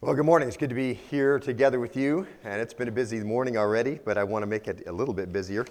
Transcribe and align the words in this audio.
Well, 0.00 0.14
good 0.14 0.26
morning. 0.26 0.48
It's 0.48 0.56
good 0.56 0.68
to 0.68 0.74
be 0.74 0.92
here 0.92 1.38
together 1.38 1.78
with 1.78 1.96
you. 1.96 2.26
And 2.42 2.60
it's 2.60 2.74
been 2.74 2.88
a 2.88 2.92
busy 2.92 3.20
morning 3.20 3.56
already, 3.56 4.00
but 4.04 4.18
I 4.18 4.24
want 4.24 4.42
to 4.42 4.46
make 4.46 4.66
it 4.66 4.82
a 4.86 4.92
little 4.92 5.14
bit 5.14 5.32
busier. 5.32 5.64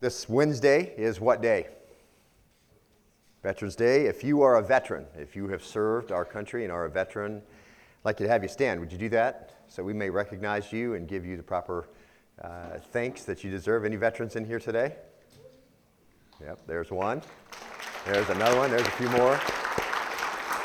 This 0.00 0.28
Wednesday 0.28 0.94
is 0.96 1.20
what 1.20 1.42
day? 1.42 1.66
Veterans 3.42 3.74
Day. 3.74 4.06
If 4.06 4.22
you 4.22 4.42
are 4.42 4.56
a 4.56 4.62
veteran, 4.62 5.04
if 5.18 5.34
you 5.34 5.48
have 5.48 5.64
served 5.64 6.12
our 6.12 6.24
country 6.24 6.62
and 6.62 6.72
are 6.72 6.86
a 6.86 6.90
veteran, 6.90 7.42
I'd 7.42 8.04
like 8.04 8.20
you 8.20 8.26
to 8.26 8.32
have 8.32 8.44
you 8.44 8.48
stand. 8.48 8.80
Would 8.80 8.92
you 8.92 8.98
do 8.98 9.08
that? 9.10 9.64
So 9.66 9.82
we 9.82 9.92
may 9.92 10.08
recognize 10.08 10.72
you 10.72 10.94
and 10.94 11.06
give 11.06 11.26
you 11.26 11.36
the 11.36 11.42
proper 11.42 11.88
uh, 12.40 12.78
thanks 12.92 13.24
that 13.24 13.42
you 13.42 13.50
deserve. 13.50 13.84
Any 13.84 13.96
veterans 13.96 14.36
in 14.36 14.44
here 14.44 14.60
today? 14.60 14.94
Yep, 16.40 16.60
there's 16.66 16.90
one. 16.90 17.20
There's 18.06 18.28
another 18.30 18.56
one. 18.56 18.70
There's 18.70 18.86
a 18.86 18.92
few 18.92 19.08
more. 19.10 19.38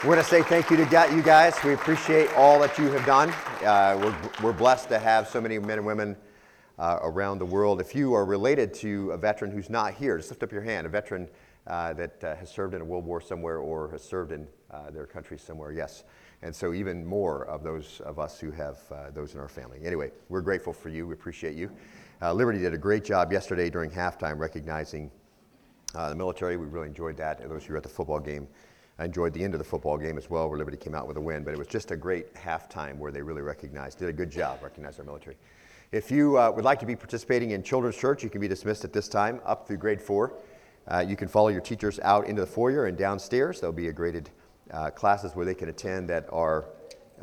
We 0.04 0.10
want 0.10 0.20
to 0.20 0.28
say 0.28 0.42
thank 0.42 0.70
you 0.70 0.76
to 0.76 1.10
you 1.16 1.22
guys. 1.24 1.56
We 1.64 1.72
appreciate 1.72 2.30
all 2.34 2.60
that 2.60 2.78
you 2.78 2.92
have 2.92 3.06
done. 3.06 3.30
Uh, 3.64 3.98
we're, 4.04 4.44
we're 4.44 4.52
blessed 4.52 4.90
to 4.90 5.00
have 5.00 5.30
so 5.30 5.40
many 5.40 5.58
men 5.60 5.78
and 5.78 5.88
women 5.88 6.18
uh, 6.78 7.00
around 7.04 7.40
the 7.40 7.46
world. 7.46 7.80
If 7.80 7.96
you 7.96 8.14
are 8.14 8.26
related 8.26 8.74
to 8.74 9.12
a 9.12 9.18
veteran 9.18 9.50
who's 9.50 9.70
not 9.70 9.94
here, 9.94 10.18
just 10.18 10.30
lift 10.30 10.44
up 10.44 10.52
your 10.52 10.62
hand. 10.62 10.86
A 10.86 10.90
veteran 10.90 11.30
uh, 11.68 11.94
that 11.94 12.22
uh, 12.22 12.36
has 12.36 12.52
served 12.52 12.74
in 12.74 12.82
a 12.82 12.84
world 12.84 13.06
war 13.06 13.22
somewhere 13.22 13.60
or 13.60 13.92
has 13.92 14.04
served 14.04 14.34
in 14.34 14.46
uh, 14.72 14.92
their 14.92 15.06
country 15.06 15.38
somewhere, 15.38 15.72
yes. 15.72 16.04
And 16.42 16.54
so, 16.54 16.74
even 16.74 17.06
more 17.06 17.46
of 17.46 17.64
those 17.64 18.02
of 18.02 18.20
us 18.20 18.42
who 18.42 18.52
have 18.52 18.80
uh, 18.92 19.10
those 19.12 19.36
in 19.36 19.40
our 19.40 19.48
family. 19.48 19.80
Anyway, 19.86 20.12
we're 20.28 20.42
grateful 20.42 20.74
for 20.74 20.90
you. 20.90 21.08
We 21.08 21.14
appreciate 21.14 21.56
you. 21.56 21.72
Liberty 22.22 22.60
did 22.60 22.74
a 22.74 22.78
great 22.78 23.06
job 23.06 23.32
yesterday 23.32 23.70
during 23.70 23.90
halftime 23.90 24.38
recognizing 24.38 25.10
the 25.94 26.16
military. 26.16 26.58
We 26.58 26.66
really 26.66 26.88
enjoyed 26.88 27.16
that. 27.18 27.40
And 27.40 27.50
those 27.50 27.64
who 27.64 27.72
were 27.72 27.78
at 27.78 27.84
the 27.84 27.90
football 27.90 28.20
game 28.20 28.50
I 29.00 29.06
enjoyed 29.06 29.34
the 29.34 29.44
end 29.44 29.54
of 29.54 29.60
the 29.60 29.66
football 29.66 29.98
game 29.98 30.18
as 30.18 30.30
well, 30.30 30.48
where 30.50 30.58
Liberty 30.58 30.78
came 30.78 30.94
out 30.94 31.08
with 31.08 31.18
a 31.18 31.22
win. 31.22 31.44
But 31.44 31.54
it 31.54 31.58
was 31.58 31.68
just 31.68 31.92
a 31.92 31.98
great 31.98 32.34
halftime 32.36 32.98
where 32.98 33.12
they 33.12 33.22
really 33.22 33.42
recognized, 33.42 34.00
did 34.00 34.10
a 34.10 34.14
good 34.14 34.30
job, 34.30 34.60
recognized 34.62 35.00
our 35.00 35.06
military. 35.06 35.36
If 35.92 36.12
you 36.12 36.38
uh, 36.38 36.52
would 36.52 36.66
like 36.66 36.80
to 36.80 36.86
be 36.86 36.96
participating 36.96 37.52
in 37.52 37.64
Children's 37.64 37.98
Church, 37.98 38.24
you 38.24 38.30
can 38.30 38.42
be 38.42 38.48
dismissed 38.48 38.84
at 38.84 38.94
this 38.94 39.08
time 39.08 39.42
up 39.46 39.68
through 39.68 39.78
grade 39.78 40.02
four. 40.02 40.34
Uh, 40.88 41.04
you 41.08 41.16
can 41.16 41.28
follow 41.28 41.50
your 41.50 41.62
teachers 41.62 42.00
out 42.02 42.28
into 42.28 42.42
the 42.42 42.48
foyer 42.48 42.86
and 42.86 42.98
downstairs. 42.98 43.60
There'll 43.60 43.74
be 43.74 43.88
a 43.88 43.94
graded 43.94 44.30
uh, 44.72 44.90
classes 44.92 45.36
where 45.36 45.46
they 45.46 45.56
can 45.56 45.70
attend 45.70 46.10
that 46.10 46.28
are 46.32 46.66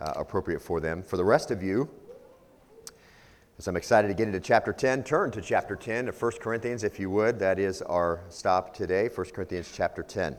uh, 0.01 0.13
appropriate 0.17 0.63
for 0.63 0.81
them. 0.81 1.03
For 1.03 1.17
the 1.17 1.25
rest 1.25 1.51
of 1.51 1.63
you, 1.63 1.91
as 3.59 3.69
I'm 3.69 3.77
excited 3.77 4.09
to 4.09 4.15
get 4.15 4.27
into 4.27 4.41
chapter 4.41 4.73
10, 4.73 5.05
turn 5.05 5.31
to 5.33 5.43
chapter 5.43 5.77
10 5.77 6.09
of 6.09 6.21
1 6.21 6.33
Corinthians, 6.41 6.83
if 6.83 6.99
you 6.99 7.11
would. 7.11 7.39
That 7.39 7.59
is 7.59 7.83
our 7.83 8.23
stop 8.29 8.75
today, 8.75 9.09
1 9.09 9.27
Corinthians 9.33 9.71
chapter 9.75 10.03
10. 10.03 10.37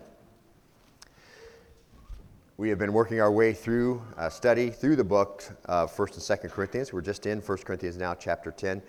We 2.62 2.70
have 2.70 2.78
been 2.78 2.94
working 2.94 3.20
our 3.20 3.32
way 3.32 3.54
through 3.54 4.04
a 4.18 4.30
study 4.30 4.70
through 4.70 4.96
the 4.96 5.04
book 5.04 5.44
of 5.66 5.92
1st 5.98 6.30
and 6.30 6.42
2nd 6.42 6.52
Corinthians. 6.52 6.94
We're 6.94 7.02
just 7.02 7.26
in 7.26 7.40
1 7.40 7.58
Corinthians 7.58 7.98
now, 7.98 8.14
chapter 8.14 8.52
10. 8.52 8.84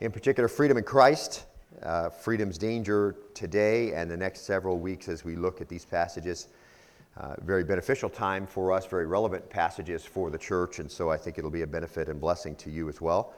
In 0.00 0.10
particular, 0.10 0.48
freedom 0.48 0.76
in 0.76 0.82
Christ, 0.82 1.44
uh, 1.84 2.10
freedom's 2.10 2.58
danger 2.58 3.14
today 3.32 3.94
and 3.94 4.10
the 4.10 4.16
next 4.16 4.40
several 4.40 4.80
weeks 4.80 5.06
as 5.06 5.24
we 5.24 5.36
look 5.36 5.60
at 5.60 5.68
these 5.68 5.84
passages. 5.84 6.48
Uh, 7.16 7.36
very 7.42 7.62
beneficial 7.62 8.10
time 8.10 8.44
for 8.44 8.72
us, 8.72 8.86
very 8.86 9.06
relevant 9.06 9.48
passages 9.48 10.04
for 10.04 10.28
the 10.28 10.38
church, 10.38 10.80
and 10.80 10.90
so 10.90 11.08
I 11.08 11.16
think 11.16 11.38
it'll 11.38 11.48
be 11.48 11.62
a 11.62 11.66
benefit 11.68 12.08
and 12.08 12.20
blessing 12.20 12.56
to 12.56 12.70
you 12.70 12.88
as 12.88 13.00
well. 13.00 13.34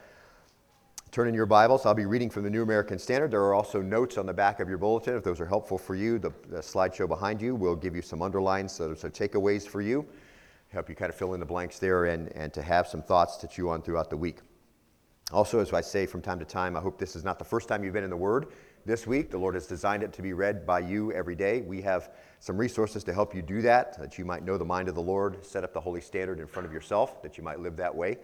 Turn 1.15 1.29
in 1.29 1.34
your 1.34 1.47
Bibles. 1.47 1.87
I'll 1.87 1.95
be 1.95 2.07
reading 2.07 2.29
from 2.29 2.43
the 2.43 2.51
New 2.51 2.65
American 2.65 2.98
Standard. 2.98 3.31
There 3.31 3.45
are 3.45 3.55
also 3.55 3.81
notes 3.81 4.19
on 4.19 4.27
the 4.27 4.33
back 4.33 4.59
of 4.59 4.69
your 4.69 4.79
bulletin. 4.79 5.15
If 5.15 5.23
those 5.23 5.41
are 5.41 5.47
helpful 5.47 5.79
for 5.79 5.95
you, 5.95 6.19
the, 6.19 6.33
the 6.48 6.59
slideshow 6.59 7.07
behind 7.07 7.41
you 7.41 7.55
will 7.55 7.77
give 7.77 7.95
you 7.95 8.03
some 8.03 8.20
underlines, 8.20 8.73
so, 8.73 8.95
so 8.95 9.09
takeaways 9.09 9.65
for 9.65 9.81
you, 9.81 10.05
help 10.70 10.89
you 10.89 10.97
kind 10.97 11.09
of 11.09 11.15
fill 11.15 11.35
in 11.35 11.39
the 11.39 11.47
blanks 11.47 11.79
there 11.79 12.07
and, 12.07 12.33
and 12.33 12.53
to 12.53 12.62
have 12.62 12.89
some 12.89 13.01
thoughts 13.01 13.37
to 13.37 13.47
chew 13.47 13.69
on 13.69 13.81
throughout 13.81 14.11
the 14.11 14.17
week. 14.17 14.39
Also, 15.31 15.61
as 15.61 15.73
I 15.73 15.83
say 15.83 16.05
from 16.05 16.20
time 16.20 16.41
to 16.41 16.45
time, 16.45 16.77
I 16.77 16.81
hope 16.81 16.98
this 16.98 17.15
is 17.15 17.23
not 17.23 17.39
the 17.39 17.45
first 17.45 17.69
time 17.69 17.85
you've 17.85 17.95
been 17.95 18.03
in 18.03 18.11
the 18.11 18.17
Word 18.17 18.48
this 18.85 19.07
week. 19.07 19.31
The 19.31 19.39
Lord 19.39 19.55
has 19.55 19.69
designed 19.69 20.02
it 20.02 20.13
to 20.14 20.20
be 20.20 20.33
read 20.33 20.67
by 20.67 20.81
you 20.81 21.13
every 21.13 21.36
day. 21.36 21.61
We 21.61 21.81
have 21.83 22.11
some 22.41 22.58
resources 22.58 23.05
to 23.05 23.14
help 23.14 23.36
you 23.36 23.41
do 23.41 23.63
that, 23.63 23.96
that 24.01 24.19
you 24.19 24.25
might 24.25 24.45
know 24.45 24.58
the 24.58 24.64
mind 24.64 24.89
of 24.89 24.96
the 24.96 25.02
Lord, 25.02 25.46
set 25.46 25.63
up 25.63 25.73
the 25.73 25.81
holy 25.81 26.01
standard 26.01 26.41
in 26.41 26.48
front 26.48 26.67
of 26.67 26.73
yourself, 26.73 27.23
that 27.23 27.39
you 27.39 27.45
might 27.45 27.61
live 27.61 27.77
that 27.77 27.95
way 27.95 28.19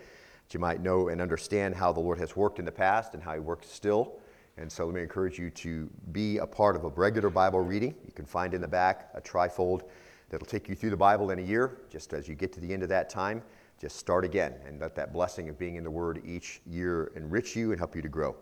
that 0.51 0.55
you 0.55 0.61
might 0.61 0.83
know 0.83 1.11
and 1.11 1.21
understand 1.21 1.77
how 1.77 1.93
the 1.93 2.01
Lord 2.01 2.19
has 2.19 2.35
worked 2.35 2.59
in 2.59 2.65
the 2.65 2.73
past 2.73 3.15
and 3.15 3.23
how 3.23 3.35
He 3.35 3.39
works 3.39 3.71
still. 3.71 4.19
And 4.57 4.71
so 4.71 4.85
let 4.85 4.97
me 4.97 5.01
encourage 5.01 5.39
you 5.39 5.49
to 5.51 5.89
be 6.11 6.39
a 6.39 6.47
part 6.47 6.75
of 6.75 6.85
a 6.85 6.89
regular 6.89 7.31
Bible 7.31 7.61
reading. 7.61 7.95
You 8.05 8.13
can 8.13 8.25
find 8.25 8.53
in 8.53 8.61
the 8.61 8.67
back 8.67 9.11
a 9.15 9.21
trifold 9.21 9.83
that'll 10.29 10.49
take 10.49 10.69
you 10.69 10.75
through 10.75 10.91
the 10.91 10.97
Bible 10.97 11.31
in 11.31 11.39
a 11.39 11.43
year. 11.43 11.83
Just 11.89 12.13
as 12.13 12.27
you 12.27 12.35
get 12.35 12.53
to 12.55 12.61
the 12.61 12.75
end 12.75 12.83
of 12.83 12.89
that 12.89 13.09
time, 13.09 13.43
just 13.81 13.95
start 13.95 14.25
again 14.25 14.55
and 14.67 14.81
let 14.81 14.97
that 14.97 15.13
blessing 15.13 15.49
of 15.49 15.57
being 15.57 15.77
in 15.77 15.85
the 15.85 15.91
Word 15.91 16.21
each 16.25 16.61
year 16.67 17.13
enrich 17.15 17.55
you 17.55 17.71
and 17.71 17.79
help 17.79 17.95
you 17.95 18.03
to 18.03 18.09
grow. 18.09 18.35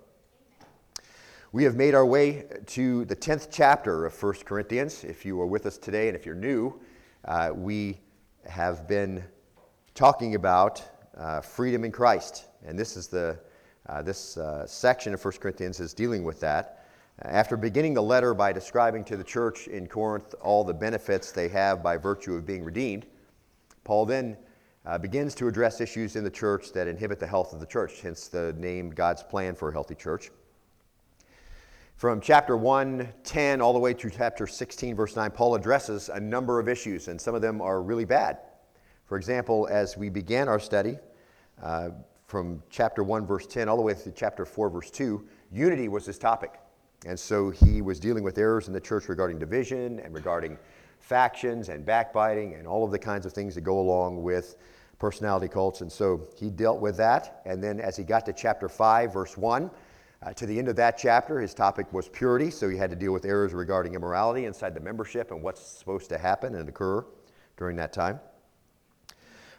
We 1.52 1.62
have 1.64 1.76
made 1.76 1.94
our 1.94 2.06
way 2.06 2.46
to 2.68 3.04
the 3.04 3.16
10th 3.16 3.48
chapter 3.50 4.06
of 4.06 4.22
1 4.22 4.32
Corinthians. 4.46 5.04
If 5.04 5.26
you 5.26 5.38
are 5.42 5.46
with 5.46 5.66
us 5.66 5.76
today 5.76 6.08
and 6.08 6.16
if 6.16 6.24
you're 6.24 6.34
new, 6.34 6.80
uh, 7.26 7.50
we 7.54 8.00
have 8.46 8.88
been 8.88 9.22
talking 9.94 10.34
about 10.34 10.82
uh, 11.18 11.40
freedom 11.40 11.84
in 11.84 11.92
Christ. 11.92 12.46
And 12.64 12.78
this 12.78 12.96
is 12.96 13.08
the 13.08 13.38
uh, 13.88 14.02
this 14.02 14.36
uh, 14.36 14.66
section 14.66 15.14
of 15.14 15.24
1 15.24 15.34
Corinthians 15.40 15.80
is 15.80 15.94
dealing 15.94 16.22
with 16.22 16.40
that. 16.40 16.84
After 17.22 17.56
beginning 17.56 17.94
the 17.94 18.02
letter 18.02 18.34
by 18.34 18.52
describing 18.52 19.02
to 19.04 19.16
the 19.16 19.24
church 19.24 19.66
in 19.66 19.86
Corinth 19.86 20.34
all 20.40 20.62
the 20.62 20.74
benefits 20.74 21.32
they 21.32 21.48
have 21.48 21.82
by 21.82 21.96
virtue 21.96 22.34
of 22.34 22.46
being 22.46 22.62
redeemed, 22.62 23.06
Paul 23.84 24.04
then 24.04 24.36
uh, 24.84 24.98
begins 24.98 25.34
to 25.36 25.48
address 25.48 25.80
issues 25.80 26.16
in 26.16 26.22
the 26.22 26.30
church 26.30 26.72
that 26.72 26.86
inhibit 26.86 27.18
the 27.18 27.26
health 27.26 27.52
of 27.52 27.60
the 27.60 27.66
church, 27.66 28.02
hence 28.02 28.28
the 28.28 28.52
name 28.58 28.90
God's 28.90 29.22
plan 29.22 29.54
for 29.54 29.70
a 29.70 29.72
healthy 29.72 29.94
church. 29.94 30.30
From 31.96 32.20
chapter 32.20 32.56
1, 32.56 33.08
10, 33.24 33.60
all 33.60 33.72
the 33.72 33.78
way 33.78 33.92
through 33.92 34.10
chapter 34.10 34.46
16, 34.46 34.94
verse 34.94 35.16
9, 35.16 35.32
Paul 35.32 35.56
addresses 35.56 36.10
a 36.10 36.20
number 36.20 36.60
of 36.60 36.68
issues, 36.68 37.08
and 37.08 37.20
some 37.20 37.34
of 37.34 37.42
them 37.42 37.60
are 37.60 37.82
really 37.82 38.04
bad. 38.04 38.38
For 39.06 39.16
example, 39.16 39.66
as 39.68 39.96
we 39.96 40.08
began 40.08 40.46
our 40.46 40.60
study, 40.60 40.98
uh, 41.62 41.90
from 42.26 42.62
chapter 42.70 43.02
1, 43.02 43.26
verse 43.26 43.46
10, 43.46 43.68
all 43.68 43.76
the 43.76 43.82
way 43.82 43.94
to 43.94 44.12
chapter 44.12 44.44
4, 44.44 44.70
verse 44.70 44.90
2, 44.90 45.26
unity 45.50 45.88
was 45.88 46.04
his 46.04 46.18
topic. 46.18 46.60
And 47.06 47.18
so 47.18 47.50
he 47.50 47.80
was 47.80 47.98
dealing 48.00 48.22
with 48.22 48.38
errors 48.38 48.68
in 48.68 48.74
the 48.74 48.80
church 48.80 49.08
regarding 49.08 49.38
division 49.38 50.00
and 50.00 50.14
regarding 50.14 50.58
factions 50.98 51.68
and 51.68 51.86
backbiting 51.86 52.54
and 52.54 52.66
all 52.66 52.84
of 52.84 52.90
the 52.90 52.98
kinds 52.98 53.24
of 53.24 53.32
things 53.32 53.54
that 53.54 53.62
go 53.62 53.78
along 53.78 54.22
with 54.22 54.56
personality 54.98 55.48
cults. 55.48 55.80
And 55.80 55.90
so 55.90 56.28
he 56.36 56.50
dealt 56.50 56.80
with 56.80 56.96
that. 56.96 57.40
And 57.46 57.62
then 57.62 57.80
as 57.80 57.96
he 57.96 58.04
got 58.04 58.26
to 58.26 58.32
chapter 58.32 58.68
5, 58.68 59.12
verse 59.12 59.36
1, 59.36 59.70
uh, 60.20 60.32
to 60.32 60.46
the 60.46 60.58
end 60.58 60.68
of 60.68 60.76
that 60.76 60.98
chapter, 60.98 61.40
his 61.40 61.54
topic 61.54 61.92
was 61.92 62.08
purity. 62.08 62.50
So 62.50 62.68
he 62.68 62.76
had 62.76 62.90
to 62.90 62.96
deal 62.96 63.12
with 63.12 63.24
errors 63.24 63.54
regarding 63.54 63.94
immorality 63.94 64.46
inside 64.46 64.74
the 64.74 64.80
membership 64.80 65.30
and 65.30 65.42
what's 65.42 65.62
supposed 65.62 66.08
to 66.08 66.18
happen 66.18 66.56
and 66.56 66.68
occur 66.68 67.06
during 67.56 67.76
that 67.76 67.92
time. 67.92 68.18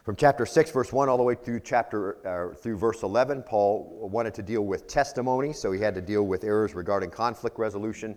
From 0.04 0.16
chapter 0.16 0.46
6, 0.46 0.72
verse 0.72 0.94
1, 0.94 1.10
all 1.10 1.18
the 1.18 1.24
way 1.24 1.36
through 1.36 1.60
chapter 1.60 2.26
uh, 2.26 2.56
through 2.56 2.78
verse 2.78 3.04
11, 3.04 3.44
Paul 3.44 4.10
wanted 4.10 4.34
to 4.36 4.42
deal 4.42 4.62
with 4.62 4.88
testimony, 4.88 5.52
so 5.52 5.74
he 5.74 5.82
had 5.82 5.94
to 5.94 6.02
deal 6.02 6.24
with 6.24 6.46
errors 6.46 6.74
regarding 6.74 7.10
conflict 7.10 7.60
resolution 7.60 8.16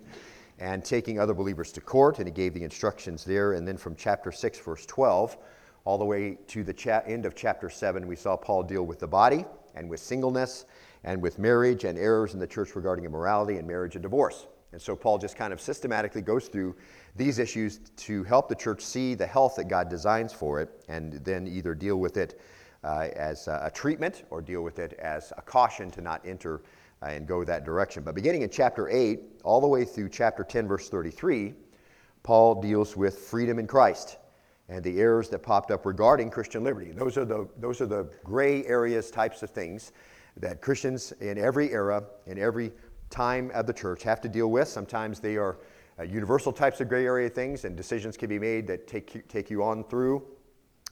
and 0.60 0.84
taking 0.84 1.18
other 1.18 1.34
believers 1.34 1.72
to 1.72 1.80
court, 1.80 2.18
and 2.18 2.28
he 2.28 2.32
gave 2.32 2.54
the 2.54 2.62
instructions 2.62 3.24
there. 3.24 3.54
And 3.54 3.66
then 3.66 3.76
from 3.76 3.96
chapter 3.96 4.30
6, 4.30 4.60
verse 4.60 4.86
12, 4.86 5.36
all 5.84 5.98
the 5.98 6.04
way 6.04 6.38
to 6.46 6.62
the 6.62 6.72
cha- 6.72 7.02
end 7.04 7.26
of 7.26 7.34
chapter 7.34 7.68
7, 7.68 8.06
we 8.06 8.14
saw 8.14 8.36
Paul 8.36 8.62
deal 8.62 8.86
with 8.86 9.00
the 9.00 9.08
body 9.08 9.44
and 9.74 9.90
with 9.90 9.98
singleness 9.98 10.66
and 11.02 11.20
with 11.20 11.40
marriage 11.40 11.82
and 11.82 11.98
errors 11.98 12.32
in 12.32 12.38
the 12.38 12.46
church 12.46 12.76
regarding 12.76 13.04
immorality 13.04 13.56
and 13.56 13.66
marriage 13.66 13.96
and 13.96 14.04
divorce. 14.04 14.46
And 14.72 14.80
so 14.80 14.96
Paul 14.96 15.18
just 15.18 15.36
kind 15.36 15.52
of 15.52 15.60
systematically 15.60 16.22
goes 16.22 16.48
through 16.48 16.74
these 17.14 17.38
issues 17.38 17.78
to 17.98 18.24
help 18.24 18.48
the 18.48 18.54
church 18.54 18.80
see 18.80 19.14
the 19.14 19.26
health 19.26 19.56
that 19.56 19.68
God 19.68 19.88
designs 19.88 20.32
for 20.32 20.60
it 20.60 20.82
and 20.88 21.14
then 21.24 21.46
either 21.46 21.74
deal 21.74 21.96
with 21.96 22.16
it 22.16 22.40
uh, 22.84 23.08
as 23.14 23.48
a 23.48 23.70
treatment 23.72 24.24
or 24.30 24.40
deal 24.40 24.62
with 24.62 24.78
it 24.78 24.94
as 24.94 25.32
a 25.36 25.42
caution 25.42 25.90
to 25.90 26.00
not 26.00 26.20
enter 26.24 26.62
uh, 27.02 27.06
and 27.06 27.26
go 27.26 27.44
that 27.44 27.64
direction. 27.64 28.02
But 28.02 28.14
beginning 28.14 28.42
in 28.42 28.50
chapter 28.50 28.88
8, 28.88 29.20
all 29.44 29.60
the 29.60 29.66
way 29.66 29.84
through 29.84 30.08
chapter 30.08 30.42
10, 30.42 30.66
verse 30.66 30.88
33, 30.88 31.54
Paul 32.22 32.60
deals 32.60 32.96
with 32.96 33.18
freedom 33.18 33.58
in 33.58 33.66
Christ 33.66 34.18
and 34.68 34.82
the 34.82 35.00
errors 35.00 35.28
that 35.30 35.40
popped 35.40 35.70
up 35.70 35.84
regarding 35.84 36.30
Christian 36.30 36.64
liberty. 36.64 36.92
Those 36.92 37.18
are 37.18 37.24
the, 37.24 37.48
those 37.58 37.80
are 37.80 37.86
the 37.86 38.08
gray 38.24 38.64
areas 38.64 39.10
types 39.10 39.42
of 39.42 39.50
things 39.50 39.92
that 40.38 40.62
Christians 40.62 41.12
in 41.20 41.36
every 41.36 41.72
era, 41.72 42.04
in 42.26 42.38
every 42.38 42.72
time 43.12 43.52
of 43.54 43.66
the 43.66 43.72
church 43.72 44.02
have 44.02 44.20
to 44.22 44.28
deal 44.28 44.50
with. 44.50 44.66
Sometimes 44.66 45.20
they 45.20 45.36
are 45.36 45.58
uh, 46.00 46.02
universal 46.02 46.52
types 46.52 46.80
of 46.80 46.88
gray 46.88 47.04
area 47.04 47.28
things, 47.28 47.64
and 47.64 47.76
decisions 47.76 48.16
can 48.16 48.28
be 48.28 48.38
made 48.38 48.66
that 48.66 48.88
take 48.88 49.14
you, 49.14 49.22
take 49.28 49.50
you 49.50 49.62
on 49.62 49.84
through. 49.84 50.22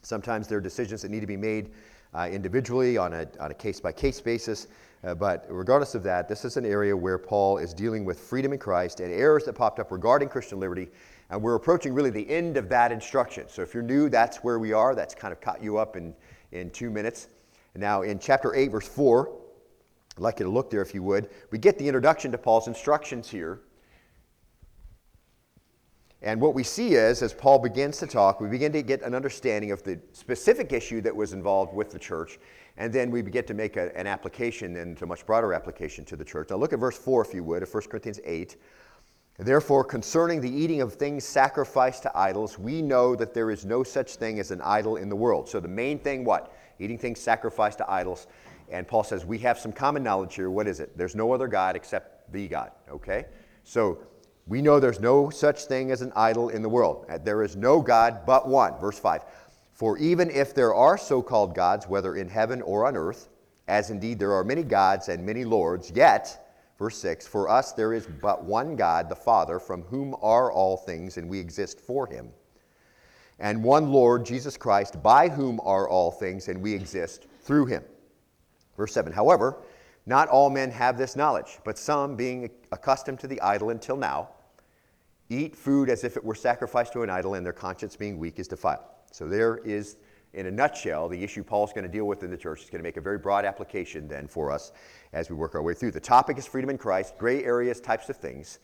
Sometimes 0.02 0.46
there 0.46 0.58
are 0.58 0.62
decisions 0.62 1.02
that 1.02 1.10
need 1.10 1.20
to 1.20 1.26
be 1.26 1.36
made 1.36 1.70
uh, 2.14 2.28
individually 2.30 2.96
on 2.96 3.12
a, 3.14 3.26
on 3.40 3.50
a 3.50 3.54
case-by-case 3.54 4.20
basis. 4.20 4.68
Uh, 5.02 5.14
but 5.14 5.46
regardless 5.48 5.94
of 5.94 6.02
that, 6.02 6.28
this 6.28 6.44
is 6.44 6.56
an 6.56 6.66
area 6.66 6.94
where 6.94 7.18
Paul 7.18 7.58
is 7.58 7.72
dealing 7.72 8.04
with 8.04 8.20
freedom 8.20 8.52
in 8.52 8.58
Christ 8.58 9.00
and 9.00 9.12
errors 9.12 9.44
that 9.44 9.54
popped 9.54 9.78
up 9.78 9.90
regarding 9.90 10.28
Christian 10.28 10.60
liberty 10.60 10.88
And 11.30 11.42
we're 11.42 11.54
approaching 11.54 11.94
really 11.94 12.10
the 12.10 12.28
end 12.28 12.58
of 12.58 12.68
that 12.68 12.92
instruction. 12.92 13.46
So 13.48 13.62
if 13.62 13.72
you're 13.72 13.82
new, 13.82 14.10
that's 14.10 14.38
where 14.38 14.58
we 14.58 14.72
are. 14.74 14.94
That's 14.94 15.14
kind 15.14 15.32
of 15.32 15.40
caught 15.40 15.62
you 15.62 15.78
up 15.78 15.96
in, 15.96 16.14
in 16.52 16.70
two 16.70 16.90
minutes. 16.90 17.28
Now 17.74 18.02
in 18.02 18.18
chapter 18.18 18.54
8, 18.54 18.68
verse 18.68 18.88
4, 18.88 19.39
I'd 20.16 20.22
like 20.22 20.38
you 20.38 20.44
to 20.44 20.50
look 20.50 20.70
there 20.70 20.82
if 20.82 20.94
you 20.94 21.02
would. 21.02 21.30
We 21.50 21.58
get 21.58 21.78
the 21.78 21.86
introduction 21.86 22.32
to 22.32 22.38
Paul's 22.38 22.68
instructions 22.68 23.28
here. 23.28 23.60
And 26.22 26.40
what 26.40 26.54
we 26.54 26.62
see 26.62 26.94
is, 26.94 27.22
as 27.22 27.32
Paul 27.32 27.58
begins 27.58 27.96
to 27.98 28.06
talk, 28.06 28.40
we 28.40 28.48
begin 28.48 28.72
to 28.72 28.82
get 28.82 29.00
an 29.02 29.14
understanding 29.14 29.70
of 29.70 29.82
the 29.82 29.98
specific 30.12 30.72
issue 30.72 31.00
that 31.00 31.16
was 31.16 31.32
involved 31.32 31.72
with 31.72 31.90
the 31.90 31.98
church, 31.98 32.38
and 32.76 32.92
then 32.92 33.10
we 33.10 33.22
begin 33.22 33.44
to 33.44 33.54
make 33.54 33.76
a, 33.76 33.96
an 33.96 34.06
application 34.06 34.76
and 34.76 35.00
a 35.00 35.06
much 35.06 35.24
broader 35.24 35.54
application 35.54 36.04
to 36.04 36.16
the 36.16 36.24
church. 36.24 36.50
Now, 36.50 36.56
look 36.56 36.74
at 36.74 36.78
verse 36.78 36.98
4, 36.98 37.24
if 37.24 37.32
you 37.32 37.42
would, 37.44 37.62
of 37.62 37.72
1 37.72 37.84
Corinthians 37.84 38.20
8. 38.22 38.56
Therefore, 39.38 39.82
concerning 39.82 40.42
the 40.42 40.50
eating 40.50 40.82
of 40.82 40.92
things 40.92 41.24
sacrificed 41.24 42.02
to 42.02 42.12
idols, 42.14 42.58
we 42.58 42.82
know 42.82 43.16
that 43.16 43.32
there 43.32 43.50
is 43.50 43.64
no 43.64 43.82
such 43.82 44.16
thing 44.16 44.38
as 44.38 44.50
an 44.50 44.60
idol 44.60 44.96
in 44.96 45.08
the 45.08 45.16
world. 45.16 45.48
So, 45.48 45.58
the 45.58 45.68
main 45.68 45.98
thing, 45.98 46.24
what? 46.24 46.54
Eating 46.78 46.98
things 46.98 47.18
sacrificed 47.18 47.78
to 47.78 47.90
idols. 47.90 48.26
And 48.70 48.86
Paul 48.86 49.04
says, 49.04 49.24
we 49.24 49.38
have 49.38 49.58
some 49.58 49.72
common 49.72 50.02
knowledge 50.02 50.34
here. 50.34 50.50
What 50.50 50.66
is 50.66 50.80
it? 50.80 50.96
There's 50.96 51.14
no 51.14 51.32
other 51.32 51.48
God 51.48 51.76
except 51.76 52.32
the 52.32 52.48
God, 52.48 52.70
okay? 52.90 53.26
So, 53.64 53.98
we 54.46 54.62
know 54.62 54.80
there's 54.80 55.00
no 55.00 55.30
such 55.30 55.66
thing 55.66 55.92
as 55.92 56.02
an 56.02 56.12
idol 56.16 56.48
in 56.48 56.60
the 56.62 56.68
world. 56.68 57.06
Uh, 57.08 57.18
there 57.18 57.42
is 57.42 57.54
no 57.54 57.80
God 57.80 58.22
but 58.26 58.48
one. 58.48 58.78
Verse 58.80 58.98
5. 58.98 59.22
For 59.72 59.96
even 59.98 60.28
if 60.28 60.54
there 60.54 60.74
are 60.74 60.98
so 60.98 61.22
called 61.22 61.54
gods, 61.54 61.86
whether 61.86 62.16
in 62.16 62.28
heaven 62.28 62.60
or 62.62 62.86
on 62.86 62.96
earth, 62.96 63.28
as 63.68 63.90
indeed 63.90 64.18
there 64.18 64.32
are 64.32 64.42
many 64.42 64.64
gods 64.64 65.08
and 65.08 65.24
many 65.24 65.44
lords, 65.44 65.92
yet, 65.94 66.52
verse 66.78 66.98
6, 66.98 67.28
for 67.28 67.48
us 67.48 67.72
there 67.72 67.92
is 67.92 68.08
but 68.20 68.44
one 68.44 68.74
God, 68.74 69.08
the 69.08 69.14
Father, 69.14 69.60
from 69.60 69.82
whom 69.82 70.16
are 70.20 70.50
all 70.50 70.76
things, 70.76 71.16
and 71.16 71.28
we 71.28 71.38
exist 71.38 71.80
for 71.80 72.06
him. 72.06 72.30
And 73.38 73.62
one 73.62 73.90
Lord, 73.90 74.26
Jesus 74.26 74.56
Christ, 74.56 75.02
by 75.02 75.28
whom 75.28 75.60
are 75.62 75.88
all 75.88 76.10
things, 76.10 76.48
and 76.48 76.60
we 76.60 76.74
exist 76.74 77.26
through 77.40 77.66
him. 77.66 77.84
Verse 78.80 78.94
7. 78.94 79.12
However, 79.12 79.58
not 80.06 80.28
all 80.28 80.48
men 80.48 80.70
have 80.70 80.96
this 80.96 81.14
knowledge, 81.14 81.58
but 81.64 81.76
some, 81.76 82.16
being 82.16 82.48
accustomed 82.72 83.20
to 83.20 83.26
the 83.26 83.38
idol 83.42 83.68
until 83.68 83.94
now, 83.94 84.30
eat 85.28 85.54
food 85.54 85.90
as 85.90 86.02
if 86.02 86.16
it 86.16 86.24
were 86.24 86.34
sacrificed 86.34 86.94
to 86.94 87.02
an 87.02 87.10
idol, 87.10 87.34
and 87.34 87.44
their 87.44 87.52
conscience 87.52 87.94
being 87.94 88.18
weak 88.18 88.38
is 88.38 88.48
defiled. 88.48 88.86
So 89.12 89.28
there 89.28 89.58
is, 89.58 89.98
in 90.32 90.46
a 90.46 90.50
nutshell, 90.50 91.10
the 91.10 91.22
issue 91.22 91.44
Paul's 91.44 91.74
going 91.74 91.84
to 91.84 91.90
deal 91.90 92.06
with 92.06 92.22
in 92.22 92.30
the 92.30 92.38
church. 92.38 92.60
He's 92.60 92.70
going 92.70 92.78
to 92.78 92.82
make 92.82 92.96
a 92.96 93.02
very 93.02 93.18
broad 93.18 93.44
application 93.44 94.08
then 94.08 94.26
for 94.26 94.50
us 94.50 94.72
as 95.12 95.28
we 95.28 95.36
work 95.36 95.54
our 95.54 95.62
way 95.62 95.74
through. 95.74 95.90
The 95.90 96.00
topic 96.00 96.38
is 96.38 96.46
freedom 96.46 96.70
in 96.70 96.78
Christ, 96.78 97.18
gray 97.18 97.44
areas, 97.44 97.82
types 97.82 98.08
of 98.08 98.16
things. 98.16 98.60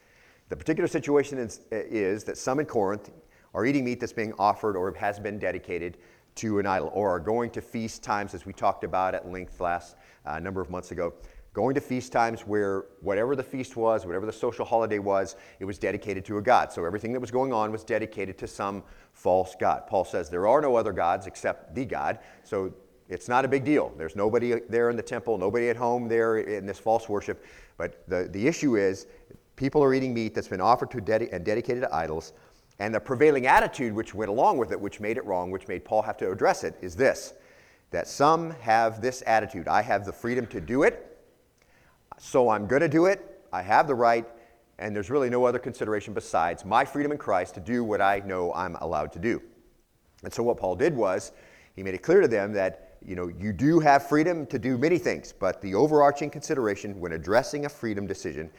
The 0.49 0.57
particular 0.57 0.89
situation 0.89 1.37
is, 1.37 1.61
is 1.71 2.25
that 2.25 2.39
some 2.39 2.59
in 2.59 2.65
Corinth 2.65 3.11
are 3.53 3.67
eating 3.67 3.85
meat 3.85 4.01
that's 4.01 4.15
being 4.15 4.33
offered 4.39 4.77
or 4.77 4.95
has 4.95 5.21
been 5.21 5.39
dedicated 5.39 5.99
to 6.37 6.59
an 6.59 6.67
idol, 6.67 6.91
or 6.93 7.11
are 7.11 7.21
going 7.21 7.51
to 7.51 7.61
feast 7.63 8.03
times, 8.03 8.35
as 8.35 8.45
we 8.45 8.53
talked 8.53 8.85
about 8.85 9.15
at 9.15 9.31
length 9.31 9.61
last 9.61 9.97
uh, 10.27 10.39
number 10.39 10.61
of 10.61 10.71
months 10.71 10.91
ago 10.91 11.13
going 11.57 11.75
to 11.75 11.81
feast 11.81 12.13
times 12.13 12.43
where 12.43 12.85
whatever 13.01 13.35
the 13.35 13.43
feast 13.43 13.77
was, 13.79 14.05
whatever 14.05 14.27
the 14.27 14.33
social 14.33 14.63
holiday 14.63 14.99
was, 14.99 15.37
it 15.59 15.65
was 15.65 15.79
dedicated 15.79 16.23
to 16.23 16.37
a 16.37 16.43
god. 16.43 16.71
So 16.71 16.85
everything 16.85 17.15
that 17.15 17.21
was 17.21 17.31
going 17.31 17.51
on 17.51 17.73
was 17.73 17.83
dedicated 17.83 18.37
to 18.37 18.47
some 18.47 18.83
false 19.15 19.57
god. 19.59 19.87
Paul 19.87 20.05
says 20.05 20.29
there 20.29 20.47
are 20.47 20.61
no 20.61 20.77
other 20.77 20.93
gods 20.93 21.27
except 21.27 21.75
the 21.75 21.87
God. 21.87 22.19
So 22.45 22.75
it's 23.09 23.27
not 23.27 23.47
a 23.47 23.49
big 23.49 23.65
deal. 23.65 23.91
There's 23.97 24.17
nobody 24.17 24.61
there 24.69 24.91
in 24.91 24.97
the 24.97 25.03
temple, 25.03 25.39
nobody 25.39 25.71
at 25.71 25.79
home 25.79 26.09
there 26.09 26.41
in 26.41 26.67
this 26.67 26.79
false 26.79 27.09
worship. 27.09 27.43
But 27.79 28.07
the, 28.07 28.29
the 28.31 28.47
issue 28.47 28.77
is 28.77 29.07
people 29.57 29.83
are 29.83 29.95
eating 29.95 30.13
meat 30.13 30.35
that's 30.35 30.49
been 30.49 30.61
offered 30.61 30.91
to 30.91 31.31
and 31.33 31.43
dedicated 31.43 31.85
to 31.85 31.95
idols. 31.95 32.35
And 32.81 32.95
the 32.95 33.01
prevailing 33.01 33.47
attitude 33.47 33.95
which 33.95 34.15
went 34.15 34.29
along 34.29 34.59
with 34.59 34.73
it, 34.73 34.79
which 34.79 35.01
made 35.01 35.17
it 35.17 35.25
wrong, 35.25 35.51
which 35.51 35.69
made 35.69 35.87
Paul 35.87 36.03
have 36.03 36.19
to 36.19 36.31
address 36.31 36.65
it, 36.65 36.77
is 36.83 36.95
this 36.95 37.33
that 37.91 38.09
some 38.09 38.51
have 38.61 39.01
this 39.01 39.23
attitude 39.27 39.69
I 39.69 39.83
have 39.83 40.05
the 40.05 40.13
freedom 40.13 40.47
to 40.49 40.61
do 40.61 40.83
it, 40.83 41.19
so 42.19 42.49
I'm 42.49 42.67
going 42.67 42.83
to 42.83 42.89
do 42.89 43.07
it. 43.07 43.41
I 43.53 43.63
have 43.63 43.87
the 43.87 43.95
right, 43.95 44.27
and 44.79 44.95
there's 44.95 45.11
really 45.11 45.31
no 45.31 45.45
other 45.45 45.59
consideration 45.59 46.13
besides 46.15 46.65
my 46.65 46.85
freedom 46.85 47.13
in 47.13 47.19
Christ 47.19 47.55
to 47.55 47.61
do 47.61 47.85
what 47.85 48.01
I 48.01 48.21
know 48.25 48.53
I'm 48.55 48.77
allowed 48.77 49.13
to 49.13 49.19
do. 49.19 49.41
And 50.23 50.33
so 50.33 50.43
what 50.43 50.57
Paul 50.57 50.77
did 50.77 50.95
was 50.95 51.33
he 51.75 51.83
made 51.83 51.95
it 51.95 52.03
clear 52.03 52.21
to 52.21 52.29
them 52.29 52.53
that 52.55 52.99
you 53.05 53.15
know 53.15 53.29
you 53.29 53.53
do 53.53 53.79
have 53.81 54.09
freedom 54.09 54.47
to 54.47 54.59
do 54.59 54.79
many 54.79 54.99
things, 54.99 55.33
but 55.33 55.61
the 55.61 55.75
overarching 55.75 56.31
consideration 56.31 56.99
when 56.99 57.13
addressing 57.13 57.67
a 57.67 57.69
freedom 57.69 58.07
decision 58.07 58.51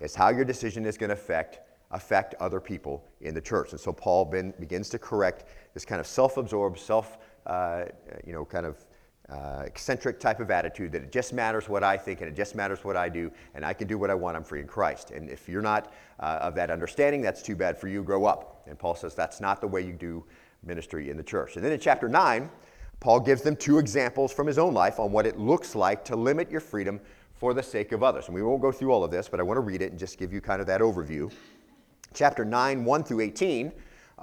is 0.00 0.14
how 0.14 0.28
your 0.28 0.44
decision 0.44 0.84
is 0.84 0.98
going 0.98 1.08
to 1.08 1.14
affect 1.14 1.60
affect 1.90 2.34
other 2.40 2.60
people 2.60 3.04
in 3.20 3.34
the 3.34 3.40
church. 3.40 3.70
And 3.70 3.80
so 3.80 3.92
Paul 3.92 4.24
ben, 4.24 4.52
begins 4.58 4.88
to 4.90 4.98
correct 4.98 5.44
this 5.74 5.84
kind 5.84 6.00
of 6.00 6.06
self-absorbed, 6.06 6.78
self, 6.78 7.18
uh, 7.46 7.84
you 8.26 8.32
know, 8.32 8.44
kind 8.44 8.66
of 8.66 8.84
uh, 9.30 9.62
eccentric 9.64 10.20
type 10.20 10.40
of 10.40 10.50
attitude 10.50 10.92
that 10.92 11.02
it 11.02 11.10
just 11.10 11.32
matters 11.32 11.68
what 11.68 11.82
I 11.82 11.96
think 11.96 12.20
and 12.20 12.28
it 12.28 12.36
just 12.36 12.54
matters 12.54 12.84
what 12.84 12.96
I 12.96 13.08
do 13.08 13.30
and 13.54 13.64
I 13.64 13.72
can 13.72 13.88
do 13.88 13.96
what 13.96 14.10
I 14.10 14.14
want. 14.14 14.36
I'm 14.36 14.44
free 14.44 14.60
in 14.60 14.66
Christ. 14.66 15.12
And 15.12 15.30
if 15.30 15.48
you're 15.48 15.62
not 15.62 15.92
uh, 16.20 16.38
of 16.42 16.54
that 16.56 16.70
understanding, 16.70 17.22
that's 17.22 17.42
too 17.42 17.56
bad 17.56 17.78
for 17.78 17.88
you. 17.88 18.02
Grow 18.02 18.26
up. 18.26 18.62
And 18.66 18.78
Paul 18.78 18.94
says 18.94 19.14
that's 19.14 19.40
not 19.40 19.60
the 19.60 19.66
way 19.66 19.80
you 19.80 19.92
do 19.92 20.24
ministry 20.62 21.10
in 21.10 21.16
the 21.16 21.22
church. 21.22 21.56
And 21.56 21.64
then 21.64 21.72
in 21.72 21.80
chapter 21.80 22.08
9, 22.08 22.50
Paul 23.00 23.20
gives 23.20 23.42
them 23.42 23.56
two 23.56 23.78
examples 23.78 24.32
from 24.32 24.46
his 24.46 24.58
own 24.58 24.74
life 24.74 24.98
on 24.98 25.12
what 25.12 25.26
it 25.26 25.38
looks 25.38 25.74
like 25.74 26.04
to 26.06 26.16
limit 26.16 26.50
your 26.50 26.60
freedom 26.60 27.00
for 27.34 27.52
the 27.52 27.62
sake 27.62 27.92
of 27.92 28.02
others. 28.02 28.26
And 28.26 28.34
we 28.34 28.42
won't 28.42 28.62
go 28.62 28.72
through 28.72 28.92
all 28.92 29.04
of 29.04 29.10
this, 29.10 29.28
but 29.28 29.40
I 29.40 29.42
want 29.42 29.56
to 29.56 29.62
read 29.62 29.82
it 29.82 29.90
and 29.90 29.98
just 29.98 30.18
give 30.18 30.32
you 30.32 30.40
kind 30.40 30.60
of 30.60 30.66
that 30.68 30.80
overview. 30.80 31.30
Chapter 32.14 32.44
9, 32.44 32.84
1 32.84 33.04
through 33.04 33.20
18, 33.20 33.72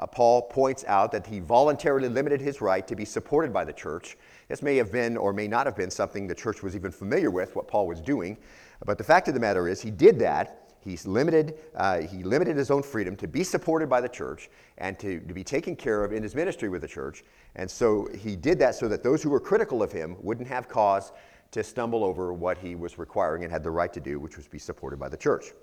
uh, 0.02 0.08
Paul 0.08 0.42
points 0.44 0.84
out 0.88 1.12
that 1.12 1.28
he 1.28 1.40
voluntarily 1.40 2.10
limited 2.10 2.42
his 2.42 2.60
right 2.60 2.86
to 2.88 2.96
be 2.96 3.06
supported 3.06 3.54
by 3.54 3.64
the 3.64 3.74
church 3.74 4.18
this 4.52 4.62
may 4.62 4.76
have 4.76 4.92
been 4.92 5.16
or 5.16 5.32
may 5.32 5.48
not 5.48 5.66
have 5.66 5.78
been 5.78 5.90
something 5.90 6.28
the 6.28 6.36
church 6.36 6.62
was 6.62 6.76
even 6.76 6.92
familiar 6.92 7.32
with, 7.32 7.56
what 7.56 7.70
Paul 7.70 7.88
was 7.88 8.02
doing. 8.02 8.38
But 8.86 8.98
the 8.98 9.04
fact 9.06 9.30
of 9.30 9.34
the 9.34 9.40
matter 9.40 9.70
is, 9.70 9.82
he 9.82 9.92
did 9.92 10.20
that. 10.20 10.74
He's 10.82 11.08
limited, 11.08 11.58
uh, 11.74 12.02
he 12.02 12.22
limited 12.24 12.58
his 12.58 12.70
own 12.70 12.84
freedom 12.84 13.16
to 13.16 13.30
be 13.30 13.46
supported 13.46 13.88
by 13.88 14.02
the 14.02 14.10
church 14.10 14.50
and 14.78 15.00
to, 15.00 15.22
to 15.22 15.34
be 15.34 15.42
taken 15.42 15.74
care 15.74 16.04
of 16.04 16.12
in 16.12 16.22
his 16.22 16.36
ministry 16.36 16.68
with 16.68 16.82
the 16.82 16.88
church. 16.90 17.24
And 17.56 17.72
so 17.72 18.10
he 18.20 18.36
did 18.36 18.60
that 18.60 18.76
so 18.76 18.90
that 18.90 19.04
those 19.04 19.24
who 19.24 19.30
were 19.30 19.40
critical 19.40 19.82
of 19.82 19.94
him 19.94 20.18
wouldn't 20.20 20.50
have 20.50 20.68
cause 20.68 21.14
to 21.52 21.64
stumble 21.64 22.04
over 22.04 22.34
what 22.34 22.58
he 22.58 22.76
was 22.76 22.98
requiring 22.98 23.44
and 23.44 23.54
had 23.54 23.64
the 23.64 23.72
right 23.72 23.94
to 23.94 24.02
do, 24.02 24.20
which 24.20 24.36
was 24.36 24.50
be 24.50 24.60
supported 24.60 25.00
by 25.00 25.08
the 25.08 25.16
church. 25.16 25.54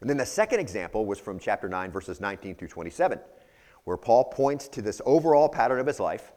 And 0.00 0.08
then 0.08 0.16
the 0.16 0.24
second 0.24 0.60
example 0.60 1.04
was 1.04 1.18
from 1.18 1.38
chapter 1.38 1.68
9, 1.68 1.90
verses 1.90 2.18
19 2.18 2.54
through 2.54 2.68
27, 2.68 3.18
where 3.86 3.96
Paul 3.96 4.24
points 4.24 4.66
to 4.68 4.82
this 4.82 5.00
overall 5.06 5.48
pattern 5.48 5.78
of 5.78 5.86
his 5.86 6.00
life 6.00 6.32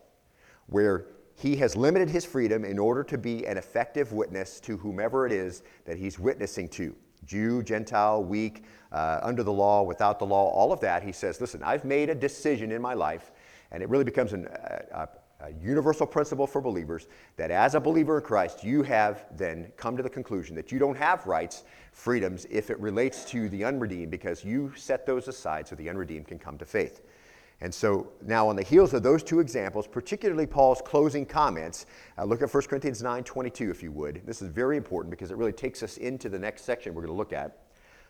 where 0.67 1.07
he 1.35 1.55
has 1.55 1.75
limited 1.75 2.07
his 2.07 2.23
freedom 2.23 2.63
in 2.63 2.77
order 2.77 3.03
to 3.03 3.17
be 3.17 3.45
an 3.47 3.57
effective 3.57 4.13
witness 4.13 4.59
to 4.59 4.77
whomever 4.77 5.25
it 5.25 5.31
is 5.31 5.63
that 5.85 5.97
he's 5.97 6.19
witnessing 6.19 6.69
to 6.69 6.95
Jew, 7.25 7.63
Gentile, 7.63 8.23
weak, 8.23 8.65
uh, 8.91 9.19
under 9.23 9.41
the 9.41 9.51
law, 9.51 9.81
without 9.81 10.19
the 10.19 10.25
law, 10.25 10.49
all 10.49 10.71
of 10.71 10.79
that. 10.81 11.01
He 11.01 11.11
says, 11.11 11.41
Listen, 11.41 11.63
I've 11.63 11.85
made 11.85 12.09
a 12.09 12.15
decision 12.15 12.71
in 12.71 12.81
my 12.81 12.93
life, 12.93 13.31
and 13.71 13.81
it 13.81 13.89
really 13.89 14.03
becomes 14.03 14.33
an, 14.33 14.47
a, 14.91 15.07
a 15.41 15.51
universal 15.59 16.05
principle 16.05 16.45
for 16.45 16.61
believers 16.61 17.07
that 17.37 17.49
as 17.49 17.73
a 17.73 17.79
believer 17.79 18.17
in 18.19 18.23
Christ, 18.23 18.63
you 18.63 18.83
have 18.83 19.25
then 19.35 19.71
come 19.75 19.97
to 19.97 20.03
the 20.03 20.09
conclusion 20.09 20.55
that 20.55 20.71
you 20.71 20.77
don't 20.77 20.97
have 20.97 21.25
rights, 21.25 21.63
freedoms, 21.93 22.45
if 22.49 22.69
it 22.69 22.79
relates 22.79 23.25
to 23.25 23.49
the 23.49 23.63
unredeemed, 23.63 24.11
because 24.11 24.43
you 24.43 24.71
set 24.75 25.05
those 25.05 25.27
aside 25.27 25.67
so 25.67 25.75
the 25.75 25.89
unredeemed 25.89 26.27
can 26.27 26.37
come 26.37 26.57
to 26.57 26.65
faith. 26.65 27.01
And 27.61 27.73
so 27.73 28.07
now, 28.21 28.47
on 28.47 28.55
the 28.55 28.63
heels 28.63 28.93
of 28.93 29.03
those 29.03 29.21
two 29.21 29.41
examples, 29.41 29.85
particularly 29.85 30.47
Paul's 30.47 30.81
closing 30.81 31.25
comments, 31.25 31.85
uh, 32.17 32.23
look 32.23 32.41
at 32.41 32.53
1 32.53 32.63
Corinthians 32.63 33.03
9 33.03 33.23
22, 33.23 33.69
if 33.69 33.83
you 33.83 33.91
would. 33.91 34.21
This 34.25 34.41
is 34.41 34.47
very 34.47 34.77
important 34.77 35.11
because 35.11 35.29
it 35.29 35.37
really 35.37 35.51
takes 35.51 35.83
us 35.83 35.97
into 35.97 36.29
the 36.29 36.39
next 36.39 36.63
section 36.63 36.93
we're 36.93 37.01
going 37.01 37.13
to 37.13 37.17
look 37.17 37.33
at. 37.33 37.57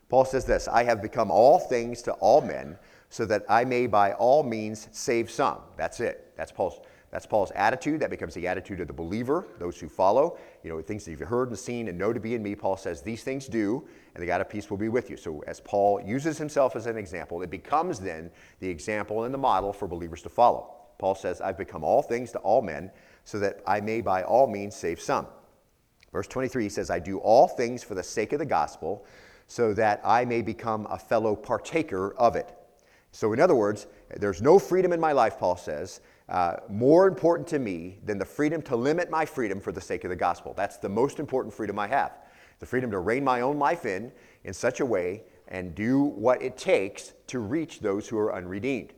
Paul 0.08 0.26
says 0.26 0.46
this 0.46 0.68
I 0.68 0.84
have 0.84 1.02
become 1.02 1.32
all 1.32 1.58
things 1.58 2.04
to 2.04 2.12
all 2.14 2.42
men, 2.42 2.78
so 3.10 3.26
that 3.26 3.44
I 3.50 3.66
may 3.66 3.88
by 3.88 4.14
all 4.14 4.44
means 4.44 4.88
save 4.92 5.32
some. 5.32 5.60
That's 5.78 6.00
it. 6.00 6.32
That's 6.38 6.52
Paul's 6.52 6.80
that's 7.12 7.26
Paul's 7.26 7.52
attitude. 7.52 8.02
That 8.02 8.12
becomes 8.12 8.36
the 8.36 8.48
attitude 8.48 8.82
of 8.82 8.88
the 8.88 8.94
believer, 8.94 9.48
those 9.58 9.80
who 9.80 9.90
follow. 9.90 10.38
You 10.64 10.70
know, 10.70 10.82
things 10.82 11.06
that 11.06 11.12
you've 11.12 11.22
heard 11.22 11.50
and 11.50 11.58
seen 11.58 11.88
and 11.88 11.98
know 11.98 12.14
to 12.14 12.20
be 12.20 12.36
in 12.36 12.44
me. 12.44 12.56
Paul 12.56 12.78
says, 12.78 13.02
These 13.02 13.24
things 13.24 13.48
do, 13.48 13.88
and 14.14 14.22
the 14.22 14.28
God 14.28 14.42
of 14.42 14.50
peace 14.50 14.70
will 14.70 14.78
be 14.78 14.90
with 14.90 15.10
you. 15.10 15.18
So, 15.18 15.44
as 15.48 15.60
Paul 15.60 16.02
uses 16.02 16.38
himself 16.38 16.76
as 16.76 16.86
an 16.86 16.98
example, 16.98 17.42
it 17.42 17.50
becomes 17.50 18.00
then 18.00 18.30
the 18.60 18.70
example 18.70 19.24
and 19.24 19.34
the 19.34 19.40
model 19.40 19.74
for 19.74 19.88
believers 19.88 20.22
to 20.24 20.30
follow. 20.30 20.76
Paul 21.00 21.16
says, 21.16 21.42
I've 21.42 21.58
become 21.58 21.84
all 21.84 22.04
things 22.04 22.32
to 22.34 22.40
all 22.40 22.62
men, 22.62 22.92
so 23.24 23.40
that 23.40 23.62
I 23.66 23.82
may 23.82 24.02
by 24.02 24.24
all 24.24 24.48
means 24.48 24.76
save 24.76 25.02
some. 25.02 25.26
Verse 26.12 26.28
23 26.28 26.64
he 26.64 26.70
says, 26.70 26.90
I 26.90 27.00
do 27.00 27.20
all 27.20 27.48
things 27.48 27.84
for 27.84 27.96
the 27.96 28.04
sake 28.04 28.34
of 28.34 28.40
the 28.40 28.46
gospel, 28.46 29.06
so 29.48 29.74
that 29.74 30.02
I 30.04 30.26
may 30.26 30.44
become 30.44 30.86
a 30.92 31.00
fellow 31.00 31.36
partaker 31.36 32.14
of 32.18 32.36
it. 32.36 32.54
So, 33.12 33.34
in 33.34 33.40
other 33.40 33.56
words, 33.56 33.88
there's 34.18 34.44
no 34.44 34.60
freedom 34.60 34.94
in 34.94 35.00
my 35.00 35.14
life, 35.14 35.40
Paul 35.40 35.56
says, 35.56 36.02
uh, 36.30 36.58
more 36.70 37.08
important 37.08 37.48
to 37.50 37.60
me 37.60 37.98
than 38.06 38.18
the 38.18 38.26
freedom 38.26 38.62
to 38.62 38.76
limit 38.76 39.10
my 39.10 39.26
freedom 39.26 39.60
for 39.60 39.72
the 39.72 39.82
sake 39.82 40.04
of 40.04 40.10
the 40.10 40.16
gospel. 40.16 40.54
That's 40.56 40.78
the 40.78 40.90
most 40.90 41.20
important 41.20 41.54
freedom 41.54 41.80
I 41.80 41.88
have. 41.88 42.20
The 42.60 42.66
freedom 42.66 42.92
to 42.92 43.00
rein 43.00 43.24
my 43.24 43.42
own 43.42 43.58
life 43.58 43.86
in 43.86 44.12
in 44.44 44.54
such 44.54 44.80
a 44.80 44.86
way 44.86 45.24
and 45.48 45.74
do 45.74 46.04
what 46.04 46.42
it 46.42 46.58
takes 46.58 47.14
to 47.28 47.40
reach 47.40 47.80
those 47.80 48.08
who 48.08 48.18
are 48.18 48.34
unredeemed. 48.34 48.94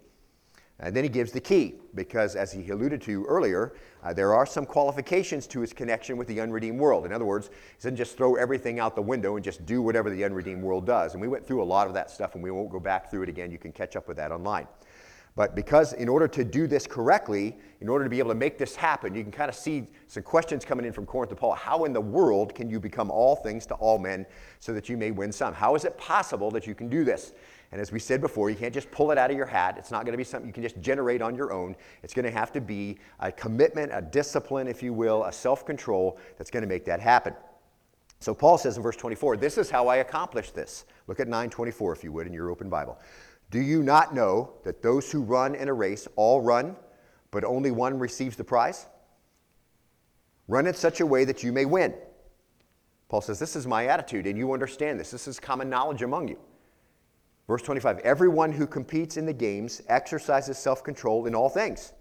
And 0.82 0.96
then 0.96 1.04
he 1.04 1.10
gives 1.10 1.32
the 1.32 1.40
key, 1.40 1.76
because 1.94 2.36
as 2.36 2.52
he 2.52 2.68
alluded 2.72 3.02
to 3.04 3.24
earlier, 3.26 3.74
uh, 4.04 4.14
there 4.14 4.34
are 4.34 4.48
some 4.48 4.66
qualifications 4.66 5.46
to 5.48 5.60
his 5.60 5.74
connection 5.74 6.18
with 6.18 6.28
the 6.28 6.42
unredeemed 6.42 6.80
world. 6.80 7.06
In 7.06 7.14
other 7.14 7.24
words, 7.24 7.48
he 7.50 7.78
doesn't 7.78 7.98
just 7.98 8.18
throw 8.18 8.34
everything 8.34 8.80
out 8.80 8.96
the 8.96 9.02
window 9.02 9.36
and 9.36 9.46
just 9.46 9.64
do 9.68 9.84
whatever 9.84 10.10
the 10.10 10.24
unredeemed 10.26 10.64
world 10.64 10.88
does. 10.88 11.14
And 11.14 11.22
we 11.22 11.28
went 11.28 11.46
through 11.46 11.62
a 11.62 11.64
lot 11.64 11.88
of 11.88 11.94
that 11.94 12.10
stuff, 12.10 12.34
and 12.34 12.44
we 12.44 12.50
won't 12.50 12.72
go 12.72 12.80
back 12.80 13.12
through 13.12 13.22
it 13.22 13.30
again. 13.30 13.52
You 13.52 13.60
can 13.60 13.72
catch 13.72 13.96
up 13.96 14.08
with 14.08 14.18
that 14.18 14.32
online. 14.32 14.68
But 15.36 15.56
because, 15.56 15.94
in 15.94 16.10
order 16.10 16.28
to 16.28 16.44
do 16.44 16.68
this 16.68 16.86
correctly, 16.86 17.58
in 17.80 17.88
order 17.88 18.04
to 18.04 18.10
be 18.10 18.20
able 18.20 18.32
to 18.32 18.36
make 18.36 18.58
this 18.58 18.76
happen, 18.76 19.16
you 19.16 19.24
can 19.24 19.32
kind 19.32 19.48
of 19.48 19.56
see 19.56 19.88
some 20.08 20.24
questions 20.24 20.66
coming 20.66 20.86
in 20.86 20.92
from 20.92 21.06
Corinth 21.06 21.30
to 21.30 21.36
Paul. 21.36 21.54
How 21.54 21.86
in 21.86 21.94
the 21.94 22.02
world 22.02 22.54
can 22.54 22.70
you 22.70 22.80
become 22.80 23.10
all 23.10 23.38
things 23.38 23.66
to 23.68 23.76
all 23.76 23.98
men 23.98 24.26
so 24.60 24.74
that 24.74 24.90
you 24.90 24.98
may 24.98 25.12
win 25.12 25.32
some? 25.32 25.54
How 25.54 25.76
is 25.76 25.86
it 25.86 25.98
possible 25.98 26.52
that 26.52 26.68
you 26.68 26.76
can 26.76 26.90
do 26.90 27.06
this? 27.06 27.34
And 27.72 27.80
as 27.80 27.94
we 27.94 28.00
said 28.00 28.20
before, 28.20 28.50
you 28.50 28.58
can't 28.58 28.74
just 28.74 28.92
pull 28.92 29.12
it 29.12 29.18
out 29.18 29.32
of 29.32 29.38
your 29.38 29.46
hat. 29.46 29.76
It's 29.78 29.92
not 29.92 30.04
going 30.04 30.12
to 30.12 30.18
be 30.18 30.26
something 30.26 30.48
you 30.48 30.54
can 30.54 30.64
just 30.64 30.82
generate 30.82 31.22
on 31.22 31.36
your 31.36 31.54
own. 31.54 31.78
It's 32.04 32.14
going 32.14 32.26
to 32.26 32.32
have 32.32 32.52
to 32.52 32.60
be 32.60 32.98
a 33.22 33.32
commitment, 33.32 33.92
a 33.94 34.02
discipline, 34.02 34.68
if 34.68 34.84
you 34.84 34.92
will, 34.92 35.24
a 35.24 35.32
self 35.32 35.66
control 35.66 36.20
that's 36.38 36.52
going 36.52 36.64
to 36.64 36.68
make 36.68 36.84
that 36.86 37.00
happen. 37.00 37.34
So 38.20 38.36
Paul 38.36 38.58
says 38.58 38.76
in 38.76 38.84
verse 38.84 38.98
24, 38.98 39.38
This 39.38 39.58
is 39.58 39.72
how 39.72 39.88
I 39.88 39.98
accomplished 39.98 40.54
this. 40.54 40.86
Look 41.08 41.22
at 41.22 41.28
924, 41.28 41.94
if 41.94 42.04
you 42.04 42.12
would, 42.12 42.28
in 42.28 42.34
your 42.34 42.50
open 42.50 42.70
Bible. 42.70 43.00
Do 43.52 43.60
you 43.60 43.84
not 43.84 44.16
know 44.16 44.54
that 44.64 44.82
those 44.82 45.12
who 45.12 45.22
run 45.22 45.56
in 45.56 45.68
a 45.68 45.74
race 45.74 46.08
all 46.16 46.42
run, 46.42 46.76
but 47.32 47.44
only 47.44 47.70
one 47.70 48.00
receives 48.00 48.38
the 48.38 48.46
prize? 48.46 48.88
Run 50.48 50.68
in 50.68 50.74
such 50.74 51.02
a 51.02 51.06
way 51.06 51.26
that 51.26 51.44
you 51.44 51.52
may 51.52 51.66
win. 51.66 51.94
Paul 53.10 53.22
says, 53.22 53.40
This 53.40 53.58
is 53.58 53.68
my 53.68 53.88
attitude, 53.88 54.26
and 54.26 54.38
you 54.38 54.54
understand 54.54 55.00
this. 55.00 55.12
This 55.12 55.28
is 55.28 55.38
common 55.38 55.70
knowledge 55.70 56.02
among 56.02 56.30
you. 56.30 56.40
Verse 57.46 57.62
25 57.62 58.00
Everyone 58.00 58.54
who 58.54 58.66
competes 58.66 59.18
in 59.18 59.26
the 59.26 59.34
games 59.34 59.82
exercises 59.90 60.58
self 60.58 60.82
control 60.82 61.26
in 61.26 61.36
all 61.36 61.50
things. 61.50 61.92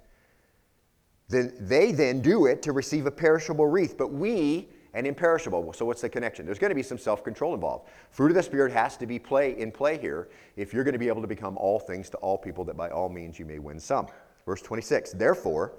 Then 1.28 1.52
they 1.58 1.90
then 1.90 2.22
do 2.22 2.46
it 2.46 2.62
to 2.62 2.72
receive 2.72 3.06
a 3.06 3.10
perishable 3.10 3.66
wreath, 3.66 3.98
but 3.98 4.12
we 4.12 4.68
and 4.94 5.06
imperishable. 5.06 5.72
So 5.72 5.84
what's 5.84 6.02
the 6.02 6.08
connection? 6.08 6.46
There's 6.46 6.58
going 6.58 6.70
to 6.70 6.74
be 6.74 6.82
some 6.82 6.98
self-control 6.98 7.54
involved. 7.54 7.88
Fruit 8.10 8.30
of 8.30 8.34
the 8.34 8.42
Spirit 8.42 8.72
has 8.72 8.96
to 8.98 9.06
be 9.06 9.18
play 9.18 9.58
in 9.58 9.70
play 9.70 9.98
here 9.98 10.28
if 10.56 10.72
you're 10.72 10.84
going 10.84 10.92
to 10.92 10.98
be 10.98 11.08
able 11.08 11.22
to 11.22 11.28
become 11.28 11.56
all 11.58 11.78
things 11.78 12.10
to 12.10 12.16
all 12.18 12.36
people 12.38 12.64
that 12.64 12.76
by 12.76 12.90
all 12.90 13.08
means 13.08 13.38
you 13.38 13.44
may 13.44 13.58
win 13.58 13.78
some. 13.78 14.06
Verse 14.46 14.62
26. 14.62 15.12
Therefore, 15.12 15.74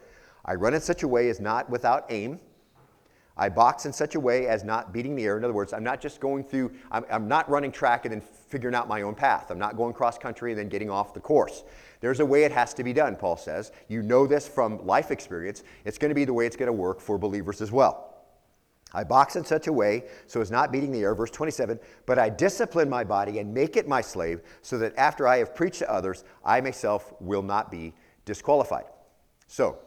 I 0.46 0.56
run 0.56 0.74
in 0.74 0.82
such 0.82 1.04
a 1.04 1.08
way 1.08 1.30
as 1.30 1.40
not 1.40 1.70
without 1.70 2.06
aim. 2.10 2.40
I 3.38 3.50
box 3.50 3.86
in 3.86 3.94
such 3.94 4.16
a 4.16 4.20
way 4.20 4.48
as 4.48 4.64
not 4.64 4.92
beating 4.92 5.16
the 5.16 5.24
air. 5.24 5.38
In 5.38 5.44
other 5.44 5.54
words, 5.54 5.74
I'm 5.74 5.84
not 5.84 6.02
just 6.02 6.20
going 6.20 6.44
through, 6.44 6.72
I'm, 6.92 7.06
I'm 7.10 7.28
not 7.28 7.50
running 7.50 7.72
track 7.72 8.06
and 8.06 8.14
then 8.14 8.22
figuring 8.22 8.76
out 8.76 8.88
my 8.88 9.04
own 9.04 9.16
path. 9.16 9.50
I'm 9.50 9.58
not 9.58 9.78
going 9.78 9.94
cross 9.94 10.18
country 10.18 10.52
and 10.52 10.60
then 10.60 10.70
getting 10.70 10.90
off 10.90 11.14
the 11.14 11.22
course. 11.22 11.64
There's 12.02 12.20
a 12.20 12.26
way 12.26 12.44
it 12.44 12.52
has 12.52 12.74
to 12.76 12.84
be 12.84 12.94
done, 12.94 13.16
Paul 13.16 13.38
says. 13.38 13.72
You 13.88 14.02
know 14.02 14.28
this 14.28 14.48
from 14.48 14.86
life 14.86 15.12
experience. 15.12 15.64
It's 15.86 15.98
going 15.98 16.10
to 16.10 16.16
be 16.16 16.26
the 16.26 16.34
way 16.34 16.46
it's 16.46 16.56
going 16.56 16.68
to 16.68 16.74
work 16.74 17.00
for 17.00 17.18
believers 17.18 17.62
as 17.62 17.72
well. 17.72 18.11
I 18.94 19.04
box 19.04 19.36
in 19.36 19.46
such 19.46 19.68
a 19.68 19.74
way 19.74 20.04
so 20.28 20.42
as 20.42 20.52
not 20.52 20.72
beating 20.72 20.92
the 20.92 21.02
air, 21.02 21.16
verse 21.16 21.32
27, 21.32 21.80
but 22.06 22.20
I 22.20 22.30
discipline 22.30 22.90
my 22.90 23.04
body 23.04 23.40
and 23.40 23.54
make 23.54 23.78
it 23.78 23.88
my 23.88 24.02
slave, 24.02 24.42
so 24.62 24.78
that 24.80 24.96
after 24.98 25.28
I 25.28 25.38
have 25.38 25.56
preached 25.56 25.80
to 25.80 25.92
others, 25.92 26.24
I 26.44 26.62
myself 26.62 27.14
will 27.20 27.44
not 27.44 27.72
be 27.72 27.94
disqualified. 28.26 28.86
So, 29.48 29.80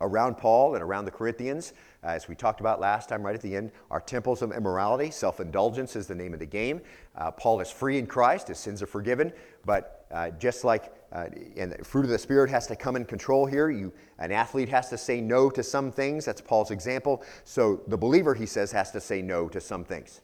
around 0.00 0.36
Paul 0.36 0.74
and 0.74 0.82
around 0.82 1.04
the 1.04 1.10
Corinthians, 1.10 1.72
as 2.02 2.26
we 2.28 2.34
talked 2.34 2.60
about 2.60 2.80
last 2.80 3.08
time, 3.08 3.22
right 3.22 3.34
at 3.34 3.40
the 3.40 3.54
end, 3.54 3.70
are 3.90 4.00
temples 4.00 4.42
of 4.42 4.52
immorality. 4.52 5.10
Self 5.10 5.40
indulgence 5.40 5.94
is 5.96 6.06
the 6.06 6.14
name 6.14 6.34
of 6.34 6.40
the 6.40 6.46
game. 6.46 6.80
Uh, 7.16 7.30
Paul 7.30 7.60
is 7.60 7.70
free 7.70 7.98
in 7.98 8.06
Christ, 8.06 8.48
his 8.48 8.58
sins 8.58 8.82
are 8.82 8.86
forgiven, 8.86 9.32
but 9.64 10.01
uh, 10.12 10.30
just 10.30 10.64
like 10.64 10.92
uh, 11.12 11.26
and 11.56 11.72
the 11.72 11.84
fruit 11.84 12.04
of 12.04 12.10
the 12.10 12.18
spirit 12.18 12.48
has 12.50 12.66
to 12.66 12.76
come 12.76 12.96
in 12.96 13.04
control 13.04 13.44
here. 13.44 13.70
You, 13.70 13.92
an 14.18 14.32
athlete 14.32 14.68
has 14.70 14.88
to 14.88 14.98
say 14.98 15.20
no 15.20 15.50
to 15.50 15.62
some 15.62 15.92
things. 15.92 16.24
That's 16.24 16.40
Paul's 16.40 16.70
example. 16.70 17.22
So 17.44 17.82
the 17.86 17.98
believer, 17.98 18.34
he 18.34 18.46
says, 18.46 18.72
has 18.72 18.90
to 18.92 19.00
say 19.00 19.20
no 19.20 19.48
to 19.48 19.60
some 19.60 19.84
things. 19.84 20.22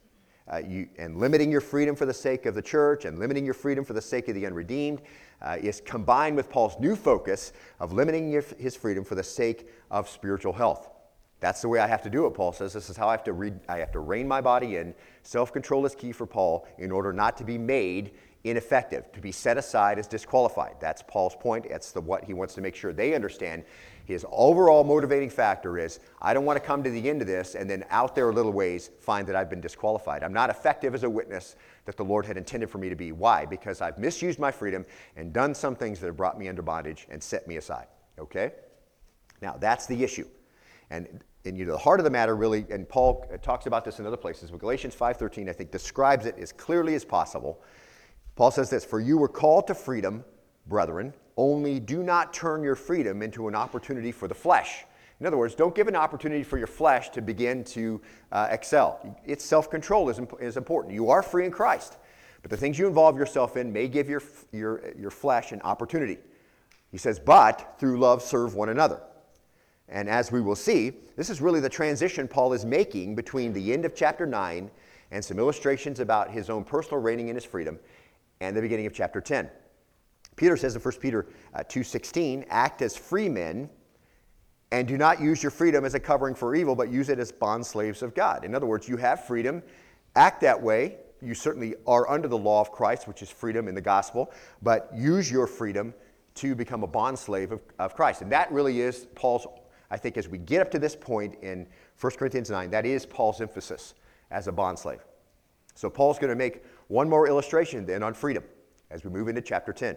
Uh, 0.51 0.63
you, 0.67 0.89
and 0.97 1.19
limiting 1.19 1.51
your 1.51 1.61
freedom 1.61 1.95
for 1.95 2.07
the 2.07 2.15
sake 2.15 2.47
of 2.47 2.55
the 2.55 2.63
church 2.63 3.05
and 3.05 3.19
limiting 3.19 3.45
your 3.45 3.53
freedom 3.53 3.85
for 3.85 3.93
the 3.93 4.01
sake 4.01 4.29
of 4.29 4.35
the 4.35 4.47
unredeemed 4.47 5.03
uh, 5.43 5.59
is 5.61 5.83
combined 5.83 6.35
with 6.35 6.49
Paul's 6.49 6.81
new 6.81 6.97
focus 6.97 7.53
of 7.81 7.93
limiting 7.93 8.31
your, 8.31 8.43
his 8.59 8.75
freedom 8.75 9.05
for 9.05 9.15
the 9.15 9.23
sake 9.23 9.69
of 9.91 10.09
spiritual 10.09 10.55
health. 10.55 10.89
That's 11.41 11.61
the 11.61 11.69
way 11.69 11.81
I 11.81 11.87
have 11.87 12.03
to 12.03 12.11
do 12.11 12.27
it, 12.27 12.33
Paul 12.33 12.53
says. 12.53 12.73
This 12.73 12.89
is 12.89 12.97
how 12.97 13.09
I 13.09 13.13
have 13.13 13.25
to 13.25 13.33
read, 13.35 13.61
I 13.69 13.77
have 13.79 13.93
to 13.93 14.01
rein 14.01 14.27
my 14.27 14.41
body 14.41 14.77
in. 14.77 14.95
Self-control 15.23 15.85
is 15.85 15.95
key 15.95 16.13
for 16.13 16.27
Paul 16.27 16.67
in 16.79 16.91
order 16.91 17.13
not 17.13 17.37
to 17.37 17.45
be 17.45 17.59
made 17.59 18.13
ineffective, 18.51 19.11
to 19.13 19.21
be 19.21 19.33
set 19.33 19.59
aside 19.59 19.99
as 19.99 20.07
disqualified. 20.07 20.77
That's 20.81 21.03
Paul's 21.03 21.37
point. 21.37 21.69
That's 21.69 21.93
the, 21.93 22.01
what 22.01 22.25
he 22.25 22.35
wants 22.35 22.55
to 22.55 22.61
make 22.61 22.75
sure 22.75 22.93
they 22.93 23.15
understand. 23.15 23.65
His 24.05 24.25
overall 24.31 24.85
motivating 24.85 25.29
factor 25.29 25.79
is 25.79 26.01
I 26.23 26.33
don't 26.33 26.45
want 26.45 26.59
to 26.59 26.65
come 26.65 26.83
to 26.83 26.91
the 26.91 27.11
end 27.11 27.21
of 27.21 27.27
this 27.27 27.55
and 27.55 27.69
then 27.69 27.85
out 27.91 28.15
there 28.15 28.31
a 28.31 28.33
little 28.33 28.53
ways 28.53 28.91
find 29.01 29.27
that 29.29 29.37
I've 29.37 29.51
been 29.51 29.61
disqualified. 29.61 30.23
I'm 30.23 30.33
not 30.33 30.49
effective 30.49 30.95
as 30.95 31.03
a 31.03 31.11
witness 31.11 31.57
that 31.85 31.97
the 31.97 32.05
Lord 32.05 32.25
had 32.25 32.37
intended 32.37 32.71
for 32.71 32.79
me 32.79 32.89
to 32.89 32.97
be. 32.97 33.13
Why? 33.13 33.45
Because 33.45 33.83
I've 33.83 33.99
misused 33.99 34.39
my 34.39 34.51
freedom 34.51 34.87
and 35.17 35.33
done 35.33 35.55
some 35.55 35.77
things 35.77 36.01
that 36.01 36.07
have 36.07 36.17
brought 36.17 36.39
me 36.39 36.49
under 36.49 36.63
bondage 36.63 37.07
and 37.11 37.23
set 37.23 37.47
me 37.47 37.59
aside. 37.59 37.87
Okay? 38.19 38.53
Now, 39.43 39.57
that's 39.59 39.87
the 39.87 40.03
issue. 40.03 40.27
And 40.91 41.23
and 41.45 41.57
you 41.57 41.65
know 41.65 41.73
the 41.73 41.79
heart 41.79 42.01
of 42.01 42.05
the 42.05 42.11
matter 42.11 42.37
really 42.37 42.67
and 42.71 42.89
paul 42.89 43.27
talks 43.43 43.67
about 43.67 43.85
this 43.85 43.99
in 43.99 44.07
other 44.07 44.17
places 44.17 44.51
but 44.51 44.59
galatians 44.59 44.95
5.13 44.95 45.49
i 45.49 45.53
think 45.53 45.71
describes 45.71 46.27
it 46.27 46.37
as 46.39 46.53
clearly 46.53 46.95
as 46.95 47.05
possible 47.05 47.63
Paul 48.39 48.53
says 48.53 48.71
this 48.71 48.85
For 48.85 49.01
you 49.01 49.19
were 49.19 49.29
called 49.29 49.67
to 49.67 49.75
freedom, 49.75 50.25
brethren, 50.69 51.13
only 51.37 51.81
do 51.81 52.05
not 52.05 52.33
turn 52.33 52.63
your 52.63 52.77
freedom 52.77 53.21
into 53.21 53.49
an 53.49 53.57
opportunity 53.57 54.13
for 54.13 54.29
the 54.29 54.35
flesh. 54.35 54.85
In 55.19 55.27
other 55.27 55.37
words, 55.37 55.57
don't 55.57 55.75
give 55.75 55.89
an 55.89 55.97
opportunity 55.97 56.45
for 56.45 56.57
your 56.57 56.69
flesh 56.69 57.11
to 57.11 57.21
begin 57.21 57.65
to 57.65 58.01
uh, 58.31 58.47
excel. 58.53 59.19
Its 59.27 59.45
self 59.45 59.69
control 59.69 60.09
is, 60.09 60.21
imp- 60.21 60.41
is 60.41 60.57
important. 60.57 60.95
You 60.95 61.11
are 61.11 61.21
free 61.21 61.47
in 61.47 61.51
Christ, 61.51 61.97
but 62.41 62.53
the 62.53 62.57
things 62.57 62.79
you 62.79 62.87
involve 62.87 63.19
yourself 63.19 63.57
in 63.57 63.73
may 63.73 63.89
give 63.89 64.09
your, 64.09 64.23
your, 64.53 64.83
your 64.97 65.11
flesh 65.11 65.51
an 65.51 65.61
opportunity. 65.63 66.19
He 66.93 66.97
says, 66.97 67.19
but 67.19 67.75
through 67.81 67.99
love 67.99 68.23
serve 68.23 68.55
one 68.55 68.69
another. 68.69 69.01
And 69.89 70.09
as 70.09 70.31
we 70.31 70.41
will 70.41 70.55
see, 70.55 70.93
this 71.17 71.29
is 71.29 71.41
really 71.41 71.59
the 71.59 71.69
transition 71.69 72.29
Paul 72.29 72.53
is 72.53 72.65
making 72.65 73.17
between 73.17 73.53
the 73.53 73.73
end 73.73 73.85
of 73.85 73.97
chapter 73.97 74.27
9 74.27 74.71
and 75.11 75.25
some 75.25 75.41
illustrations 75.41 75.99
about 75.99 76.31
his 76.31 76.51
own 76.51 76.63
personal 76.63 77.01
reining 77.01 77.29
in 77.29 77.35
his 77.35 77.45
freedom 77.45 77.81
and 78.41 78.57
the 78.57 78.61
beginning 78.61 78.87
of 78.87 78.93
chapter 78.93 79.21
10. 79.21 79.51
Peter 80.37 80.57
says 80.57 80.75
in 80.75 80.81
1 80.81 80.95
Peter 81.01 81.27
uh, 81.55 81.63
2:16, 81.65 82.45
"Act 82.49 82.83
as 82.83 82.97
free 82.97 83.29
men 83.29 83.69
and 84.71 84.87
do 84.87 84.97
not 84.97 85.21
use 85.21 85.43
your 85.43 85.51
freedom 85.51 85.85
as 85.85 85.95
a 85.95 86.01
covering 86.01 86.35
for 86.35 86.55
evil, 86.55 86.75
but 86.75 86.91
use 86.91 87.09
it 87.09 87.19
as 87.19 87.33
bond 87.33 87.67
slaves 87.67 88.03
of 88.03 88.15
God." 88.15 88.45
In 88.45 88.55
other 88.55 88.67
words, 88.67 88.89
you 88.89 88.97
have 88.97 89.25
freedom, 89.25 89.63
act 90.15 90.41
that 90.43 90.63
way. 90.63 90.99
You 91.21 91.35
certainly 91.35 91.75
are 91.87 92.09
under 92.09 92.29
the 92.29 92.39
law 92.39 92.61
of 92.61 92.71
Christ, 92.71 93.09
which 93.09 93.23
is 93.23 93.31
freedom 93.31 93.67
in 93.67 93.75
the 93.75 93.81
gospel, 93.81 94.33
but 94.63 94.91
use 94.95 95.31
your 95.31 95.49
freedom 95.49 95.93
to 96.37 96.55
become 96.55 96.85
a 96.85 96.87
bond 96.87 97.19
slave 97.19 97.51
of, 97.51 97.61
of 97.81 97.97
Christ. 97.97 98.23
And 98.23 98.31
that 98.31 98.53
really 98.53 98.81
is 98.81 99.09
Paul's, 99.17 99.45
I 99.91 99.97
think, 99.97 100.17
as 100.17 100.29
we 100.29 100.39
get 100.39 100.61
up 100.61 100.71
to 100.71 100.79
this 100.79 100.95
point 100.95 101.35
in 101.43 101.67
1 102.01 102.13
Corinthians 102.13 102.49
9, 102.49 102.71
that 102.71 102.87
is 102.87 103.05
Paul's 103.05 103.41
emphasis 103.41 103.95
as 104.31 104.47
a 104.47 104.53
bond 104.53 104.79
slave. 104.79 105.05
So 105.75 105.91
Paul's 105.91 106.19
going 106.19 106.31
to 106.31 106.37
make 106.37 106.63
one 106.89 107.09
more 107.09 107.29
illustration 107.29 107.87
then 107.87 108.03
on 108.03 108.15
freedom 108.15 108.43
as 108.91 109.05
we 109.05 109.11
move 109.11 109.29
into 109.29 109.41
chapter 109.41 109.73
10. 109.73 109.97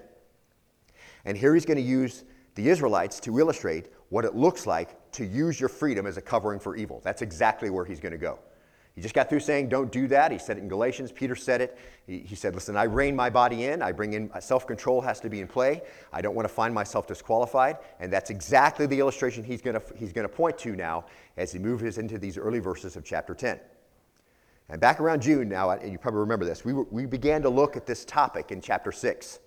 And 1.26 1.38
here 1.38 1.54
he's 1.54 1.66
going 1.66 1.78
to 1.78 1.84
use 1.84 2.24
the 2.56 2.70
Israelites 2.70 3.20
to 3.22 3.40
illustrate 3.40 3.88
what 4.10 4.26
it 4.26 4.36
looks 4.36 4.68
like 4.68 5.12
to 5.14 5.26
use 5.26 5.60
your 5.60 5.70
freedom 5.70 6.06
as 6.06 6.18
a 6.18 6.22
covering 6.22 6.60
for 6.60 6.76
evil. 6.76 7.02
That's 7.04 7.22
exactly 7.22 7.70
where 7.70 7.86
he's 7.86 8.00
going 8.00 8.12
to 8.12 8.18
go. 8.18 8.40
He 8.94 9.02
just 9.02 9.16
got 9.16 9.30
through 9.30 9.40
saying, 9.40 9.70
don't 9.70 9.90
do 9.90 10.08
that. 10.10 10.34
He 10.34 10.38
said 10.38 10.58
it 10.58 10.62
in 10.62 10.68
Galatians. 10.68 11.14
Peter 11.14 11.34
said 11.34 11.62
it. 11.62 11.78
He, 12.06 12.20
he 12.20 12.36
said, 12.36 12.54
listen, 12.56 12.76
I 12.76 12.84
rein 12.84 13.16
my 13.16 13.30
body 13.30 13.66
in. 13.66 13.82
I 13.82 13.94
bring 13.94 14.14
in, 14.14 14.30
self 14.42 14.68
control 14.68 15.00
has 15.00 15.22
to 15.22 15.30
be 15.30 15.40
in 15.40 15.48
play. 15.48 15.82
I 16.12 16.22
don't 16.22 16.36
want 16.36 16.46
to 16.46 16.54
find 16.54 16.74
myself 16.74 17.08
disqualified. 17.08 17.78
And 18.02 18.12
that's 18.12 18.30
exactly 18.30 18.86
the 18.86 19.00
illustration 19.00 19.46
he's 19.46 19.62
going 19.62 19.80
to, 19.80 19.84
he's 19.96 20.12
going 20.12 20.28
to 20.28 20.34
point 20.34 20.58
to 20.60 20.76
now 20.76 21.06
as 21.38 21.54
he 21.54 21.60
moves 21.60 21.98
into 21.98 22.18
these 22.18 22.38
early 22.38 22.60
verses 22.60 22.98
of 22.98 23.06
chapter 23.06 23.34
10. 23.34 23.62
And 24.72 24.80
back 24.80 25.02
around 25.02 25.22
June 25.22 25.50
now, 25.50 25.70
and 25.72 25.92
you 25.92 25.98
probably 25.98 26.22
remember 26.22 26.46
this, 26.46 26.64
we, 26.64 26.72
we 26.72 27.06
began 27.06 27.42
to 27.42 27.50
look 27.50 27.76
at 27.76 27.86
this 27.86 28.06
topic 28.06 28.52
in 28.52 28.62
chapter 28.62 28.94
6. 28.94 29.40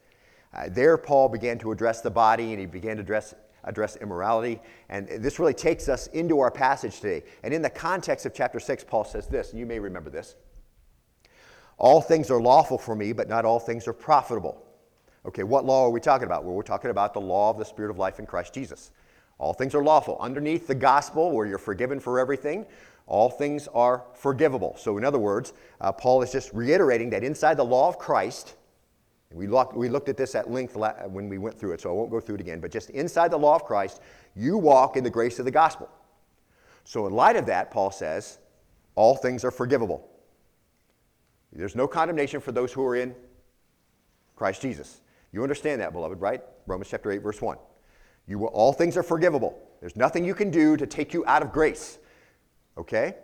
Uh, 0.52 0.68
there, 0.68 0.98
Paul 0.98 1.30
began 1.30 1.58
to 1.60 1.72
address 1.72 2.02
the 2.02 2.10
body 2.10 2.50
and 2.50 2.60
he 2.60 2.66
began 2.66 2.96
to 2.96 3.02
address, 3.02 3.34
address 3.64 3.96
immorality. 3.96 4.60
And 4.90 5.08
this 5.08 5.38
really 5.38 5.54
takes 5.54 5.88
us 5.88 6.08
into 6.08 6.40
our 6.40 6.50
passage 6.50 7.00
today. 7.00 7.24
And 7.42 7.54
in 7.54 7.62
the 7.62 7.70
context 7.70 8.26
of 8.26 8.34
chapter 8.34 8.60
6, 8.60 8.84
Paul 8.84 9.04
says 9.04 9.26
this, 9.26 9.50
and 9.50 9.58
you 9.58 9.64
may 9.64 9.78
remember 9.78 10.10
this 10.10 10.36
All 11.78 12.02
things 12.02 12.30
are 12.30 12.40
lawful 12.40 12.76
for 12.76 12.94
me, 12.94 13.14
but 13.14 13.26
not 13.26 13.46
all 13.46 13.58
things 13.58 13.88
are 13.88 13.94
profitable. 13.94 14.62
Okay, 15.24 15.42
what 15.42 15.64
law 15.64 15.86
are 15.86 15.90
we 15.90 16.00
talking 16.00 16.26
about? 16.26 16.44
Well, 16.44 16.54
we're 16.54 16.62
talking 16.62 16.90
about 16.90 17.14
the 17.14 17.20
law 17.22 17.48
of 17.48 17.56
the 17.56 17.64
Spirit 17.64 17.90
of 17.90 17.96
life 17.96 18.18
in 18.18 18.26
Christ 18.26 18.52
Jesus. 18.52 18.90
All 19.38 19.54
things 19.54 19.74
are 19.74 19.82
lawful. 19.82 20.18
Underneath 20.20 20.66
the 20.66 20.74
gospel, 20.74 21.32
where 21.32 21.46
you're 21.46 21.58
forgiven 21.58 21.98
for 21.98 22.20
everything, 22.20 22.66
all 23.06 23.30
things 23.30 23.68
are 23.68 24.04
forgivable. 24.14 24.76
So, 24.78 24.96
in 24.98 25.04
other 25.04 25.18
words, 25.18 25.52
uh, 25.80 25.92
Paul 25.92 26.22
is 26.22 26.32
just 26.32 26.52
reiterating 26.52 27.10
that 27.10 27.22
inside 27.22 27.56
the 27.56 27.64
law 27.64 27.88
of 27.88 27.98
Christ, 27.98 28.56
we 29.32 29.46
looked, 29.46 29.76
we 29.76 29.88
looked 29.88 30.08
at 30.08 30.16
this 30.16 30.34
at 30.34 30.50
length 30.50 30.76
when 30.76 31.28
we 31.28 31.38
went 31.38 31.58
through 31.58 31.72
it, 31.72 31.80
so 31.80 31.90
I 31.90 31.92
won't 31.92 32.10
go 32.10 32.20
through 32.20 32.36
it 32.36 32.40
again, 32.40 32.60
but 32.60 32.70
just 32.70 32.90
inside 32.90 33.30
the 33.30 33.38
law 33.38 33.56
of 33.56 33.64
Christ, 33.64 34.00
you 34.34 34.56
walk 34.56 34.96
in 34.96 35.04
the 35.04 35.10
grace 35.10 35.38
of 35.38 35.44
the 35.44 35.50
gospel. 35.50 35.88
So, 36.84 37.06
in 37.06 37.12
light 37.12 37.36
of 37.36 37.46
that, 37.46 37.70
Paul 37.70 37.90
says, 37.90 38.38
all 38.94 39.16
things 39.16 39.44
are 39.44 39.50
forgivable. 39.50 40.08
There's 41.52 41.76
no 41.76 41.86
condemnation 41.86 42.40
for 42.40 42.52
those 42.52 42.72
who 42.72 42.84
are 42.84 42.96
in 42.96 43.14
Christ 44.36 44.62
Jesus. 44.62 45.00
You 45.32 45.42
understand 45.42 45.80
that, 45.80 45.92
beloved, 45.92 46.20
right? 46.20 46.42
Romans 46.66 46.88
chapter 46.90 47.10
8, 47.10 47.22
verse 47.22 47.40
1. 47.40 47.56
You 48.26 48.38
will, 48.38 48.48
all 48.48 48.72
things 48.72 48.96
are 48.96 49.02
forgivable. 49.02 49.60
There's 49.80 49.96
nothing 49.96 50.24
you 50.24 50.34
can 50.34 50.50
do 50.50 50.76
to 50.76 50.86
take 50.86 51.12
you 51.12 51.24
out 51.26 51.42
of 51.42 51.52
grace. 51.52 51.98
Okay? 52.76 53.14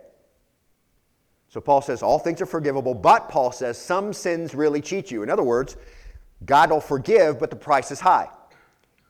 So 1.49 1.59
Paul 1.59 1.81
says 1.81 2.01
all 2.01 2.19
things 2.19 2.41
are 2.41 2.45
forgivable, 2.45 2.93
but 2.93 3.27
Paul 3.27 3.51
says 3.51 3.77
some 3.77 4.13
sins 4.13 4.55
really 4.55 4.81
cheat 4.81 5.11
you. 5.11 5.23
In 5.23 5.29
other 5.29 5.43
words, 5.43 5.75
God 6.45 6.71
will 6.71 6.79
forgive, 6.79 7.39
but 7.39 7.49
the 7.49 7.55
price 7.55 7.91
is 7.91 7.99
high. 7.99 8.29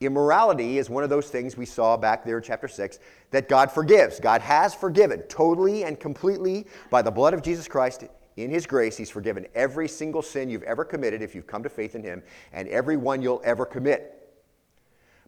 Immorality 0.02 0.80
is 0.80 0.90
one 0.90 1.04
of 1.04 1.12
those 1.12 1.30
things 1.30 1.56
we 1.56 1.68
saw 1.68 1.96
back 1.96 2.26
there 2.26 2.38
in 2.38 2.44
chapter 2.44 2.68
6 2.68 2.98
that 3.30 3.48
God 3.48 3.72
forgives. 3.72 4.20
God 4.20 4.42
has 4.42 4.74
forgiven 4.74 5.22
totally 5.30 5.84
and 5.84 6.00
completely 6.00 6.66
by 6.90 7.04
the 7.04 7.12
blood 7.12 7.36
of 7.36 7.44
Jesus 7.44 7.68
Christ 7.68 8.06
in 8.36 8.50
His 8.50 8.66
grace. 8.66 8.98
He's 8.98 9.12
forgiven 9.12 9.46
every 9.54 9.88
single 9.88 10.24
sin 10.24 10.50
you've 10.50 10.64
ever 10.64 10.84
committed 10.84 11.22
if 11.22 11.36
you've 11.36 11.46
come 11.46 11.62
to 11.62 11.70
faith 11.70 11.94
in 11.94 12.04
Him, 12.04 12.24
and 12.52 12.68
every 12.70 12.98
one 12.98 13.22
you'll 13.22 13.42
ever 13.44 13.66
commit. 13.66 14.18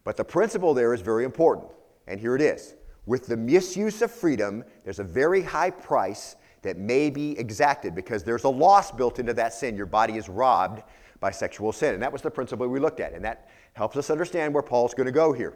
But 0.02 0.16
the 0.16 0.24
principle 0.24 0.74
there 0.74 0.92
is 0.92 1.00
very 1.00 1.24
important, 1.24 1.68
and 2.08 2.18
here 2.18 2.34
it 2.34 2.42
is. 2.42 2.74
With 3.06 3.26
the 3.26 3.36
misuse 3.36 4.00
of 4.02 4.10
freedom, 4.10 4.64
there's 4.84 4.98
a 4.98 5.04
very 5.04 5.42
high 5.42 5.70
price 5.70 6.36
that 6.62 6.78
may 6.78 7.10
be 7.10 7.38
exacted 7.38 7.94
because 7.94 8.24
there's 8.24 8.44
a 8.44 8.48
loss 8.48 8.90
built 8.90 9.18
into 9.18 9.34
that 9.34 9.52
sin. 9.52 9.76
Your 9.76 9.86
body 9.86 10.16
is 10.16 10.28
robbed 10.28 10.82
by 11.20 11.30
sexual 11.30 11.72
sin. 11.72 11.94
And 11.94 12.02
that 12.02 12.12
was 12.12 12.22
the 12.22 12.30
principle 12.30 12.66
we 12.66 12.80
looked 12.80 13.00
at. 13.00 13.12
And 13.12 13.24
that 13.24 13.48
helps 13.74 13.96
us 13.96 14.10
understand 14.10 14.54
where 14.54 14.62
Paul's 14.62 14.94
going 14.94 15.06
to 15.06 15.12
go 15.12 15.32
here. 15.32 15.54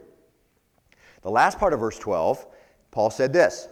The 1.21 1.31
last 1.31 1.59
part 1.59 1.73
of 1.73 1.79
verse 1.79 1.97
12, 1.99 2.45
Paul 2.91 3.09
said 3.09 3.33
this 3.33 3.67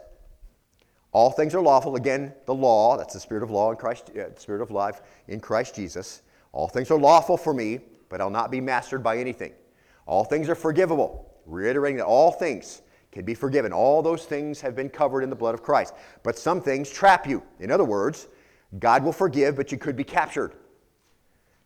All 1.12 1.30
things 1.30 1.54
are 1.54 1.62
lawful. 1.62 1.96
Again, 1.96 2.34
the 2.46 2.56
law, 2.56 2.98
that's 2.98 3.14
the 3.14 3.20
spirit 3.20 3.44
of 3.44 3.52
law 3.52 3.72
in 3.72 3.78
Christ, 3.78 4.12
uh, 4.18 4.36
spirit 4.36 4.62
of 4.62 4.72
life 4.72 5.02
in 5.28 5.40
Christ 5.40 5.76
Jesus. 5.76 6.24
All 6.52 6.68
things 6.68 6.90
are 6.90 6.98
lawful 6.98 7.38
for 7.38 7.54
me, 7.54 7.80
but 8.10 8.22
I'll 8.22 8.30
not 8.30 8.52
be 8.52 8.62
mastered 8.62 9.04
by 9.04 9.18
anything. 9.18 9.54
All 10.08 10.24
things 10.24 10.50
are 10.50 10.56
forgivable, 10.56 11.32
reiterating 11.46 11.98
that 11.98 12.06
all 12.06 12.32
things 12.32 12.82
can 13.18 13.26
be 13.26 13.34
forgiven. 13.34 13.74
All 13.74 14.04
those 14.04 14.26
things 14.26 14.62
have 14.62 14.76
been 14.76 14.90
covered 14.90 15.24
in 15.24 15.32
the 15.32 15.36
blood 15.36 15.56
of 15.56 15.64
Christ. 15.64 15.96
But 16.22 16.38
some 16.38 16.62
things 16.62 16.88
trap 16.88 17.26
you. 17.26 17.42
In 17.60 17.72
other 17.72 17.84
words, 17.84 18.28
God 18.78 19.04
will 19.04 19.12
forgive, 19.12 19.56
but 19.56 19.72
you 19.72 19.80
could 19.80 19.96
be 19.96 20.04
captured. 20.04 20.54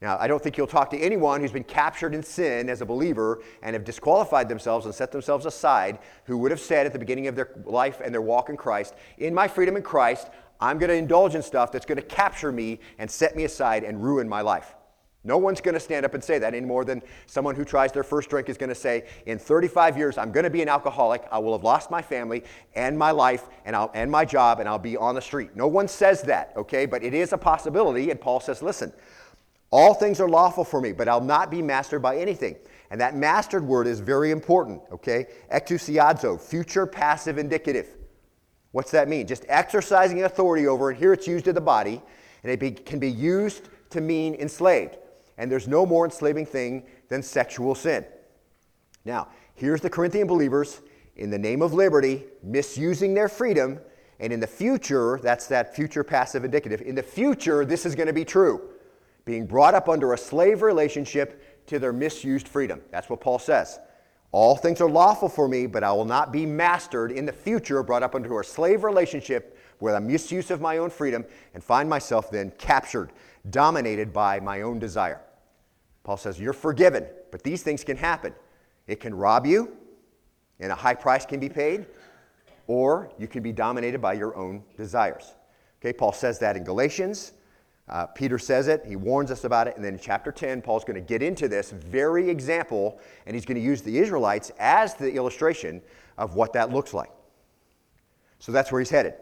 Now, 0.01 0.17
I 0.17 0.27
don't 0.27 0.41
think 0.41 0.57
you'll 0.57 0.65
talk 0.65 0.89
to 0.91 0.97
anyone 0.97 1.41
who's 1.41 1.51
been 1.51 1.65
captured 1.65 2.15
in 2.15 2.23
sin 2.23 2.69
as 2.69 2.79
a 2.79 2.85
believer 2.85 3.43
and 3.63 3.73
have 3.73 3.83
disqualified 3.83 4.47
themselves 4.47 4.85
and 4.85 4.95
set 4.95 5.11
themselves 5.11 5.45
aside 5.45 5.99
who 6.23 6.37
would 6.37 6.51
have 6.51 6.59
said 6.61 6.85
at 6.85 6.93
the 6.93 6.99
beginning 6.99 7.27
of 7.27 7.35
their 7.35 7.49
life 7.65 7.99
and 8.01 8.13
their 8.13 8.21
walk 8.21 8.47
in 8.47 8.55
Christ, 8.55 8.95
In 9.17 9.33
my 9.33 9.49
freedom 9.49 9.75
in 9.75 9.83
Christ, 9.83 10.29
I'm 10.61 10.77
going 10.77 10.89
to 10.89 10.95
indulge 10.95 11.35
in 11.35 11.41
stuff 11.41 11.69
that's 11.69 11.85
going 11.85 11.97
to 11.97 12.01
capture 12.01 12.53
me 12.53 12.79
and 12.97 13.11
set 13.11 13.35
me 13.35 13.43
aside 13.43 13.83
and 13.83 14.01
ruin 14.01 14.29
my 14.29 14.39
life. 14.39 14.73
No 15.23 15.37
one's 15.37 15.61
going 15.61 15.75
to 15.75 15.79
stand 15.79 16.03
up 16.03 16.15
and 16.15 16.23
say 16.23 16.39
that 16.39 16.55
any 16.55 16.65
more 16.65 16.83
than 16.83 17.03
someone 17.27 17.53
who 17.53 17.63
tries 17.63 17.91
their 17.91 18.03
first 18.03 18.29
drink 18.29 18.49
is 18.49 18.57
going 18.57 18.69
to 18.69 18.75
say, 18.75 19.05
In 19.27 19.37
35 19.37 19.95
years, 19.95 20.17
I'm 20.17 20.31
going 20.31 20.45
to 20.45 20.49
be 20.49 20.63
an 20.63 20.69
alcoholic. 20.69 21.23
I 21.31 21.37
will 21.37 21.51
have 21.51 21.63
lost 21.63 21.91
my 21.91 22.01
family 22.01 22.43
and 22.73 22.97
my 22.97 23.11
life 23.11 23.47
and, 23.65 23.75
I'll, 23.75 23.91
and 23.93 24.09
my 24.09 24.25
job, 24.25 24.59
and 24.59 24.67
I'll 24.67 24.79
be 24.79 24.97
on 24.97 25.13
the 25.13 25.21
street. 25.21 25.55
No 25.55 25.67
one 25.67 25.87
says 25.87 26.23
that, 26.23 26.53
okay? 26.57 26.87
But 26.87 27.03
it 27.03 27.13
is 27.13 27.33
a 27.33 27.37
possibility. 27.37 28.09
And 28.09 28.19
Paul 28.19 28.39
says, 28.39 28.63
Listen, 28.63 28.91
all 29.69 29.93
things 29.93 30.19
are 30.19 30.27
lawful 30.27 30.63
for 30.63 30.81
me, 30.81 30.91
but 30.91 31.07
I'll 31.07 31.21
not 31.21 31.51
be 31.51 31.61
mastered 31.61 32.01
by 32.01 32.17
anything. 32.17 32.55
And 32.89 32.99
that 32.99 33.15
mastered 33.15 33.63
word 33.63 33.85
is 33.85 33.99
very 33.99 34.31
important, 34.31 34.81
okay? 34.91 35.27
Exousiazo, 35.53 36.41
future 36.41 36.87
passive 36.87 37.37
indicative. 37.37 37.95
What's 38.71 38.91
that 38.91 39.07
mean? 39.07 39.27
Just 39.27 39.45
exercising 39.47 40.23
authority 40.23 40.65
over, 40.65 40.89
and 40.89 40.97
here 40.97 41.13
it's 41.13 41.27
used 41.27 41.47
in 41.47 41.53
the 41.53 41.61
body, 41.61 42.01
and 42.43 42.51
it 42.51 42.59
be, 42.59 42.71
can 42.71 42.97
be 42.97 43.11
used 43.11 43.69
to 43.91 44.01
mean 44.01 44.33
enslaved 44.35 44.97
and 45.41 45.51
there's 45.51 45.67
no 45.67 45.87
more 45.87 46.05
enslaving 46.05 46.45
thing 46.45 46.83
than 47.09 47.23
sexual 47.23 47.73
sin. 47.73 48.05
Now, 49.05 49.29
here's 49.55 49.81
the 49.81 49.89
Corinthian 49.89 50.27
believers 50.27 50.81
in 51.15 51.31
the 51.31 51.39
name 51.39 51.63
of 51.63 51.73
liberty 51.73 52.25
misusing 52.43 53.15
their 53.15 53.27
freedom, 53.27 53.79
and 54.19 54.31
in 54.31 54.39
the 54.39 54.45
future, 54.45 55.19
that's 55.23 55.47
that 55.47 55.75
future 55.75 56.03
passive 56.03 56.45
indicative, 56.45 56.81
in 56.81 56.93
the 56.93 57.01
future, 57.01 57.65
this 57.65 57.87
is 57.87 57.95
going 57.95 58.05
to 58.05 58.13
be 58.13 58.23
true. 58.23 58.69
Being 59.25 59.47
brought 59.47 59.73
up 59.73 59.89
under 59.89 60.13
a 60.13 60.17
slave 60.17 60.61
relationship 60.61 61.65
to 61.65 61.79
their 61.79 61.91
misused 61.91 62.47
freedom. 62.47 62.79
That's 62.91 63.09
what 63.09 63.19
Paul 63.19 63.39
says. 63.39 63.79
All 64.31 64.55
things 64.55 64.79
are 64.79 64.89
lawful 64.89 65.27
for 65.27 65.47
me, 65.47 65.65
but 65.65 65.83
I 65.83 65.91
will 65.91 66.05
not 66.05 66.31
be 66.31 66.45
mastered 66.45 67.11
in 67.11 67.25
the 67.25 67.33
future, 67.33 67.81
brought 67.81 68.03
up 68.03 68.13
under 68.13 68.39
a 68.39 68.45
slave 68.45 68.83
relationship 68.83 69.57
with 69.79 69.95
a 69.95 69.99
misuse 69.99 70.51
of 70.51 70.61
my 70.61 70.77
own 70.77 70.91
freedom, 70.91 71.25
and 71.55 71.63
find 71.63 71.89
myself 71.89 72.29
then 72.29 72.51
captured, 72.59 73.11
dominated 73.49 74.13
by 74.13 74.39
my 74.39 74.61
own 74.61 74.77
desire. 74.77 75.19
Paul 76.03 76.17
says, 76.17 76.39
You're 76.39 76.53
forgiven, 76.53 77.05
but 77.31 77.43
these 77.43 77.63
things 77.63 77.83
can 77.83 77.97
happen. 77.97 78.33
It 78.87 78.99
can 78.99 79.13
rob 79.13 79.45
you, 79.45 79.77
and 80.59 80.71
a 80.71 80.75
high 80.75 80.95
price 80.95 81.25
can 81.25 81.39
be 81.39 81.49
paid, 81.49 81.85
or 82.67 83.11
you 83.17 83.27
can 83.27 83.43
be 83.43 83.51
dominated 83.51 84.01
by 84.01 84.13
your 84.13 84.35
own 84.35 84.63
desires. 84.77 85.33
Okay, 85.81 85.93
Paul 85.93 86.13
says 86.13 86.39
that 86.39 86.55
in 86.55 86.63
Galatians. 86.63 87.33
Uh, 87.89 88.05
Peter 88.05 88.39
says 88.39 88.67
it, 88.67 88.85
he 88.85 88.95
warns 88.95 89.31
us 89.31 89.43
about 89.43 89.67
it, 89.67 89.75
and 89.75 89.83
then 89.83 89.93
in 89.95 89.99
chapter 89.99 90.31
10, 90.31 90.61
Paul's 90.61 90.85
going 90.85 90.95
to 90.95 91.01
get 91.01 91.21
into 91.21 91.47
this 91.47 91.71
very 91.71 92.29
example, 92.29 92.99
and 93.25 93.35
he's 93.35 93.45
going 93.45 93.57
to 93.57 93.61
use 93.61 93.81
the 93.81 93.97
Israelites 93.97 94.51
as 94.59 94.93
the 94.93 95.11
illustration 95.13 95.81
of 96.17 96.35
what 96.35 96.53
that 96.53 96.71
looks 96.71 96.93
like. 96.93 97.11
So 98.39 98.51
that's 98.51 98.71
where 98.71 98.79
he's 98.79 98.89
headed. 98.89 99.15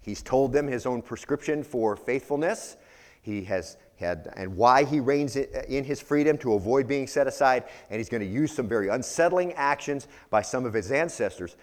He's 0.00 0.22
told 0.22 0.52
them 0.52 0.66
his 0.66 0.86
own 0.86 1.02
prescription 1.02 1.62
for 1.62 1.96
faithfulness. 1.96 2.76
He 3.22 3.44
has 3.44 3.76
had, 3.96 4.32
and 4.36 4.56
why 4.56 4.84
he 4.84 5.00
reins 5.00 5.36
in 5.36 5.84
his 5.84 6.00
freedom 6.00 6.36
to 6.38 6.54
avoid 6.54 6.86
being 6.86 7.06
set 7.06 7.26
aside. 7.26 7.64
And 7.90 7.98
he's 7.98 8.08
going 8.08 8.22
to 8.22 8.28
use 8.28 8.52
some 8.52 8.68
very 8.68 8.88
unsettling 8.88 9.52
actions 9.54 10.08
by 10.30 10.42
some 10.42 10.64
of 10.64 10.72
his 10.72 10.90
ancestors 10.90 11.56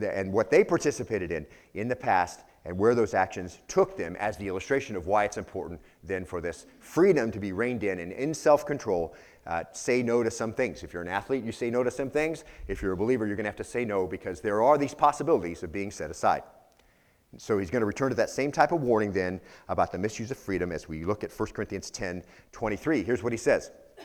and 0.00 0.32
what 0.32 0.50
they 0.50 0.64
participated 0.64 1.30
in 1.30 1.46
in 1.74 1.88
the 1.88 1.96
past 1.96 2.40
and 2.64 2.76
where 2.76 2.94
those 2.94 3.14
actions 3.14 3.60
took 3.68 3.96
them 3.96 4.16
as 4.16 4.36
the 4.36 4.46
illustration 4.46 4.94
of 4.96 5.06
why 5.06 5.24
it's 5.24 5.38
important 5.38 5.80
then 6.04 6.24
for 6.24 6.40
this 6.40 6.66
freedom 6.78 7.30
to 7.30 7.38
be 7.38 7.52
reined 7.52 7.84
in 7.84 8.00
and 8.00 8.12
in 8.12 8.34
self 8.34 8.66
control. 8.66 9.14
Uh, 9.46 9.64
say 9.72 10.02
no 10.02 10.22
to 10.22 10.30
some 10.30 10.52
things. 10.52 10.82
If 10.82 10.92
you're 10.92 11.02
an 11.02 11.08
athlete, 11.08 11.42
you 11.42 11.50
say 11.50 11.70
no 11.70 11.82
to 11.82 11.90
some 11.90 12.10
things. 12.10 12.44
If 12.68 12.82
you're 12.82 12.92
a 12.92 12.96
believer, 12.96 13.26
you're 13.26 13.36
going 13.36 13.44
to 13.44 13.48
have 13.50 13.56
to 13.56 13.64
say 13.64 13.86
no 13.86 14.06
because 14.06 14.42
there 14.42 14.62
are 14.62 14.76
these 14.76 14.92
possibilities 14.92 15.62
of 15.62 15.72
being 15.72 15.90
set 15.90 16.10
aside. 16.10 16.42
So 17.38 17.58
he's 17.58 17.70
going 17.70 17.80
to 17.80 17.86
return 17.86 18.10
to 18.10 18.16
that 18.16 18.30
same 18.30 18.50
type 18.50 18.72
of 18.72 18.82
warning 18.82 19.12
then 19.12 19.40
about 19.68 19.92
the 19.92 19.98
misuse 19.98 20.30
of 20.30 20.36
freedom 20.36 20.72
as 20.72 20.88
we 20.88 21.04
look 21.04 21.22
at 21.22 21.30
1 21.32 21.48
Corinthians 21.50 21.90
10 21.90 22.24
23. 22.52 23.04
Here's 23.04 23.22
what 23.22 23.32
he 23.32 23.36
says 23.36 23.70
1 23.96 24.04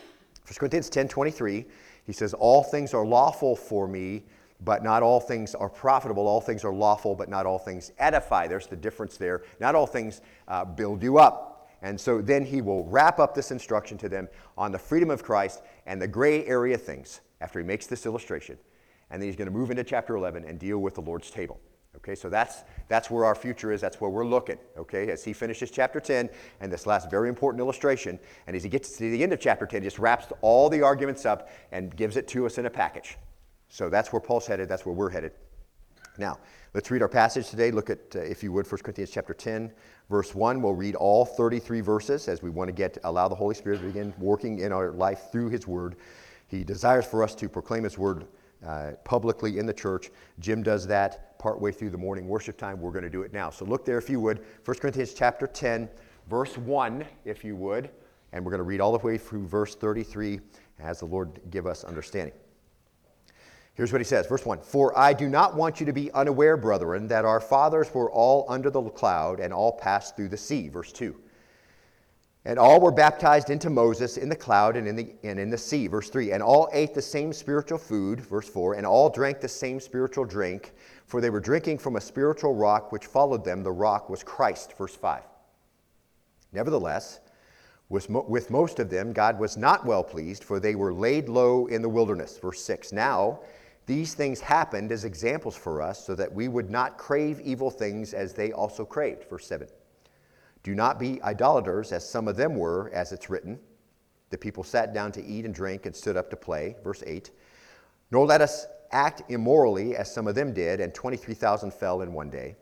Corinthians 0.59 0.89
10 0.89 1.07
23, 1.07 1.65
he 2.05 2.13
says, 2.13 2.33
All 2.35 2.63
things 2.63 2.93
are 2.93 3.03
lawful 3.03 3.55
for 3.55 3.87
me, 3.87 4.23
but 4.61 4.83
not 4.83 5.01
all 5.01 5.19
things 5.19 5.55
are 5.55 5.69
profitable. 5.69 6.27
All 6.27 6.39
things 6.39 6.63
are 6.63 6.73
lawful, 6.73 7.15
but 7.15 7.29
not 7.29 7.47
all 7.47 7.57
things 7.57 7.91
edify. 7.97 8.47
There's 8.47 8.67
the 8.67 8.75
difference 8.75 9.17
there. 9.17 9.43
Not 9.59 9.73
all 9.73 9.87
things 9.87 10.21
uh, 10.47 10.63
build 10.63 11.01
you 11.01 11.17
up. 11.17 11.67
And 11.81 11.99
so 11.99 12.21
then 12.21 12.45
he 12.45 12.61
will 12.61 12.85
wrap 12.85 13.19
up 13.19 13.33
this 13.35 13.51
instruction 13.51 13.97
to 13.99 14.09
them 14.09 14.27
on 14.57 14.71
the 14.71 14.79
freedom 14.79 15.09
of 15.09 15.23
Christ 15.23 15.61
and 15.85 16.01
the 16.01 16.07
gray 16.07 16.45
area 16.45 16.77
things 16.77 17.21
after 17.41 17.59
he 17.59 17.65
makes 17.65 17.87
this 17.87 18.05
illustration. 18.05 18.57
And 19.09 19.21
then 19.21 19.27
he's 19.27 19.35
going 19.35 19.47
to 19.47 19.53
move 19.53 19.71
into 19.71 19.83
chapter 19.83 20.15
11 20.15 20.45
and 20.45 20.57
deal 20.57 20.79
with 20.79 20.95
the 20.95 21.01
Lord's 21.01 21.29
table. 21.29 21.59
Okay, 21.97 22.15
so 22.15 22.29
that's, 22.29 22.63
that's 22.87 23.09
where 23.09 23.25
our 23.25 23.35
future 23.35 23.71
is. 23.71 23.81
That's 23.81 24.01
where 24.01 24.09
we're 24.09 24.25
looking, 24.25 24.57
okay, 24.77 25.09
as 25.09 25.23
he 25.23 25.33
finishes 25.33 25.71
chapter 25.71 25.99
10 25.99 26.29
and 26.59 26.71
this 26.71 26.85
last 26.85 27.09
very 27.09 27.29
important 27.29 27.59
illustration. 27.59 28.19
And 28.47 28.55
as 28.55 28.63
he 28.63 28.69
gets 28.69 28.97
to 28.97 29.09
the 29.09 29.23
end 29.23 29.33
of 29.33 29.39
chapter 29.39 29.65
10, 29.65 29.81
he 29.81 29.87
just 29.87 29.99
wraps 29.99 30.27
all 30.41 30.69
the 30.69 30.81
arguments 30.81 31.25
up 31.25 31.49
and 31.71 31.95
gives 31.95 32.17
it 32.17 32.27
to 32.29 32.45
us 32.45 32.57
in 32.57 32.65
a 32.65 32.69
package. 32.69 33.17
So 33.69 33.89
that's 33.89 34.11
where 34.11 34.19
Paul's 34.19 34.45
headed. 34.45 34.69
That's 34.69 34.85
where 34.85 34.93
we're 34.93 35.09
headed. 35.09 35.31
Now, 36.17 36.39
let's 36.73 36.91
read 36.91 37.01
our 37.01 37.09
passage 37.09 37.49
today. 37.49 37.71
Look 37.71 37.89
at, 37.89 38.15
uh, 38.15 38.19
if 38.19 38.43
you 38.43 38.51
would, 38.53 38.69
1 38.69 38.81
Corinthians 38.83 39.11
chapter 39.11 39.33
10, 39.33 39.71
verse 40.09 40.35
1. 40.35 40.61
We'll 40.61 40.73
read 40.73 40.95
all 40.95 41.25
33 41.25 41.81
verses 41.81 42.27
as 42.27 42.41
we 42.41 42.49
want 42.49 42.67
to 42.67 42.73
get, 42.73 42.97
allow 43.03 43.27
the 43.27 43.35
Holy 43.35 43.55
Spirit 43.55 43.79
to 43.79 43.87
begin 43.87 44.13
working 44.17 44.59
in 44.59 44.71
our 44.71 44.91
life 44.91 45.31
through 45.31 45.49
his 45.49 45.67
word. 45.67 45.95
He 46.47 46.63
desires 46.63 47.05
for 47.05 47.23
us 47.23 47.35
to 47.35 47.49
proclaim 47.49 47.83
his 47.83 47.97
word 47.97 48.27
uh, 48.65 48.91
publicly 49.03 49.57
in 49.57 49.65
the 49.65 49.73
church. 49.73 50.09
Jim 50.39 50.63
does 50.63 50.85
that 50.87 51.37
partway 51.39 51.71
through 51.71 51.89
the 51.89 51.97
morning 51.97 52.27
worship 52.27 52.57
time. 52.57 52.79
We're 52.79 52.91
going 52.91 53.03
to 53.03 53.09
do 53.09 53.21
it 53.21 53.33
now. 53.33 53.49
So 53.49 53.65
look 53.65 53.85
there 53.85 53.97
if 53.97 54.09
you 54.09 54.19
would. 54.19 54.45
1 54.65 54.77
Corinthians 54.77 55.13
chapter 55.13 55.47
10, 55.47 55.89
verse 56.29 56.57
1, 56.57 57.05
if 57.25 57.43
you 57.43 57.55
would. 57.55 57.89
And 58.33 58.43
we're 58.43 58.51
going 58.51 58.59
to 58.59 58.63
read 58.63 58.81
all 58.81 58.91
the 58.91 59.05
way 59.05 59.17
through 59.17 59.47
verse 59.47 59.75
33 59.75 60.39
as 60.79 60.99
the 60.99 61.05
Lord 61.05 61.39
give 61.51 61.67
us 61.67 61.83
understanding. 61.83 62.33
Here's 63.75 63.91
what 63.91 63.99
he 63.99 64.05
says, 64.05 64.25
verse 64.25 64.45
1 64.45 64.61
For 64.61 64.97
I 64.97 65.13
do 65.13 65.27
not 65.27 65.55
want 65.55 65.79
you 65.79 65.85
to 65.85 65.93
be 65.93 66.11
unaware, 66.11 66.55
brethren, 66.55 67.07
that 67.09 67.25
our 67.25 67.41
fathers 67.41 67.93
were 67.93 68.09
all 68.09 68.45
under 68.47 68.69
the 68.69 68.81
cloud 68.81 69.39
and 69.39 69.53
all 69.53 69.73
passed 69.73 70.15
through 70.15 70.29
the 70.29 70.37
sea. 70.37 70.69
Verse 70.69 70.93
2. 70.93 71.15
And 72.47 72.59
all 72.59 72.79
were 72.79 72.91
baptized 72.91 73.49
into 73.49 73.71
Moses 73.71 74.17
in 74.17 74.29
the 74.29 74.35
cloud 74.35 74.77
and 74.77 74.87
in 74.87 74.95
the, 74.95 75.15
and 75.23 75.39
in 75.39 75.49
the 75.49 75.57
sea. 75.57 75.87
Verse 75.87 76.09
3. 76.09 76.31
And 76.31 76.43
all 76.43 76.69
ate 76.73 76.93
the 76.93 77.01
same 77.01 77.33
spiritual 77.33 77.79
food. 77.79 78.21
Verse 78.21 78.47
4. 78.47 78.75
And 78.75 78.85
all 78.85 79.09
drank 79.09 79.41
the 79.41 79.47
same 79.47 79.79
spiritual 79.79 80.25
drink, 80.25 80.73
for 81.07 81.21
they 81.21 81.31
were 81.31 81.39
drinking 81.39 81.79
from 81.79 81.95
a 81.95 82.01
spiritual 82.01 82.53
rock 82.53 82.91
which 82.91 83.07
followed 83.07 83.43
them. 83.43 83.63
The 83.63 83.71
rock 83.71 84.11
was 84.11 84.23
Christ. 84.23 84.77
Verse 84.77 84.95
5. 84.95 85.23
Nevertheless, 86.53 87.19
with, 87.89 88.09
with 88.09 88.51
most 88.51 88.79
of 88.79 88.91
them, 88.91 89.11
God 89.11 89.39
was 89.39 89.57
not 89.57 89.83
well 89.83 90.03
pleased, 90.03 90.43
for 90.43 90.59
they 90.59 90.75
were 90.75 90.93
laid 90.93 91.29
low 91.29 91.65
in 91.65 91.81
the 91.81 91.89
wilderness. 91.89 92.37
Verse 92.37 92.61
6. 92.63 92.91
Now, 92.91 93.39
these 93.87 94.13
things 94.13 94.39
happened 94.39 94.91
as 94.91 95.03
examples 95.03 95.55
for 95.55 95.81
us, 95.81 96.05
so 96.05 96.13
that 96.13 96.31
we 96.31 96.47
would 96.47 96.69
not 96.69 96.99
crave 96.99 97.39
evil 97.41 97.71
things 97.71 98.13
as 98.13 98.33
they 98.33 98.51
also 98.51 98.85
craved. 98.85 99.25
Verse 99.29 99.47
7. 99.47 99.67
Do 100.65 100.73
not 100.73 100.97
be 100.97 101.21
idolaters, 101.21 101.91
as 101.91 102.09
some 102.09 102.27
of 102.27 102.37
them 102.37 102.55
were, 102.55 102.89
as 102.91 103.11
it's 103.11 103.29
written. 103.29 103.59
The 104.31 104.37
people 104.39 104.63
sat 104.63 104.95
down 104.95 105.11
to 105.11 105.23
eat 105.23 105.45
and 105.45 105.53
drink 105.53 105.85
and 105.85 105.95
stood 105.95 106.17
up 106.17 106.31
to 106.31 106.35
play. 106.35 106.75
Verse 106.83 107.03
8. 107.05 107.29
Nor 108.09 108.25
let 108.25 108.41
us 108.41 108.65
act 108.91 109.21
immorally, 109.29 109.95
as 109.95 110.11
some 110.11 110.25
of 110.25 110.33
them 110.33 110.53
did, 110.53 110.79
and 110.79 110.91
23,000 110.91 111.71
fell 111.71 112.01
in 112.01 112.13
one 112.13 112.31
day. 112.31 112.55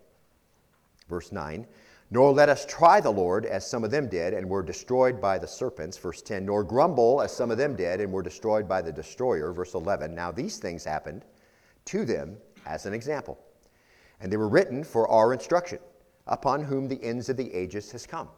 Verse 1.08 1.32
9. 1.32 1.66
Nor 2.12 2.34
let 2.34 2.50
us 2.50 2.66
try 2.66 3.00
the 3.00 3.10
Lord, 3.10 3.46
as 3.46 3.66
some 3.66 3.86
of 3.86 3.92
them 3.92 4.10
did, 4.10 4.34
and 4.34 4.50
were 4.50 4.64
destroyed 4.64 5.22
by 5.22 5.38
the 5.38 5.48
serpents. 5.48 5.98
Verse 5.98 6.22
10. 6.22 6.46
Nor 6.46 6.66
grumble, 6.66 7.22
as 7.22 7.34
some 7.34 7.52
of 7.52 7.58
them 7.58 7.74
did, 7.74 8.02
and 8.02 8.12
were 8.12 8.22
destroyed 8.22 8.68
by 8.68 8.82
the 8.82 8.92
destroyer. 8.92 9.54
Verse 9.54 9.76
11. 9.76 10.14
Now 10.14 10.30
these 10.30 10.58
things 10.58 10.84
happened 10.84 11.24
to 11.86 12.04
them 12.04 12.36
as 12.66 12.86
an 12.86 12.94
example, 12.94 13.40
and 14.20 14.30
they 14.30 14.36
were 14.36 14.50
written 14.50 14.84
for 14.84 15.10
our 15.10 15.32
instruction, 15.32 15.80
upon 16.28 16.64
whom 16.64 16.88
the 16.88 17.04
ends 17.04 17.30
of 17.30 17.38
the 17.38 17.54
ages 17.54 17.92
has 17.92 18.06
come. 18.06 18.30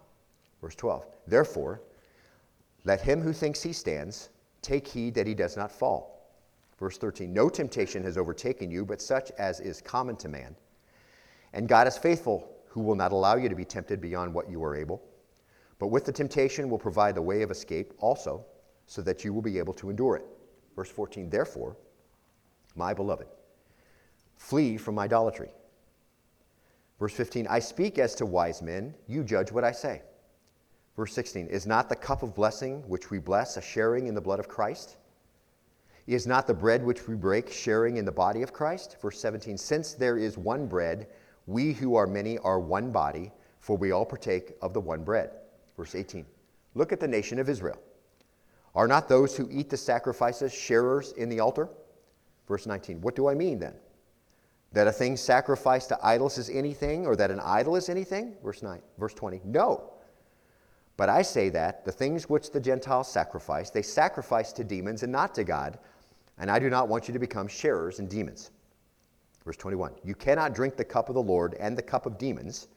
Verse 0.62 0.76
12. 0.76 1.06
Therefore, 1.28 1.82
let 2.84 3.02
him 3.02 3.22
who 3.22 3.34
thinks 3.34 3.62
he 3.62 3.74
stands 3.74 4.30
take 4.62 4.88
heed 4.88 5.14
that 5.16 5.28
he 5.28 5.34
does 5.34 5.56
not 5.56 5.72
fall. 5.72 6.16
Verse 6.80 6.98
13. 6.98 7.32
No 7.34 7.50
temptation 7.50 8.04
has 8.04 8.18
overtaken 8.18 8.72
you, 8.72 8.86
but 8.86 9.02
such 9.02 9.32
as 9.38 9.60
is 9.60 9.82
common 9.82 10.16
to 10.18 10.28
man. 10.28 10.56
And 11.54 11.68
God 11.68 11.88
is 11.88 11.98
faithful 11.98 12.52
who 12.68 12.82
will 12.82 12.96
not 12.96 13.12
allow 13.12 13.36
you 13.36 13.48
to 13.48 13.56
be 13.56 13.64
tempted 13.64 14.02
beyond 14.02 14.34
what 14.34 14.50
you 14.50 14.64
are 14.64 14.76
able, 14.76 15.02
but 15.80 15.88
with 15.88 16.04
the 16.04 16.12
temptation 16.12 16.70
will 16.70 16.78
provide 16.78 17.16
the 17.16 17.22
way 17.22 17.42
of 17.42 17.52
escape 17.52 17.94
also, 18.00 18.46
so 18.88 19.02
that 19.02 19.24
you 19.24 19.34
will 19.34 19.42
be 19.42 19.58
able 19.58 19.74
to 19.74 19.90
endure 19.90 20.18
it. 20.18 20.26
Verse 20.76 20.90
14, 20.90 21.30
therefore, 21.30 21.78
my 22.76 22.94
beloved, 22.94 23.28
flee 24.36 24.78
from 24.78 25.00
idolatry. 25.00 25.50
Verse 27.06 27.14
15, 27.14 27.46
I 27.52 27.60
speak 27.60 28.00
as 28.00 28.16
to 28.16 28.26
wise 28.26 28.64
men, 28.64 28.92
you 29.06 29.24
judge 29.24 29.52
what 29.52 29.64
I 29.64 29.72
say. 29.72 30.02
Verse 30.96 31.14
16, 31.14 31.46
is 31.46 31.68
not 31.68 31.88
the 31.88 31.96
cup 31.96 32.24
of 32.24 32.34
blessing 32.34 32.82
which 32.88 33.12
we 33.12 33.20
bless 33.20 33.58
a 33.58 33.62
sharing 33.62 34.08
in 34.08 34.16
the 34.16 34.22
blood 34.22 34.40
of 34.40 34.48
Christ? 34.48 34.98
Is 36.08 36.26
not 36.26 36.48
the 36.48 36.56
bread 36.56 36.84
which 36.84 37.08
we 37.08 37.14
break 37.14 37.52
sharing 37.52 37.98
in 37.98 38.06
the 38.06 38.12
body 38.12 38.42
of 38.42 38.54
Christ? 38.54 38.98
Verse 39.00 39.20
17, 39.20 39.56
since 39.56 39.94
there 39.94 40.18
is 40.18 40.36
one 40.36 40.66
bread, 40.66 41.06
we 41.46 41.74
who 41.74 41.94
are 41.94 42.08
many 42.08 42.40
are 42.40 42.60
one 42.60 42.92
body, 42.92 43.32
for 43.60 43.78
we 43.78 43.92
all 43.92 44.04
partake 44.04 44.56
of 44.64 44.74
the 44.74 44.82
one 44.82 45.04
bread. 45.04 45.30
Verse 45.78 45.94
18. 45.94 46.26
Look 46.74 46.92
at 46.92 47.00
the 47.00 47.08
nation 47.08 47.38
of 47.38 47.50
Israel. 47.50 47.78
Are 48.74 48.88
not 48.88 49.08
those 49.08 49.38
who 49.38 49.48
eat 49.52 49.70
the 49.70 49.78
sacrifices 49.78 50.52
sharers 50.52 51.12
in 51.12 51.30
the 51.30 51.40
altar? 51.40 51.70
Verse 52.48 52.66
19. 52.66 53.00
What 53.00 53.16
do 53.16 53.28
I 53.28 53.36
mean 53.36 53.60
then? 53.60 53.76
That 54.76 54.88
a 54.88 54.92
thing 54.92 55.16
sacrificed 55.16 55.88
to 55.90 56.06
idols 56.06 56.38
is 56.38 56.50
anything, 56.50 57.08
or 57.08 57.16
that 57.16 57.32
an 57.32 57.40
idol 57.40 57.78
is 57.78 57.88
anything? 57.88 58.36
Verse 58.44 58.62
9. 58.62 58.82
Verse 58.98 59.14
20. 59.14 59.40
No. 59.46 59.94
But 60.98 61.08
I 61.08 61.22
say 61.22 61.48
that 61.48 61.86
the 61.86 61.94
things 61.94 62.30
which 62.30 62.52
the 62.52 62.60
Gentiles 62.60 63.08
sacrifice, 63.08 63.70
they 63.70 63.82
sacrifice 63.82 64.52
to 64.52 64.66
demons 64.66 65.02
and 65.02 65.14
not 65.14 65.34
to 65.36 65.46
God, 65.46 65.80
and 66.38 66.52
I 66.52 66.60
do 66.60 66.70
not 66.70 66.90
want 66.90 67.08
you 67.08 67.14
to 67.14 67.20
become 67.20 67.48
sharers 67.48 68.00
in 68.00 68.08
demons. 68.08 68.52
Verse 69.46 69.56
21 69.56 69.94
You 70.04 70.14
cannot 70.14 70.54
drink 70.54 70.76
the 70.76 70.84
cup 70.84 71.08
of 71.08 71.16
the 71.16 71.24
Lord 71.24 71.54
and 71.54 71.78
the 71.78 71.82
cup 71.82 72.06
of 72.06 72.18
demons. 72.18 72.68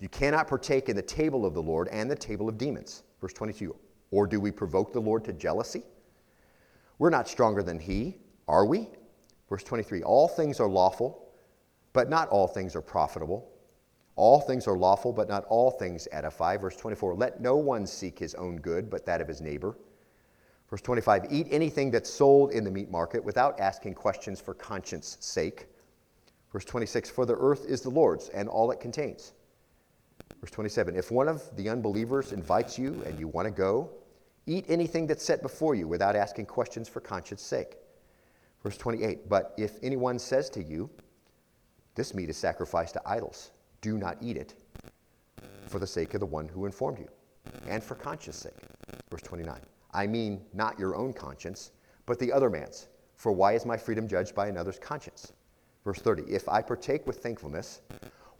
You 0.00 0.08
cannot 0.08 0.48
partake 0.48 0.88
in 0.88 0.96
the 0.96 1.02
table 1.02 1.44
of 1.44 1.52
the 1.52 1.62
Lord 1.62 1.88
and 1.88 2.10
the 2.10 2.16
table 2.16 2.48
of 2.48 2.56
demons. 2.56 3.02
Verse 3.20 3.34
22 3.34 3.76
Or 4.10 4.26
do 4.26 4.40
we 4.40 4.50
provoke 4.50 4.94
the 4.94 5.00
Lord 5.00 5.26
to 5.26 5.34
jealousy? 5.34 5.82
We're 6.98 7.10
not 7.10 7.28
stronger 7.28 7.62
than 7.62 7.78
he, 7.78 8.16
are 8.48 8.64
we? 8.64 8.88
Verse 9.50 9.62
23 9.62 10.02
All 10.04 10.26
things 10.26 10.58
are 10.58 10.68
lawful, 10.68 11.23
but 11.94 12.10
not 12.10 12.28
all 12.28 12.46
things 12.46 12.76
are 12.76 12.82
profitable. 12.82 13.50
All 14.16 14.40
things 14.40 14.68
are 14.68 14.76
lawful, 14.76 15.12
but 15.12 15.28
not 15.28 15.46
all 15.46 15.70
things 15.70 16.06
edify. 16.12 16.58
Verse 16.58 16.76
24 16.76 17.14
Let 17.14 17.40
no 17.40 17.56
one 17.56 17.86
seek 17.86 18.18
his 18.18 18.34
own 18.34 18.56
good, 18.56 18.90
but 18.90 19.06
that 19.06 19.22
of 19.22 19.28
his 19.28 19.40
neighbor. 19.40 19.74
Verse 20.68 20.82
25 20.82 21.26
Eat 21.30 21.48
anything 21.50 21.90
that's 21.90 22.10
sold 22.10 22.52
in 22.52 22.64
the 22.64 22.70
meat 22.70 22.90
market 22.90 23.24
without 23.24 23.58
asking 23.58 23.94
questions 23.94 24.40
for 24.40 24.52
conscience 24.54 25.16
sake. 25.20 25.66
Verse 26.52 26.64
26 26.64 27.10
For 27.10 27.24
the 27.24 27.36
earth 27.36 27.64
is 27.66 27.80
the 27.80 27.90
Lord's 27.90 28.28
and 28.28 28.48
all 28.48 28.70
it 28.70 28.80
contains. 28.80 29.32
Verse 30.40 30.50
27 30.50 30.96
If 30.96 31.10
one 31.10 31.28
of 31.28 31.42
the 31.56 31.68
unbelievers 31.68 32.32
invites 32.32 32.78
you 32.78 33.02
and 33.06 33.18
you 33.18 33.28
want 33.28 33.46
to 33.46 33.52
go, 33.52 33.90
eat 34.46 34.64
anything 34.68 35.06
that's 35.06 35.24
set 35.24 35.42
before 35.42 35.74
you 35.74 35.88
without 35.88 36.14
asking 36.14 36.46
questions 36.46 36.88
for 36.88 37.00
conscience 37.00 37.42
sake. 37.42 37.76
Verse 38.62 38.76
28 38.76 39.28
But 39.28 39.54
if 39.56 39.78
anyone 39.82 40.18
says 40.18 40.50
to 40.50 40.62
you, 40.62 40.88
This 41.94 42.14
meat 42.14 42.28
is 42.28 42.36
sacrificed 42.36 42.94
to 42.94 43.02
idols, 43.06 43.50
do 43.80 43.98
not 43.98 44.16
eat 44.20 44.36
it 44.36 44.54
for 45.66 45.78
the 45.78 45.86
sake 45.86 46.14
of 46.14 46.20
the 46.20 46.26
one 46.26 46.48
who 46.48 46.66
informed 46.66 46.98
you 46.98 47.08
and 47.68 47.82
for 47.82 47.94
conscience 47.94 48.36
sake. 48.36 48.54
Verse 49.10 49.22
29 49.22 49.60
I 49.92 50.06
mean 50.06 50.44
not 50.52 50.78
your 50.78 50.96
own 50.96 51.12
conscience, 51.12 51.70
but 52.06 52.18
the 52.18 52.32
other 52.32 52.50
man's. 52.50 52.88
For 53.16 53.30
why 53.32 53.52
is 53.52 53.64
my 53.64 53.76
freedom 53.76 54.08
judged 54.08 54.34
by 54.34 54.48
another's 54.48 54.78
conscience? 54.78 55.32
Verse 55.84 56.00
30 56.00 56.24
If 56.24 56.48
I 56.48 56.62
partake 56.62 57.06
with 57.06 57.18
thankfulness, 57.18 57.82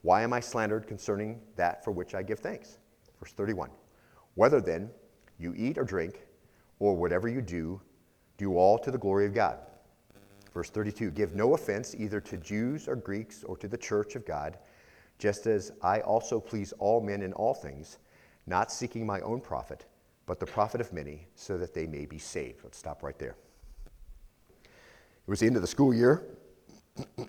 why 0.03 0.23
am 0.23 0.33
I 0.33 0.41
slandered 0.41 0.87
concerning 0.87 1.41
that 1.57 1.85
for 1.85 1.93
which 1.93 2.15
I 2.15 2.23
give 2.23 2.41
thanks? 2.41 2.79
Verse 3.21 3.33
31 3.33 3.71
Whether 4.35 4.61
then 4.61 4.91
you 5.39 5.55
eat 5.57 5.79
or 5.79 5.85
drink, 5.85 6.27
or 6.79 6.97
whatever 6.97 7.29
you 7.29 7.41
do, 7.41 7.81
do 8.37 8.57
all 8.57 8.79
to 8.79 8.91
the 8.91 8.99
glory 8.99 9.27
of 9.27 9.35
God. 9.35 9.59
Verse 10.55 10.71
32 10.71 11.11
Give 11.11 11.35
no 11.35 11.55
offense 11.55 11.95
either 11.99 12.21
to 12.21 12.37
Jews 12.39 12.89
or 12.89 12.97
Greeks 12.97 13.43
or 13.45 13.57
to 13.59 13.69
the 13.69 13.77
church 13.77 14.15
of 14.15 14.25
God, 14.25 14.57
just 15.19 15.47
as 15.47 15.73
I 15.83 16.01
also 16.01 16.41
please 16.41 16.73
all 16.79 17.01
men 17.01 17.23
in 17.23 17.33
all 17.33 17.53
things, 17.53 17.99
not 18.47 18.73
seeking 18.73 19.05
my 19.05 19.21
own 19.21 19.41
profit, 19.41 19.85
but 20.27 20.39
the 20.39 20.47
profit 20.47 20.81
of 20.81 20.93
many, 20.93 21.27
so 21.35 21.59
that 21.59 21.75
they 21.75 21.87
may 21.87 22.07
be 22.07 22.19
saved. 22.19 22.61
Let's 22.63 22.79
stop 22.79 23.03
right 23.03 23.19
there. 23.19 23.37
It 24.63 25.31
was 25.31 25.41
the 25.41 25.47
end 25.47 25.57
of 25.57 25.63
the 25.63 25.69
school 25.69 25.93
year. 25.93 26.23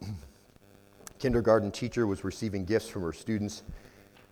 kindergarten 1.20 1.72
teacher 1.72 2.06
was 2.06 2.24
receiving 2.24 2.66
gifts 2.66 2.88
from 2.88 3.02
her 3.02 3.14
students. 3.14 3.64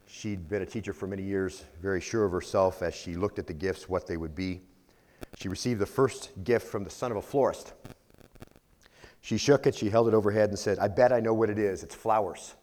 She'd 0.05 0.47
been 0.47 0.61
a 0.61 0.65
teacher 0.65 0.93
for 0.93 1.07
many 1.07 1.23
years, 1.23 1.65
very 1.81 2.01
sure 2.01 2.25
of 2.25 2.31
herself 2.31 2.83
as 2.83 2.93
she 2.93 3.15
looked 3.15 3.39
at 3.39 3.47
the 3.47 3.53
gifts, 3.53 3.89
what 3.89 4.05
they 4.05 4.17
would 4.17 4.35
be. 4.35 4.61
She 5.39 5.47
received 5.47 5.79
the 5.79 5.87
first 5.87 6.31
gift 6.43 6.67
from 6.67 6.83
the 6.83 6.89
son 6.89 7.09
of 7.09 7.17
a 7.17 7.21
florist. 7.21 7.73
She 9.23 9.37
shook 9.37 9.65
it, 9.67 9.73
she 9.73 9.89
held 9.89 10.09
it 10.09 10.13
overhead, 10.13 10.49
and 10.49 10.59
said, 10.59 10.79
I 10.79 10.89
bet 10.89 11.13
I 11.13 11.21
know 11.21 11.33
what 11.33 11.49
it 11.49 11.57
is. 11.57 11.81
It's 11.81 11.95
flowers. 11.95 12.55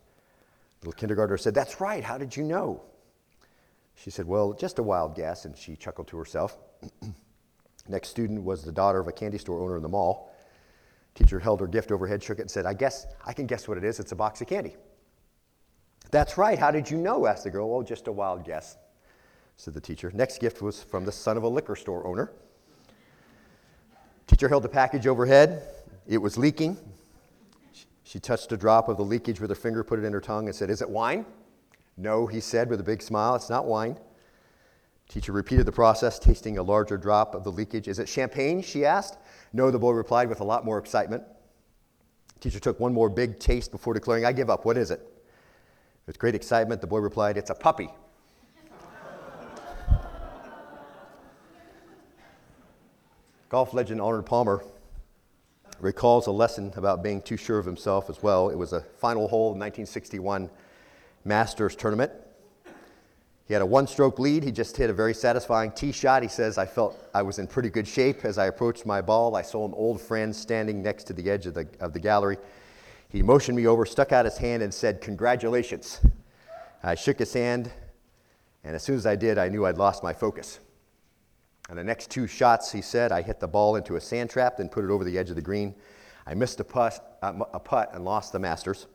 The 0.81 0.89
little 0.89 0.99
kindergartner 0.99 1.39
said, 1.39 1.55
That's 1.55 1.81
right. 1.81 2.05
How 2.05 2.19
did 2.19 2.37
you 2.37 2.45
know? 2.45 2.83
She 3.95 4.11
said, 4.11 4.27
Well, 4.27 4.53
just 4.53 4.79
a 4.79 4.83
wild 4.83 5.17
guess. 5.17 5.47
And 5.47 5.57
she 5.57 5.75
chuckled 5.75 6.09
to 6.09 6.19
herself. 6.19 6.59
Next 7.89 8.11
student 8.11 8.43
was 8.43 8.63
the 8.63 8.73
daughter 8.73 9.01
of 9.01 9.09
a 9.09 9.13
candy 9.13 9.39
store 9.39 9.63
owner 9.63 9.79
in 9.79 9.83
the 9.83 9.89
mall. 9.89 10.37
Teacher 11.15 11.39
held 11.39 11.61
her 11.61 11.67
gift 11.67 11.91
overhead, 11.91 12.23
shook 12.23 12.39
it, 12.39 12.43
and 12.43 12.51
said, 12.51 12.67
I 12.67 12.75
guess 12.75 13.07
I 13.27 13.33
can 13.33 13.47
guess 13.47 13.67
what 13.67 13.79
it 13.79 13.85
is. 13.85 13.99
It's 13.99 14.13
a 14.13 14.17
box 14.17 14.43
of 14.43 14.47
candy. 14.47 14.77
That's 16.11 16.37
right. 16.37 16.59
How 16.59 16.71
did 16.71 16.91
you 16.91 16.99
know? 16.99 17.27
asked 17.27 17.45
the 17.45 17.51
girl. 17.51 17.75
Oh, 17.75 17.83
just 17.83 18.07
a 18.07 18.13
wild 18.13 18.45
guess, 18.45 18.77
said 19.57 19.73
the 19.73 19.81
teacher. 19.81 20.11
Next 20.15 20.41
gift 20.41 20.61
was 20.61 20.83
from 20.83 21.07
the 21.07 21.13
son 21.13 21.39
of 21.39 21.43
a 21.43 21.49
liquor 21.49 21.75
store 21.75 22.07
owner. 22.07 22.33
Teacher 24.27 24.49
held 24.49 24.63
the 24.63 24.69
package 24.69 25.07
overhead. 25.07 25.63
It 26.11 26.19
was 26.19 26.37
leaking. 26.37 26.77
She 28.03 28.19
touched 28.19 28.51
a 28.51 28.57
drop 28.57 28.89
of 28.89 28.97
the 28.97 29.05
leakage 29.05 29.41
with 29.41 29.49
her 29.49 29.55
finger, 29.55 29.85
put 29.85 30.01
it 30.01 30.05
in 30.05 30.13
her 30.13 30.21
tongue, 30.21 30.47
and 30.47 30.55
said, 30.55 30.69
Is 30.69 30.83
it 30.83 30.91
wine? 30.91 31.25
No, 31.97 32.27
he 32.27 32.41
said 32.41 32.69
with 32.69 32.81
a 32.81 32.83
big 32.83 33.01
smile. 33.01 33.37
It's 33.37 33.49
not 33.49 33.65
wine. 33.67 33.97
Teacher 35.09 35.31
repeated 35.31 35.67
the 35.67 35.73
process, 35.73 36.19
tasting 36.19 36.59
a 36.59 36.65
larger 36.65 36.99
drop 36.99 37.37
of 37.37 37.45
the 37.45 37.53
leakage. 37.53 37.87
Is 37.87 38.01
it 38.01 38.09
champagne? 38.09 38.61
She 38.61 38.85
asked. 38.85 39.19
No, 39.53 39.71
the 39.71 39.79
boy 39.79 39.93
replied 39.93 40.29
with 40.29 40.41
a 40.41 40.45
lot 40.45 40.65
more 40.65 40.79
excitement. 40.79 41.23
Teacher 42.41 42.59
took 42.59 42.81
one 42.81 42.93
more 42.93 43.09
big 43.09 43.39
taste 43.39 43.71
before 43.71 43.95
declaring, 43.95 44.25
I 44.25 44.33
give 44.33 44.51
up. 44.51 44.65
What 44.65 44.77
is 44.77 44.91
it? 44.91 45.01
With 46.09 46.19
great 46.19 46.35
excitement, 46.35 46.81
the 46.81 46.89
boy 46.89 46.99
replied, 46.99 47.37
It's 47.37 47.51
a 47.51 47.55
puppy. 47.55 47.89
Golf 53.49 53.73
legend 53.73 54.01
Arnold 54.01 54.27
Palmer 54.27 54.65
recalls 55.81 56.27
a 56.27 56.31
lesson 56.31 56.73
about 56.77 57.03
being 57.03 57.23
too 57.23 57.37
sure 57.37 57.59
of 57.59 57.67
himself 57.67 58.11
as 58.11 58.23
well. 58.23 58.51
It 58.51 58.57
was 58.57 58.73
a 58.73 58.81
final 58.81 59.29
hole 59.29 59.53
in 59.53 59.59
1961 59.59 60.51
Masters 61.25 61.77
tournament. 61.77 62.13
He 63.47 63.55
had 63.55 63.63
a 63.63 63.67
one 63.67 63.87
stroke 63.87 64.19
lead. 64.19 64.45
He 64.45 64.53
just 64.53 64.77
hit 64.77 64.91
a 64.91 64.93
very 64.93 65.13
satisfying 65.13 65.73
tee 65.73 65.91
shot. 65.91 66.23
He 66.23 66.29
says, 66.29 66.57
I 66.57 66.67
felt 66.67 66.97
I 67.13 67.23
was 67.23 67.39
in 67.39 67.47
pretty 67.47 67.69
good 67.69 67.89
shape 67.89 68.25
as 68.25 68.39
I 68.39 68.47
approached 68.47 68.87
my 68.87 69.01
ball. 69.01 69.35
I 69.35 69.43
saw 69.43 69.67
an 69.67 69.75
old 69.75 70.01
friend 70.01 70.35
standing 70.35 70.83
next 70.83 71.05
to 71.05 71.13
the 71.13 71.29
edge 71.29 71.47
of 71.47 71.55
the, 71.55 71.67
of 71.81 71.93
the 71.93 71.99
gallery. 71.99 72.39
He 73.09 73.23
motioned 73.23 73.57
me 73.57 73.67
over, 73.67 73.85
stuck 73.85 74.13
out 74.13 74.25
his 74.25 74.39
hand, 74.39 74.63
and 74.63 74.73
said, 74.73 75.01
Congratulations. 75.01 76.01
I 76.83 76.95
shook 76.95 77.19
his 77.19 77.33
hand, 77.33 77.73
and 78.63 78.77
as 78.77 78.85
soon 78.85 78.95
as 78.95 79.05
I 79.05 79.17
did, 79.17 79.37
I 79.37 79.49
knew 79.49 79.67
I'd 79.67 79.79
lost 79.79 80.03
my 80.03 80.13
focus. 80.13 80.61
And 81.71 81.79
the 81.79 81.85
next 81.85 82.11
two 82.11 82.27
shots, 82.27 82.73
he 82.73 82.83
said, 82.83 83.13
I 83.13 83.23
hit 83.23 83.39
the 83.39 83.47
ball 83.47 83.77
into 83.77 83.95
a 83.95 84.01
sand 84.01 84.29
trap, 84.29 84.57
then 84.57 84.69
put 84.69 84.85
it 84.85 84.91
over 84.91 85.05
the 85.05 85.17
edge 85.17 85.31
of 85.31 85.37
the 85.37 85.43
green. 85.43 85.73
I 86.27 86.35
missed 86.35 86.59
a 86.59 86.65
putt, 86.65 87.19
uh, 87.23 87.33
a 87.55 87.61
putt 87.61 87.95
and 87.95 88.05
lost 88.05 88.33
the 88.33 88.41
Masters. 88.41 88.89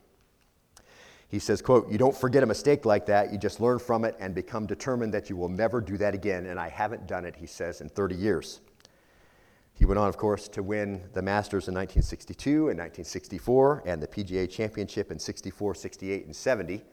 He 1.29 1.39
says, 1.39 1.61
quote, 1.61 1.89
you 1.89 1.97
don't 1.97 2.15
forget 2.15 2.43
a 2.43 2.45
mistake 2.45 2.85
like 2.85 3.05
that. 3.05 3.31
You 3.31 3.37
just 3.37 3.61
learn 3.61 3.79
from 3.79 4.03
it 4.03 4.15
and 4.19 4.35
become 4.35 4.65
determined 4.65 5.13
that 5.13 5.29
you 5.29 5.37
will 5.37 5.47
never 5.47 5.79
do 5.79 5.97
that 5.97 6.13
again. 6.13 6.47
And 6.47 6.59
I 6.59 6.67
haven't 6.67 7.07
done 7.07 7.23
it, 7.23 7.37
he 7.37 7.47
says, 7.47 7.79
in 7.79 7.87
30 7.87 8.15
years. 8.15 8.59
He 9.73 9.85
went 9.85 9.97
on, 9.97 10.09
of 10.09 10.17
course, 10.17 10.49
to 10.49 10.61
win 10.61 11.01
the 11.13 11.21
Masters 11.21 11.69
in 11.69 11.73
1962 11.73 12.69
and 12.69 12.79
1964 12.79 13.83
and 13.85 14.03
the 14.03 14.07
PGA 14.07 14.49
Championship 14.49 15.11
in 15.11 15.19
64, 15.19 15.75
68, 15.75 16.25
and 16.25 16.35
70. 16.35 16.83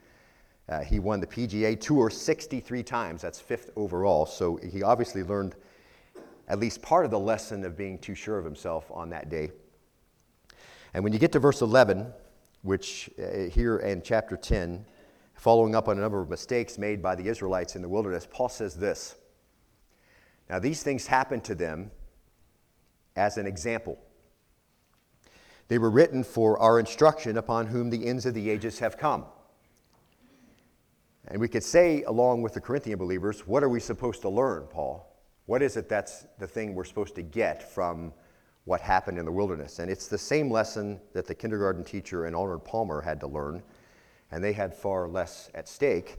Uh, 0.68 0.81
he 0.81 0.98
won 0.98 1.20
the 1.20 1.27
PGA 1.27 1.79
Tour 1.79 2.09
63 2.09 2.83
times. 2.83 3.22
That's 3.22 3.40
fifth 3.40 3.70
overall. 3.77 4.27
So 4.27 4.57
he 4.57 4.83
obviously 4.83 5.22
learned 5.22 5.57
at 6.48 6.59
least 6.59 6.83
part 6.83 7.05
of 7.05 7.11
the 7.11 7.18
lesson 7.18 7.64
of 7.64 7.77
being 7.77 7.98
too 7.98 8.14
sure 8.14 8.38
of 8.38 8.44
himself 8.44 8.90
on 8.90 9.11
that 9.11 9.29
day. 9.29 9.51
And 10.94 11.03
when 11.03 11.12
you 11.12 11.18
get 11.18 11.33
to 11.33 11.38
verse 11.38 11.62
11, 11.62 12.12
which 12.62 13.11
uh, 13.18 13.48
here 13.51 13.79
in 13.79 14.03
chapter 14.03 14.37
10, 14.37 14.85
following 15.35 15.75
up 15.75 15.88
on 15.88 15.98
a 15.98 16.01
number 16.01 16.20
of 16.20 16.31
mistakes 16.31 16.79
made 16.79 17.03
by 17.03 17.14
the 17.14 17.27
Israelites 17.27 17.75
in 17.75 17.83
the 17.83 17.88
wilderness, 17.88 18.27
Paul 18.31 18.48
says 18.48 18.75
this 18.75 19.16
Now, 20.48 20.59
these 20.59 20.83
things 20.83 21.07
happened 21.07 21.44
to 21.44 21.55
them 21.55 21.90
as 23.16 23.37
an 23.37 23.46
example. 23.46 23.98
They 25.68 25.79
were 25.79 25.90
written 25.90 26.22
for 26.22 26.59
our 26.59 26.79
instruction 26.79 27.38
upon 27.38 27.66
whom 27.66 27.90
the 27.90 28.07
ends 28.07 28.27
of 28.27 28.35
the 28.35 28.51
ages 28.51 28.79
have 28.81 28.98
come. 28.98 29.25
And 31.32 31.40
we 31.40 31.48
could 31.48 31.64
say, 31.64 32.02
along 32.02 32.42
with 32.42 32.52
the 32.52 32.60
Corinthian 32.60 32.98
believers, 32.98 33.46
what 33.46 33.64
are 33.64 33.70
we 33.70 33.80
supposed 33.80 34.20
to 34.20 34.28
learn, 34.28 34.66
Paul? 34.66 35.16
What 35.46 35.62
is 35.62 35.78
it 35.78 35.88
that's 35.88 36.26
the 36.38 36.46
thing 36.46 36.74
we're 36.74 36.84
supposed 36.84 37.14
to 37.14 37.22
get 37.22 37.72
from 37.72 38.12
what 38.64 38.82
happened 38.82 39.16
in 39.16 39.24
the 39.24 39.32
wilderness? 39.32 39.78
And 39.78 39.90
it's 39.90 40.08
the 40.08 40.18
same 40.18 40.50
lesson 40.50 41.00
that 41.14 41.26
the 41.26 41.34
kindergarten 41.34 41.84
teacher 41.84 42.26
and 42.26 42.36
Arnold 42.36 42.66
Palmer 42.66 43.00
had 43.00 43.18
to 43.20 43.26
learn, 43.26 43.62
and 44.30 44.44
they 44.44 44.52
had 44.52 44.74
far 44.74 45.08
less 45.08 45.50
at 45.54 45.70
stake. 45.70 46.18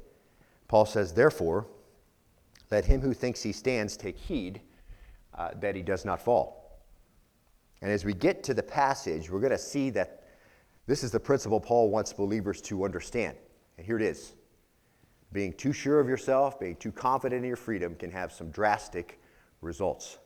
Paul 0.68 0.88
says, 0.88 1.14
therefore, 1.14 1.68
let 2.72 2.84
him 2.84 3.00
who 3.00 3.14
thinks 3.14 3.44
he 3.44 3.52
stands 3.52 3.96
take 3.96 4.18
heed 4.18 4.62
uh, 5.36 5.52
that 5.60 5.76
he 5.76 5.84
does 5.84 6.06
not 6.06 6.24
fall. 6.24 6.82
And 7.84 7.92
as 7.92 8.04
we 8.04 8.16
get 8.16 8.42
to 8.46 8.56
the 8.56 8.64
passage, 8.64 9.30
we're 9.30 9.42
going 9.42 9.52
to 9.52 9.60
see 9.60 9.92
that 9.92 10.24
this 10.88 11.04
is 11.04 11.12
the 11.12 11.20
principle 11.20 11.60
Paul 11.60 11.92
wants 11.92 12.12
believers 12.14 12.62
to 12.62 12.84
understand. 12.84 13.38
And 13.78 13.86
here 13.86 13.98
it 13.98 14.02
is 14.02 14.34
being 15.34 15.52
too 15.54 15.74
sure 15.74 16.00
of 16.00 16.08
yourself, 16.08 16.60
being 16.60 16.76
too 16.76 16.92
confident 16.92 17.44
in 17.44 17.48
your 17.48 17.58
freedom 17.58 17.96
can 17.96 18.12
have 18.12 18.32
some 18.32 18.50
drastic 18.52 19.20
results. 19.62 20.20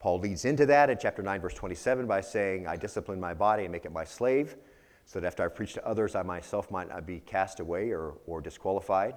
Paul 0.00 0.18
leads 0.18 0.44
into 0.44 0.66
that 0.66 0.90
in 0.90 0.98
chapter 1.00 1.22
9, 1.22 1.40
verse 1.40 1.54
27 1.54 2.06
by 2.06 2.20
saying, 2.20 2.66
I 2.66 2.76
discipline 2.76 3.20
my 3.20 3.34
body 3.34 3.64
and 3.64 3.72
make 3.72 3.84
it 3.84 3.92
my 3.92 4.04
slave, 4.04 4.56
so 5.04 5.20
that 5.20 5.26
after 5.26 5.44
I 5.44 5.48
preach 5.48 5.74
to 5.74 5.86
others, 5.86 6.14
I 6.14 6.22
myself 6.22 6.70
might 6.70 6.88
not 6.88 7.06
be 7.06 7.20
cast 7.20 7.60
away 7.60 7.90
or, 7.90 8.14
or 8.26 8.40
disqualified. 8.40 9.14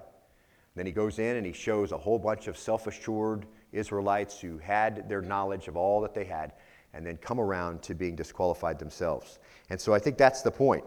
Then 0.75 0.85
he 0.85 0.91
goes 0.91 1.19
in 1.19 1.37
and 1.37 1.45
he 1.45 1.53
shows 1.53 1.91
a 1.91 1.97
whole 1.97 2.19
bunch 2.19 2.47
of 2.47 2.57
self 2.57 2.87
assured 2.87 3.45
Israelites 3.71 4.39
who 4.39 4.57
had 4.57 5.07
their 5.07 5.21
knowledge 5.21 5.67
of 5.67 5.77
all 5.77 6.01
that 6.01 6.13
they 6.13 6.25
had 6.25 6.53
and 6.93 7.05
then 7.05 7.17
come 7.17 7.39
around 7.39 7.81
to 7.83 7.95
being 7.95 8.15
disqualified 8.15 8.77
themselves. 8.77 9.39
And 9.69 9.79
so 9.79 9.93
I 9.93 9.99
think 9.99 10.17
that's 10.17 10.41
the 10.41 10.51
point. 10.51 10.83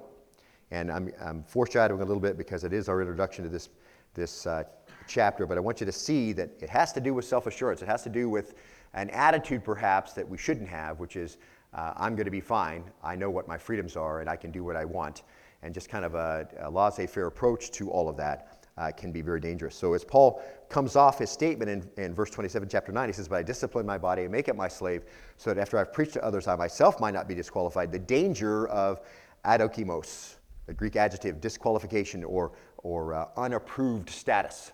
And 0.70 0.90
I'm, 0.90 1.12
I'm 1.20 1.42
foreshadowing 1.44 2.00
a 2.00 2.04
little 2.04 2.20
bit 2.20 2.36
because 2.36 2.64
it 2.64 2.72
is 2.72 2.88
our 2.88 3.00
introduction 3.00 3.44
to 3.44 3.50
this 3.50 3.68
this 4.16 4.46
uh, 4.46 4.64
chapter, 5.06 5.46
but 5.46 5.56
I 5.56 5.60
want 5.60 5.80
you 5.80 5.86
to 5.86 5.92
see 5.92 6.32
that 6.32 6.50
it 6.60 6.68
has 6.70 6.92
to 6.94 7.00
do 7.00 7.14
with 7.14 7.24
self 7.24 7.46
assurance. 7.46 7.82
It 7.82 7.88
has 7.88 8.02
to 8.02 8.08
do 8.08 8.28
with 8.28 8.54
an 8.94 9.10
attitude, 9.10 9.62
perhaps, 9.62 10.14
that 10.14 10.28
we 10.28 10.38
shouldn't 10.38 10.68
have, 10.68 10.98
which 10.98 11.16
is, 11.16 11.36
uh, 11.74 11.92
I'm 11.96 12.16
going 12.16 12.24
to 12.24 12.30
be 12.30 12.40
fine. 12.40 12.84
I 13.04 13.14
know 13.14 13.30
what 13.30 13.46
my 13.46 13.58
freedoms 13.58 13.96
are, 13.96 14.20
and 14.20 14.28
I 14.28 14.36
can 14.36 14.50
do 14.50 14.64
what 14.64 14.74
I 14.74 14.84
want. 14.84 15.22
And 15.62 15.72
just 15.72 15.88
kind 15.88 16.04
of 16.04 16.14
a, 16.14 16.48
a 16.60 16.70
laissez 16.70 17.06
faire 17.06 17.26
approach 17.26 17.70
to 17.72 17.90
all 17.90 18.08
of 18.08 18.16
that 18.16 18.66
uh, 18.78 18.90
can 18.92 19.12
be 19.12 19.22
very 19.22 19.40
dangerous. 19.40 19.74
So, 19.74 19.94
as 19.94 20.04
Paul 20.04 20.42
comes 20.68 20.96
off 20.96 21.18
his 21.18 21.30
statement 21.30 21.70
in, 21.70 22.04
in 22.04 22.14
verse 22.14 22.30
27, 22.30 22.68
chapter 22.68 22.92
9, 22.92 23.08
he 23.08 23.12
says, 23.12 23.28
But 23.28 23.36
I 23.36 23.42
discipline 23.42 23.86
my 23.86 23.98
body 23.98 24.22
and 24.22 24.32
make 24.32 24.48
it 24.48 24.56
my 24.56 24.68
slave, 24.68 25.04
so 25.36 25.52
that 25.52 25.60
after 25.60 25.78
I've 25.78 25.92
preached 25.92 26.14
to 26.14 26.24
others, 26.24 26.46
I 26.46 26.56
myself 26.56 27.00
might 27.00 27.14
not 27.14 27.28
be 27.28 27.34
disqualified. 27.34 27.92
The 27.92 27.98
danger 27.98 28.66
of 28.68 29.00
adokimos, 29.44 30.36
the 30.66 30.74
Greek 30.74 30.96
adjective, 30.96 31.40
disqualification 31.40 32.24
or 32.24 32.52
or 32.86 33.14
uh, 33.14 33.26
unapproved 33.36 34.08
status. 34.08 34.70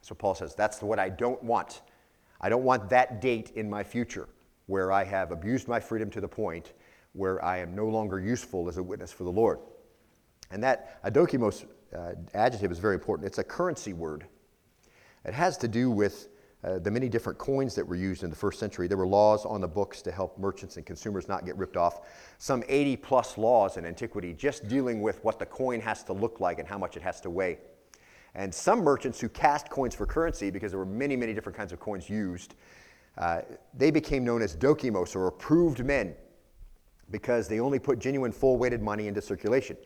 So 0.00 0.14
Paul 0.14 0.34
says, 0.34 0.54
that's 0.54 0.80
what 0.80 0.98
I 0.98 1.10
don't 1.10 1.42
want. 1.42 1.82
I 2.40 2.48
don't 2.48 2.64
want 2.64 2.88
that 2.88 3.20
date 3.20 3.52
in 3.56 3.68
my 3.68 3.84
future 3.84 4.26
where 4.68 4.90
I 4.90 5.04
have 5.04 5.32
abused 5.32 5.68
my 5.68 5.78
freedom 5.78 6.08
to 6.12 6.20
the 6.22 6.28
point 6.28 6.72
where 7.12 7.44
I 7.44 7.58
am 7.58 7.74
no 7.74 7.86
longer 7.88 8.18
useful 8.18 8.70
as 8.70 8.78
a 8.78 8.82
witness 8.82 9.12
for 9.12 9.24
the 9.24 9.30
Lord. 9.30 9.58
And 10.50 10.64
that 10.64 11.02
adokimos 11.04 11.66
uh, 11.94 12.14
adjective 12.32 12.72
is 12.72 12.78
very 12.78 12.94
important. 12.94 13.26
It's 13.26 13.36
a 13.36 13.44
currency 13.44 13.92
word. 13.92 14.24
It 15.26 15.34
has 15.34 15.58
to 15.58 15.68
do 15.68 15.90
with 15.90 16.28
uh, 16.64 16.78
the 16.78 16.90
many 16.90 17.08
different 17.08 17.38
coins 17.38 17.74
that 17.74 17.86
were 17.86 17.96
used 17.96 18.22
in 18.22 18.30
the 18.30 18.36
first 18.36 18.60
century. 18.60 18.86
There 18.86 18.96
were 18.96 19.06
laws 19.06 19.44
on 19.44 19.60
the 19.60 19.68
books 19.68 20.00
to 20.02 20.12
help 20.12 20.38
merchants 20.38 20.76
and 20.76 20.86
consumers 20.86 21.28
not 21.28 21.44
get 21.44 21.56
ripped 21.56 21.76
off. 21.76 22.06
Some 22.38 22.62
80 22.68 22.96
plus 22.96 23.36
laws 23.36 23.76
in 23.76 23.84
antiquity 23.84 24.32
just 24.32 24.68
dealing 24.68 25.02
with 25.02 25.22
what 25.24 25.38
the 25.38 25.46
coin 25.46 25.80
has 25.80 26.04
to 26.04 26.12
look 26.12 26.38
like 26.38 26.58
and 26.58 26.68
how 26.68 26.78
much 26.78 26.96
it 26.96 27.02
has 27.02 27.20
to 27.22 27.30
weigh. 27.30 27.58
And 28.34 28.54
some 28.54 28.80
merchants 28.80 29.20
who 29.20 29.28
cast 29.28 29.68
coins 29.68 29.94
for 29.94 30.06
currency, 30.06 30.50
because 30.50 30.72
there 30.72 30.78
were 30.78 30.86
many, 30.86 31.16
many 31.16 31.34
different 31.34 31.56
kinds 31.56 31.72
of 31.72 31.80
coins 31.80 32.08
used, 32.08 32.54
uh, 33.18 33.42
they 33.74 33.90
became 33.90 34.24
known 34.24 34.40
as 34.40 34.56
dokimos 34.56 35.14
or 35.14 35.26
approved 35.26 35.84
men 35.84 36.14
because 37.10 37.46
they 37.46 37.60
only 37.60 37.78
put 37.78 37.98
genuine 37.98 38.32
full 38.32 38.56
weighted 38.56 38.80
money 38.80 39.06
into 39.06 39.20
circulation. 39.20 39.76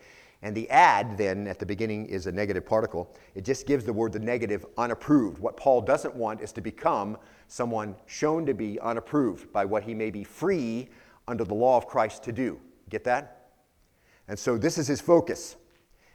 And 0.42 0.55
the 0.55 0.68
ad 0.70 1.16
then 1.16 1.46
at 1.46 1.59
the 1.59 1.66
beginning 1.66 2.07
is 2.07 2.27
a 2.27 2.33
negative 2.33 2.66
particle. 2.66 3.14
It 3.35 3.44
just 3.44 3.66
gives 3.66 3.85
the 3.85 3.92
word 3.92 4.12
the 4.12 4.20
negative 4.20 4.66
unapproved. 4.77 5.38
What 5.38 5.57
Paul 5.57 5.81
doesn't 5.81 6.14
want 6.14 6.40
is 6.40 6.53
to 6.53 6.61
become 6.61 7.16
someone 7.49 7.96
shown 8.07 8.44
to 8.46 8.55
be 8.55 8.79
unapproved 8.81 9.53
by 9.53 9.64
what 9.64 9.83
he 9.83 9.94
may 9.94 10.11
be 10.11 10.25
free 10.25 10.88
under 11.27 11.44
the 11.44 11.55
law 11.55 11.77
of 11.77 11.87
Christ 11.87 12.22
to 12.25 12.33
do. 12.33 12.61
Get 12.90 13.05
that? 13.05 13.51
And 14.29 14.38
so 14.38 14.59
this 14.59 14.79
is 14.79 14.87
his 14.87 15.01
focus. 15.01 15.57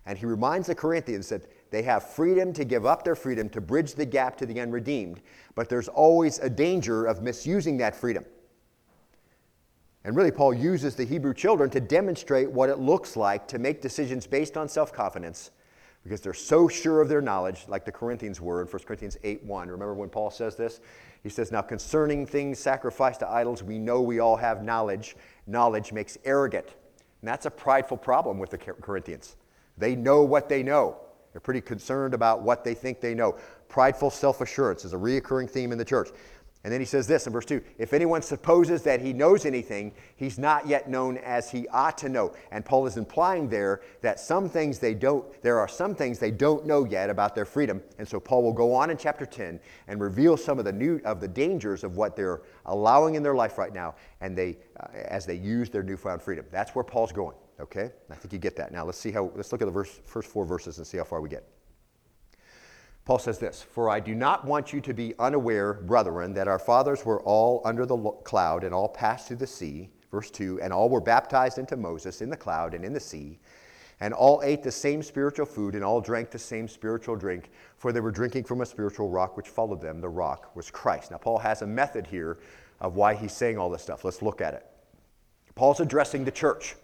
And 0.06 0.18
he 0.18 0.26
reminds 0.26 0.68
the 0.68 0.76
Corinthians 0.76 1.30
that 1.30 1.46
they 1.72 1.84
have 1.84 2.10
freedom 2.10 2.54
to 2.54 2.66
give 2.66 2.86
up 2.86 3.04
their 3.04 3.16
freedom 3.16 3.50
to 3.50 3.62
bridge 3.62 3.96
the 3.96 4.06
gap 4.06 4.36
to 4.38 4.46
the 4.46 4.60
unredeemed, 4.60 5.22
but 5.56 5.70
there's 5.70 5.88
always 5.88 6.40
a 6.40 6.50
danger 6.50 7.06
of 7.06 7.22
misusing 7.22 7.78
that 7.78 7.96
freedom. 7.96 8.26
And 10.04 10.16
really, 10.16 10.32
Paul 10.32 10.54
uses 10.54 10.96
the 10.96 11.06
Hebrew 11.06 11.34
children 11.34 11.70
to 11.72 11.80
demonstrate 11.80 12.50
what 12.50 12.70
it 12.70 12.80
looks 12.80 13.16
like 13.16 13.48
to 13.50 13.60
make 13.60 13.82
decisions 13.82 14.26
based 14.26 14.58
on 14.58 14.68
self 14.68 14.92
confidence 14.92 15.52
because 16.04 16.22
they're 16.22 16.34
so 16.34 16.68
sure 16.68 17.02
of 17.02 17.10
their 17.10 17.22
knowledge, 17.22 17.66
like 17.68 17.86
the 17.86 17.92
Corinthians 17.92 18.42
were 18.42 18.62
in 18.62 18.68
1 18.68 18.84
Corinthians 18.84 19.18
8 19.24 19.44
1. 19.44 19.68
Remember 19.70 19.94
when 19.94 20.10
Paul 20.10 20.32
says 20.32 20.56
this? 20.56 20.80
He 21.22 21.30
says, 21.30 21.52
Now 21.52 21.62
concerning 21.62 22.26
things 22.26 22.60
sacrificed 22.60 23.20
to 23.20 23.30
idols, 23.30 23.62
we 23.62 23.78
know 23.78 24.02
we 24.02 24.20
all 24.20 24.36
have 24.36 24.64
knowledge. 24.64 25.16
Knowledge 25.46 25.92
makes 25.92 26.18
arrogant. 26.26 26.66
And 27.22 27.28
that's 27.28 27.46
a 27.46 27.52
prideful 27.52 27.98
problem 27.98 28.40
with 28.40 28.50
the 28.50 28.58
Corinthians. 28.58 29.36
They 29.78 29.96
know 29.96 30.24
what 30.24 30.50
they 30.50 30.64
know. 30.64 30.98
They're 31.32 31.42
pretty 31.42 31.62
concerned 31.62 32.14
about 32.14 32.42
what 32.42 32.64
they 32.64 32.74
think 32.74 33.00
they 33.00 33.14
know. 33.14 33.38
Prideful 33.70 34.10
self 34.10 34.42
assurance 34.42 34.84
is 34.84 34.94
a 34.94 34.98
reoccurring 34.98 35.50
theme 35.50 35.72
in 35.72 35.78
the 35.78 35.86
church. 35.86 36.10
And 36.64 36.72
then 36.72 36.80
he 36.80 36.86
says 36.86 37.08
this 37.08 37.26
in 37.26 37.34
verse 37.34 37.46
2 37.46 37.62
If 37.80 37.92
anyone 37.92 38.22
supposes 38.22 38.84
that 38.84 39.02
he 39.02 39.14
knows 39.14 39.46
anything, 39.46 39.94
he's 40.16 40.38
not 40.38 40.68
yet 40.68 40.88
known 40.88 41.18
as 41.18 41.50
he 41.50 41.68
ought 41.70 41.98
to 42.00 42.10
know. 42.10 42.34
And 42.52 42.64
Paul 42.64 42.86
is 42.86 42.98
implying 42.98 43.50
there 43.50 43.82
that 44.02 44.20
some 44.20 44.48
things 44.48 44.78
they 44.78 44.94
don't, 44.94 45.26
there 45.42 45.60
are 45.60 45.68
some 45.68 45.96
things 45.96 46.20
they 46.20 46.30
don't 46.30 46.68
know 46.68 46.86
yet 46.86 47.10
about 47.10 47.34
their 47.34 47.46
freedom. 47.46 47.82
And 47.98 48.08
so 48.08 48.20
Paul 48.20 48.44
will 48.44 48.54
go 48.54 48.76
on 48.76 48.92
in 48.92 48.98
chapter 48.98 49.26
10 49.26 49.60
and 49.88 50.00
reveal 50.00 50.38
some 50.38 50.60
of 50.60 50.66
the 50.66 50.72
new 50.72 51.02
of 51.04 51.20
the 51.20 51.28
dangers 51.28 51.84
of 51.84 51.98
what 51.98 52.16
they're 52.16 52.42
allowing 52.68 53.16
in 53.16 53.24
their 53.24 53.36
life 53.36 53.58
right 53.58 53.74
now 53.74 53.96
and 54.22 54.38
they 54.38 54.58
uh, 54.80 54.88
as 54.94 55.26
they 55.26 55.36
use 55.36 55.70
their 55.70 55.84
newfound 55.84 56.22
freedom. 56.22 56.46
That's 56.52 56.76
where 56.76 56.84
Paul's 56.84 57.12
going. 57.12 57.36
Okay? 57.60 57.92
I 58.10 58.16
think 58.16 58.34
you 58.34 58.40
get 58.40 58.56
that. 58.58 58.72
Now 58.72 58.86
let's 58.86 59.00
see 59.00 59.12
how 59.12 59.32
let's 59.36 59.52
look 59.52 59.64
at 59.64 59.66
the 59.66 59.72
verse, 59.72 60.00
first 60.06 60.30
four 60.30 60.46
verses 60.46 60.78
and 60.78 60.86
see 60.86 60.98
how 60.98 61.06
far 61.06 61.22
we 61.22 61.30
get. 61.30 61.44
Paul 63.12 63.20
says 63.20 63.40
this 63.40 63.62
For 63.62 63.90
I 63.90 64.00
do 64.00 64.16
not 64.16 64.46
want 64.46 64.72
you 64.72 64.80
to 64.80 64.94
be 64.94 65.14
unaware, 65.20 65.74
brethren, 65.74 66.34
that 66.36 66.48
our 66.48 66.58
fathers 66.58 67.04
were 67.04 67.22
all 67.24 67.62
under 67.66 67.86
the 67.86 67.98
cloud 68.24 68.64
and 68.64 68.74
all 68.74 68.88
passed 68.88 69.28
through 69.28 69.36
the 69.36 69.48
sea, 69.48 69.90
verse 70.12 70.32
2 70.32 70.62
And 70.62 70.72
all 70.72 70.88
were 70.88 71.02
baptized 71.02 71.58
into 71.58 71.76
Moses 71.76 72.22
in 72.22 72.30
the 72.30 72.38
cloud 72.38 72.74
and 72.74 72.86
in 72.86 72.94
the 72.94 73.02
sea, 73.02 73.38
and 74.00 74.14
all 74.14 74.40
ate 74.46 74.64
the 74.64 74.72
same 74.72 75.04
spiritual 75.04 75.46
food, 75.46 75.76
and 75.76 75.84
all 75.84 76.00
drank 76.00 76.32
the 76.32 76.40
same 76.40 76.70
spiritual 76.70 77.18
drink, 77.18 77.52
for 77.76 77.92
they 77.92 78.00
were 78.00 78.12
drinking 78.12 78.46
from 78.46 78.62
a 78.62 78.66
spiritual 78.66 79.10
rock 79.10 79.36
which 79.36 79.50
followed 79.50 79.82
them. 79.82 80.00
The 80.00 80.08
rock 80.08 80.56
was 80.56 80.72
Christ. 80.72 81.12
Now, 81.12 81.18
Paul 81.18 81.40
has 81.40 81.64
a 81.64 81.68
method 81.68 82.08
here 82.08 82.40
of 82.80 82.96
why 82.96 83.16
he's 83.16 83.34
saying 83.34 83.58
all 83.58 83.70
this 83.70 83.84
stuff. 83.84 84.06
Let's 84.06 84.22
look 84.22 84.40
at 84.40 84.54
it. 84.54 84.66
Paul's 85.54 85.82
addressing 85.82 86.24
the 86.24 86.32
church, 86.32 86.78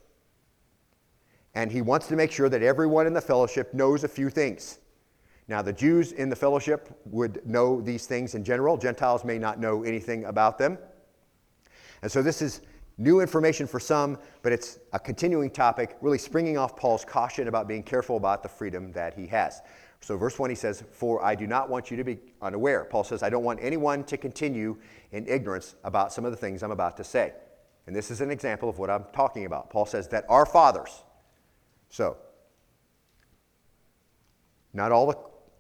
and 1.56 1.72
he 1.72 1.82
wants 1.82 2.08
to 2.08 2.18
make 2.18 2.34
sure 2.34 2.50
that 2.50 2.63
everyone 2.63 3.08
in 3.08 3.13
the 3.13 3.22
fellowship 3.22 3.74
knows 3.74 4.04
a 4.04 4.10
few 4.10 4.30
things. 4.30 4.80
Now, 5.48 5.62
the 5.62 5.72
Jews 5.72 6.12
in 6.12 6.30
the 6.30 6.36
fellowship 6.36 6.90
would 7.06 7.46
know 7.46 7.80
these 7.80 8.06
things 8.06 8.36
in 8.36 8.44
general. 8.44 8.78
Gentiles 8.78 9.24
may 9.24 9.38
not 9.38 9.60
know 9.60 9.84
anything 9.84 10.26
about 10.26 10.58
them. 10.58 10.78
And 12.02 12.12
so, 12.12 12.22
this 12.22 12.42
is 12.42 12.62
new 12.98 13.22
information 13.22 13.66
for 13.66 13.80
some, 13.80 14.18
but 14.42 14.52
it's 14.52 14.80
a 14.92 15.00
continuing 15.00 15.50
topic, 15.50 15.96
really 16.02 16.18
springing 16.18 16.58
off 16.58 16.76
Paul's 16.76 17.06
caution 17.06 17.48
about 17.48 17.68
being 17.68 17.84
careful 17.84 18.18
about 18.18 18.44
the 18.44 18.50
freedom 18.50 18.92
that 18.92 19.14
he 19.14 19.26
has. 19.28 19.62
So, 20.02 20.18
verse 20.18 20.38
1, 20.38 20.50
he 20.50 20.56
says, 20.56 20.84
For 20.92 21.24
I 21.24 21.34
do 21.34 21.48
not 21.48 21.70
want 21.70 21.90
you 21.90 21.98
to 21.98 22.04
be 22.04 22.20
unaware. 22.42 22.84
Paul 22.84 23.06
says, 23.06 23.24
I 23.24 23.30
don't 23.30 23.44
want 23.44 23.60
anyone 23.62 24.04
to 24.06 24.18
continue 24.18 24.78
in 25.12 25.26
ignorance 25.28 25.76
about 25.86 26.12
some 26.12 26.26
of 26.26 26.32
the 26.32 26.38
things 26.38 26.62
I'm 26.62 26.72
about 26.72 26.98
to 26.98 27.04
say. 27.06 27.34
And 27.88 27.96
this 27.96 28.12
is 28.12 28.20
an 28.20 28.32
example 28.32 28.68
of 28.68 28.80
what 28.80 28.90
I'm 28.90 29.06
talking 29.14 29.46
about. 29.46 29.70
Paul 29.70 29.86
says 29.86 30.10
that 30.10 30.26
our 30.28 30.46
fathers, 30.46 31.04
so, 31.90 32.18
not 34.74 34.92
all 34.92 35.08
the 35.08 35.18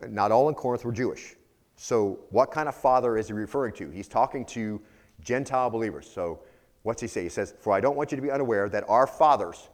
not 0.09 0.31
all 0.31 0.49
in 0.49 0.55
Corinth 0.55 0.85
were 0.85 0.91
Jewish. 0.91 1.35
So, 1.75 2.19
what 2.31 2.51
kind 2.51 2.67
of 2.67 2.75
father 2.75 3.17
is 3.17 3.27
he 3.27 3.33
referring 3.33 3.73
to? 3.73 3.89
He's 3.89 4.07
talking 4.07 4.45
to 4.45 4.81
Gentile 5.21 5.69
believers. 5.69 6.09
So, 6.09 6.39
what's 6.83 7.01
he 7.01 7.07
say? 7.07 7.23
He 7.23 7.29
says, 7.29 7.53
For 7.59 7.71
I 7.73 7.79
don't 7.79 7.95
want 7.95 8.11
you 8.11 8.15
to 8.15 8.21
be 8.21 8.31
unaware 8.31 8.67
that 8.69 8.83
our 8.89 9.05
fathers, 9.05 9.69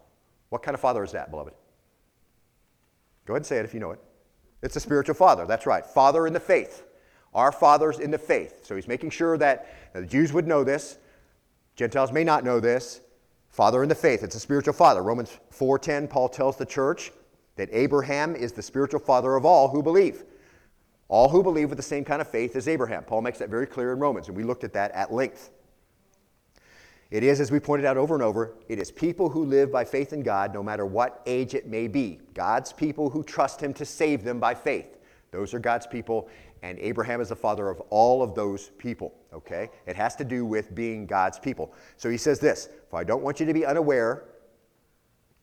what 0.49 0.61
kind 0.61 0.75
of 0.75 0.81
father 0.81 1.03
is 1.03 1.13
that, 1.13 1.31
beloved? 1.31 1.53
Go 3.25 3.33
ahead 3.33 3.39
and 3.39 3.45
say 3.45 3.57
it 3.57 3.65
if 3.65 3.73
you 3.73 3.79
know 3.79 3.91
it. 3.91 3.99
It's 4.61 4.75
a 4.75 4.81
spiritual 4.81 5.15
father. 5.15 5.45
That's 5.45 5.65
right. 5.65 5.85
Father 5.85 6.27
in 6.27 6.33
the 6.33 6.39
faith. 6.39 6.83
Our 7.33 7.51
fathers 7.51 7.99
in 7.99 8.11
the 8.11 8.17
faith. 8.17 8.65
So, 8.65 8.75
he's 8.75 8.87
making 8.87 9.11
sure 9.11 9.37
that 9.37 9.93
the 9.93 10.05
Jews 10.05 10.33
would 10.33 10.45
know 10.45 10.65
this. 10.65 10.97
Gentiles 11.77 12.11
may 12.11 12.25
not 12.25 12.43
know 12.43 12.59
this. 12.59 12.99
Father 13.47 13.81
in 13.81 13.87
the 13.87 13.95
faith. 13.95 14.23
It's 14.23 14.35
a 14.35 14.39
spiritual 14.39 14.73
father. 14.73 15.01
Romans 15.01 15.37
4:10, 15.51 16.09
Paul 16.09 16.27
tells 16.27 16.57
the 16.57 16.65
church 16.65 17.11
that 17.55 17.69
Abraham 17.71 18.35
is 18.35 18.51
the 18.51 18.61
spiritual 18.61 18.99
father 18.99 19.35
of 19.35 19.45
all 19.45 19.69
who 19.69 19.83
believe. 19.83 20.23
All 21.07 21.29
who 21.29 21.43
believe 21.43 21.69
with 21.69 21.77
the 21.77 21.83
same 21.83 22.03
kind 22.03 22.21
of 22.21 22.27
faith 22.27 22.55
as 22.55 22.67
Abraham. 22.67 23.03
Paul 23.03 23.21
makes 23.21 23.37
that 23.39 23.49
very 23.49 23.67
clear 23.67 23.93
in 23.93 23.99
Romans, 23.99 24.27
and 24.27 24.37
we 24.37 24.43
looked 24.43 24.63
at 24.63 24.73
that 24.73 24.91
at 24.91 25.13
length. 25.13 25.51
It 27.11 27.23
is, 27.23 27.39
as 27.39 27.51
we 27.51 27.59
pointed 27.59 27.85
out 27.85 27.95
over 27.95 28.15
and 28.15 28.23
over, 28.23 28.55
it 28.67 28.79
is 28.79 28.89
people 28.89 29.29
who 29.29 29.45
live 29.45 29.71
by 29.71 29.85
faith 29.85 30.13
in 30.13 30.23
God, 30.23 30.51
no 30.51 30.63
matter 30.63 30.83
what 30.85 31.21
age 31.27 31.53
it 31.53 31.67
may 31.67 31.87
be. 31.87 32.19
God's 32.33 32.73
people 32.73 33.11
who 33.11 33.23
trust 33.23 33.61
Him 33.61 33.71
to 33.75 33.85
save 33.85 34.23
them 34.23 34.39
by 34.39 34.55
faith. 34.55 34.97
Those 35.29 35.53
are 35.53 35.59
God's 35.59 35.85
people, 35.85 36.27
and 36.63 36.79
Abraham 36.79 37.21
is 37.21 37.29
the 37.29 37.35
father 37.35 37.69
of 37.69 37.79
all 37.91 38.23
of 38.23 38.33
those 38.33 38.69
people, 38.79 39.13
okay? 39.31 39.69
It 39.85 39.95
has 39.95 40.15
to 40.15 40.23
do 40.23 40.43
with 40.43 40.73
being 40.73 41.05
God's 41.05 41.37
people. 41.37 41.75
So 41.97 42.09
he 42.09 42.17
says 42.17 42.39
this 42.39 42.69
For 42.89 42.99
I 42.99 43.03
don't 43.03 43.21
want 43.21 43.39
you 43.39 43.45
to 43.45 43.53
be 43.53 43.63
unaware 43.63 44.23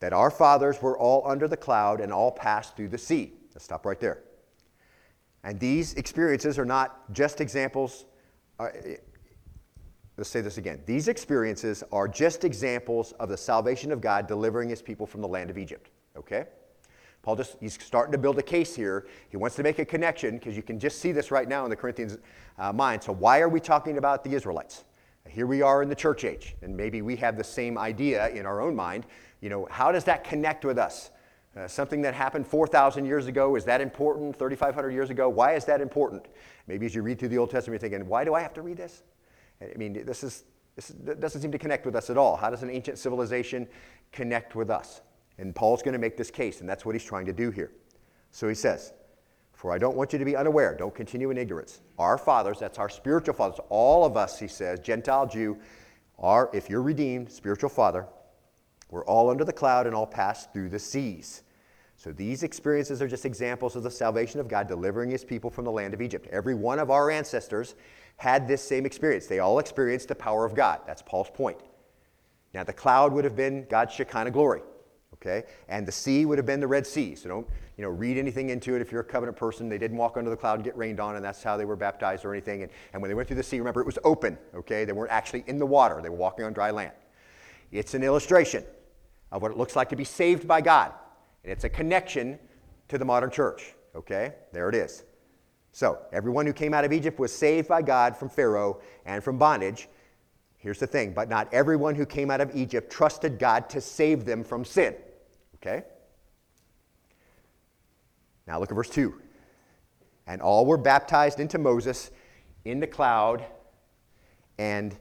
that 0.00 0.12
our 0.12 0.30
fathers 0.30 0.82
were 0.82 0.98
all 0.98 1.22
under 1.26 1.46
the 1.46 1.56
cloud 1.56 2.00
and 2.00 2.12
all 2.12 2.32
passed 2.32 2.76
through 2.76 2.88
the 2.88 2.98
sea. 2.98 3.34
Let's 3.54 3.64
stop 3.64 3.86
right 3.86 4.00
there. 4.00 4.22
And 5.44 5.58
these 5.58 5.94
experiences 5.94 6.58
are 6.58 6.64
not 6.64 7.12
just 7.12 7.40
examples. 7.40 8.04
Uh, 8.58 8.68
let's 10.16 10.28
say 10.28 10.40
this 10.40 10.58
again. 10.58 10.82
These 10.86 11.08
experiences 11.08 11.82
are 11.92 12.08
just 12.08 12.44
examples 12.44 13.12
of 13.12 13.28
the 13.28 13.36
salvation 13.36 13.92
of 13.92 14.00
God 14.00 14.26
delivering 14.26 14.68
his 14.68 14.82
people 14.82 15.06
from 15.06 15.20
the 15.22 15.28
land 15.28 15.50
of 15.50 15.56
Egypt. 15.56 15.90
Okay? 16.16 16.46
Paul 17.22 17.36
just, 17.36 17.56
he's 17.60 17.74
starting 17.82 18.12
to 18.12 18.18
build 18.18 18.38
a 18.38 18.42
case 18.42 18.74
here. 18.74 19.06
He 19.28 19.36
wants 19.36 19.56
to 19.56 19.62
make 19.62 19.78
a 19.78 19.84
connection 19.84 20.38
because 20.38 20.56
you 20.56 20.62
can 20.62 20.78
just 20.78 21.00
see 21.00 21.12
this 21.12 21.30
right 21.30 21.48
now 21.48 21.64
in 21.64 21.70
the 21.70 21.76
Corinthians' 21.76 22.18
uh, 22.58 22.72
mind. 22.72 23.02
So, 23.02 23.12
why 23.12 23.40
are 23.40 23.48
we 23.48 23.60
talking 23.60 23.98
about 23.98 24.24
the 24.24 24.32
Israelites? 24.32 24.84
Here 25.28 25.46
we 25.46 25.60
are 25.62 25.82
in 25.82 25.88
the 25.88 25.94
church 25.94 26.24
age, 26.24 26.56
and 26.62 26.74
maybe 26.74 27.02
we 27.02 27.14
have 27.16 27.36
the 27.36 27.44
same 27.44 27.76
idea 27.76 28.28
in 28.30 28.46
our 28.46 28.60
own 28.62 28.74
mind. 28.74 29.06
You 29.40 29.48
know, 29.48 29.66
how 29.70 29.92
does 29.92 30.04
that 30.04 30.24
connect 30.24 30.64
with 30.64 30.78
us? 30.78 31.10
Uh, 31.56 31.66
something 31.66 32.02
that 32.02 32.14
happened 32.14 32.46
4,000 32.46 33.04
years 33.04 33.26
ago, 33.26 33.56
is 33.56 33.64
that 33.64 33.80
important? 33.80 34.38
3,500 34.38 34.90
years 34.90 35.10
ago, 35.10 35.28
why 35.28 35.54
is 35.54 35.64
that 35.64 35.80
important? 35.80 36.26
Maybe 36.68 36.86
as 36.86 36.94
you 36.94 37.02
read 37.02 37.18
through 37.18 37.28
the 37.28 37.38
Old 37.38 37.50
Testament, 37.50 37.82
you're 37.82 37.90
thinking, 37.90 38.08
why 38.08 38.24
do 38.24 38.34
I 38.34 38.40
have 38.40 38.54
to 38.54 38.62
read 38.62 38.76
this? 38.76 39.02
I 39.60 39.76
mean, 39.76 40.04
this, 40.06 40.22
is, 40.22 40.44
this 40.76 40.88
doesn't 40.88 41.40
seem 41.40 41.50
to 41.50 41.58
connect 41.58 41.84
with 41.84 41.96
us 41.96 42.08
at 42.08 42.16
all. 42.16 42.36
How 42.36 42.50
does 42.50 42.62
an 42.62 42.70
ancient 42.70 42.98
civilization 42.98 43.66
connect 44.12 44.54
with 44.54 44.70
us? 44.70 45.00
And 45.38 45.54
Paul's 45.54 45.82
going 45.82 45.94
to 45.94 45.98
make 45.98 46.16
this 46.16 46.30
case, 46.30 46.60
and 46.60 46.68
that's 46.68 46.84
what 46.84 46.94
he's 46.94 47.04
trying 47.04 47.26
to 47.26 47.32
do 47.32 47.50
here. 47.50 47.72
So 48.30 48.48
he 48.48 48.54
says, 48.54 48.92
For 49.52 49.72
I 49.72 49.78
don't 49.78 49.96
want 49.96 50.12
you 50.12 50.20
to 50.20 50.24
be 50.24 50.36
unaware, 50.36 50.76
don't 50.76 50.94
continue 50.94 51.30
in 51.30 51.38
ignorance. 51.38 51.80
Our 51.98 52.16
fathers, 52.16 52.58
that's 52.60 52.78
our 52.78 52.88
spiritual 52.88 53.34
fathers, 53.34 53.58
all 53.70 54.04
of 54.04 54.16
us, 54.16 54.38
he 54.38 54.46
says, 54.46 54.78
Gentile, 54.78 55.26
Jew, 55.26 55.58
are, 56.18 56.48
if 56.52 56.70
you're 56.70 56.82
redeemed, 56.82 57.32
spiritual 57.32 57.70
father, 57.70 58.06
we're 58.90 59.04
all 59.04 59.30
under 59.30 59.44
the 59.44 59.52
cloud 59.52 59.86
and 59.86 59.94
all 59.94 60.06
passed 60.06 60.52
through 60.52 60.68
the 60.68 60.78
seas. 60.78 61.42
So 61.96 62.12
these 62.12 62.42
experiences 62.42 63.02
are 63.02 63.08
just 63.08 63.26
examples 63.26 63.76
of 63.76 63.82
the 63.82 63.90
salvation 63.90 64.40
of 64.40 64.48
God 64.48 64.68
delivering 64.68 65.10
his 65.10 65.24
people 65.24 65.50
from 65.50 65.64
the 65.64 65.70
land 65.70 65.94
of 65.94 66.00
Egypt. 66.00 66.26
Every 66.30 66.54
one 66.54 66.78
of 66.78 66.90
our 66.90 67.10
ancestors 67.10 67.74
had 68.16 68.48
this 68.48 68.62
same 68.62 68.86
experience. 68.86 69.26
They 69.26 69.38
all 69.38 69.58
experienced 69.58 70.08
the 70.08 70.14
power 70.14 70.44
of 70.44 70.54
God. 70.54 70.80
That's 70.86 71.02
Paul's 71.02 71.30
point. 71.30 71.58
Now, 72.52 72.64
the 72.64 72.72
cloud 72.72 73.12
would 73.12 73.24
have 73.24 73.36
been 73.36 73.66
God's 73.68 73.94
Shekinah 73.94 74.30
glory 74.30 74.62
okay? 75.20 75.44
And 75.68 75.86
the 75.86 75.92
sea 75.92 76.24
would 76.24 76.38
have 76.38 76.46
been 76.46 76.60
the 76.60 76.66
Red 76.66 76.86
Sea. 76.86 77.14
So 77.14 77.28
don't, 77.28 77.46
you 77.76 77.84
know, 77.84 77.90
read 77.90 78.16
anything 78.16 78.50
into 78.50 78.74
it 78.74 78.82
if 78.82 78.90
you're 78.90 79.00
a 79.00 79.04
covenant 79.04 79.36
person. 79.36 79.68
They 79.68 79.78
didn't 79.78 79.96
walk 79.96 80.16
under 80.16 80.30
the 80.30 80.36
cloud 80.36 80.54
and 80.54 80.64
get 80.64 80.76
rained 80.76 81.00
on, 81.00 81.16
and 81.16 81.24
that's 81.24 81.42
how 81.42 81.56
they 81.56 81.64
were 81.64 81.76
baptized 81.76 82.24
or 82.24 82.32
anything. 82.32 82.62
And, 82.62 82.72
and 82.92 83.02
when 83.02 83.08
they 83.08 83.14
went 83.14 83.28
through 83.28 83.36
the 83.36 83.42
sea, 83.42 83.58
remember, 83.58 83.80
it 83.80 83.86
was 83.86 83.98
open, 84.04 84.38
okay? 84.54 84.84
They 84.84 84.92
weren't 84.92 85.12
actually 85.12 85.44
in 85.46 85.58
the 85.58 85.66
water. 85.66 86.00
They 86.02 86.08
were 86.08 86.16
walking 86.16 86.44
on 86.44 86.52
dry 86.52 86.70
land. 86.70 86.92
It's 87.72 87.94
an 87.94 88.02
illustration 88.02 88.64
of 89.32 89.42
what 89.42 89.50
it 89.50 89.56
looks 89.56 89.76
like 89.76 89.88
to 89.90 89.96
be 89.96 90.04
saved 90.04 90.46
by 90.46 90.60
God. 90.60 90.92
And 91.44 91.52
it's 91.52 91.64
a 91.64 91.68
connection 91.68 92.38
to 92.88 92.98
the 92.98 93.04
modern 93.04 93.30
church, 93.30 93.74
okay? 93.94 94.34
There 94.52 94.68
it 94.68 94.74
is. 94.74 95.04
So, 95.72 95.98
everyone 96.12 96.46
who 96.46 96.52
came 96.52 96.74
out 96.74 96.84
of 96.84 96.92
Egypt 96.92 97.18
was 97.18 97.32
saved 97.32 97.68
by 97.68 97.82
God 97.82 98.16
from 98.16 98.28
Pharaoh 98.28 98.80
and 99.06 99.22
from 99.22 99.38
bondage. 99.38 99.88
Here's 100.56 100.78
the 100.78 100.86
thing, 100.86 101.12
but 101.12 101.28
not 101.28 101.52
everyone 101.54 101.94
who 101.94 102.04
came 102.04 102.30
out 102.30 102.40
of 102.40 102.54
Egypt 102.54 102.92
trusted 102.92 103.38
God 103.38 103.70
to 103.70 103.80
save 103.80 104.24
them 104.24 104.42
from 104.42 104.64
sin. 104.64 104.94
Okay? 105.56 105.84
Now 108.46 108.58
look 108.58 108.70
at 108.70 108.74
verse 108.74 108.90
2. 108.90 109.14
And 110.26 110.42
all 110.42 110.66
were 110.66 110.76
baptized 110.76 111.40
into 111.40 111.58
Moses 111.58 112.10
in 112.64 112.80
the 112.80 112.86
cloud 112.86 113.44
and 114.58 114.96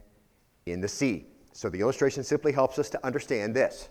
in 0.65 0.81
the 0.81 0.87
sea. 0.87 1.25
So 1.51 1.69
the 1.69 1.81
illustration 1.81 2.23
simply 2.23 2.51
helps 2.51 2.79
us 2.79 2.89
to 2.91 3.05
understand 3.05 3.55
this. 3.55 3.89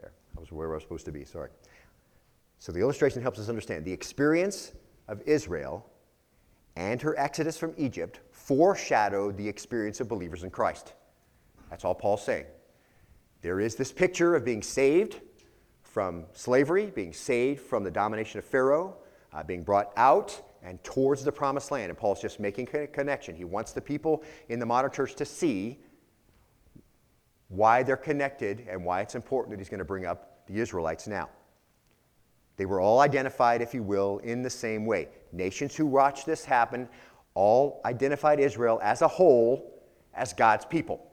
There, 0.00 0.12
I 0.36 0.40
was 0.40 0.45
where 0.56 0.68
we're 0.68 0.80
supposed 0.80 1.04
to 1.06 1.12
be, 1.12 1.24
sorry. 1.24 1.50
So 2.58 2.72
the 2.72 2.80
illustration 2.80 3.22
helps 3.22 3.38
us 3.38 3.48
understand 3.48 3.84
the 3.84 3.92
experience 3.92 4.72
of 5.08 5.22
Israel 5.26 5.88
and 6.76 7.00
her 7.00 7.18
exodus 7.18 7.56
from 7.56 7.74
Egypt 7.78 8.20
foreshadowed 8.30 9.36
the 9.36 9.48
experience 9.48 10.00
of 10.00 10.08
believers 10.08 10.44
in 10.44 10.50
Christ. 10.50 10.94
That's 11.70 11.84
all 11.84 11.94
Paul's 11.94 12.24
saying. 12.24 12.44
There 13.42 13.60
is 13.60 13.76
this 13.76 13.92
picture 13.92 14.34
of 14.34 14.44
being 14.44 14.62
saved 14.62 15.20
from 15.82 16.26
slavery, 16.32 16.92
being 16.94 17.12
saved 17.12 17.60
from 17.60 17.82
the 17.82 17.90
domination 17.90 18.38
of 18.38 18.44
Pharaoh, 18.44 18.96
uh, 19.32 19.42
being 19.42 19.62
brought 19.62 19.92
out 19.96 20.42
and 20.62 20.82
towards 20.84 21.24
the 21.24 21.32
promised 21.32 21.70
land. 21.70 21.90
And 21.90 21.98
Paul's 21.98 22.20
just 22.20 22.40
making 22.40 22.68
a 22.74 22.86
connection. 22.86 23.34
He 23.34 23.44
wants 23.44 23.72
the 23.72 23.80
people 23.80 24.22
in 24.48 24.58
the 24.58 24.66
modern 24.66 24.90
church 24.90 25.14
to 25.16 25.24
see 25.24 25.78
why 27.48 27.82
they're 27.82 27.96
connected 27.96 28.66
and 28.68 28.84
why 28.84 29.00
it's 29.00 29.14
important 29.14 29.52
that 29.52 29.60
he's 29.60 29.68
going 29.68 29.78
to 29.78 29.84
bring 29.84 30.04
up 30.04 30.35
the 30.46 30.60
Israelites 30.60 31.06
now. 31.06 31.28
They 32.56 32.66
were 32.66 32.80
all 32.80 33.00
identified, 33.00 33.60
if 33.60 33.74
you 33.74 33.82
will, 33.82 34.18
in 34.18 34.42
the 34.42 34.50
same 34.50 34.86
way. 34.86 35.08
Nations 35.32 35.76
who 35.76 35.86
watched 35.86 36.26
this 36.26 36.44
happen 36.44 36.88
all 37.34 37.80
identified 37.84 38.40
Israel 38.40 38.80
as 38.82 39.02
a 39.02 39.08
whole 39.08 39.82
as 40.14 40.32
God's 40.32 40.64
people. 40.64 41.06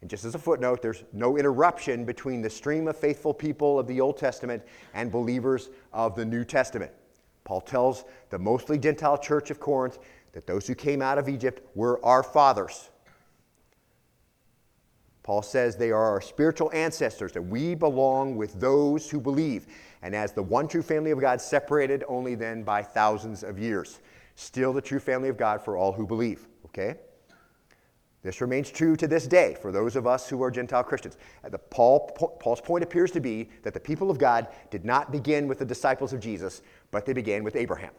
And 0.00 0.08
just 0.08 0.24
as 0.24 0.34
a 0.34 0.38
footnote, 0.38 0.80
there's 0.80 1.04
no 1.12 1.36
interruption 1.36 2.04
between 2.04 2.40
the 2.40 2.48
stream 2.48 2.88
of 2.88 2.96
faithful 2.96 3.34
people 3.34 3.78
of 3.78 3.86
the 3.86 4.00
Old 4.00 4.16
Testament 4.16 4.62
and 4.94 5.12
believers 5.12 5.68
of 5.92 6.14
the 6.14 6.24
New 6.24 6.44
Testament. 6.44 6.92
Paul 7.44 7.60
tells 7.60 8.04
the 8.30 8.38
mostly 8.38 8.78
Gentile 8.78 9.18
church 9.18 9.50
of 9.50 9.60
Corinth 9.60 9.98
that 10.32 10.46
those 10.46 10.66
who 10.66 10.74
came 10.74 11.02
out 11.02 11.18
of 11.18 11.28
Egypt 11.28 11.62
were 11.74 12.02
our 12.04 12.22
fathers. 12.22 12.89
Paul 15.30 15.42
says 15.42 15.76
they 15.76 15.92
are 15.92 16.06
our 16.06 16.20
spiritual 16.20 16.72
ancestors, 16.74 17.30
that 17.34 17.42
we 17.42 17.76
belong 17.76 18.34
with 18.34 18.58
those 18.58 19.08
who 19.08 19.20
believe. 19.20 19.68
and 20.02 20.12
as 20.12 20.32
the 20.32 20.42
one 20.42 20.66
true 20.66 20.82
family 20.82 21.12
of 21.12 21.20
God, 21.20 21.40
separated 21.40 22.02
only 22.08 22.34
then 22.34 22.64
by 22.64 22.82
thousands 22.82 23.44
of 23.44 23.56
years. 23.56 24.00
Still 24.34 24.72
the 24.72 24.82
true 24.82 24.98
family 24.98 25.28
of 25.28 25.36
God 25.36 25.62
for 25.62 25.76
all 25.76 25.92
who 25.92 26.04
believe. 26.04 26.48
Okay? 26.64 26.96
This 28.24 28.40
remains 28.40 28.72
true 28.72 28.96
to 28.96 29.06
this 29.06 29.28
day 29.28 29.56
for 29.62 29.70
those 29.70 29.94
of 29.94 30.04
us 30.04 30.28
who 30.28 30.42
are 30.42 30.50
Gentile 30.50 30.82
Christians. 30.82 31.16
The 31.48 31.58
Paul, 31.58 32.10
Paul's 32.40 32.60
point 32.60 32.82
appears 32.82 33.12
to 33.12 33.20
be 33.20 33.50
that 33.62 33.72
the 33.72 33.78
people 33.78 34.10
of 34.10 34.18
God 34.18 34.48
did 34.68 34.84
not 34.84 35.12
begin 35.12 35.46
with 35.46 35.60
the 35.60 35.64
disciples 35.64 36.12
of 36.12 36.18
Jesus, 36.18 36.60
but 36.90 37.06
they 37.06 37.12
began 37.12 37.44
with 37.44 37.54
Abraham. 37.54 37.92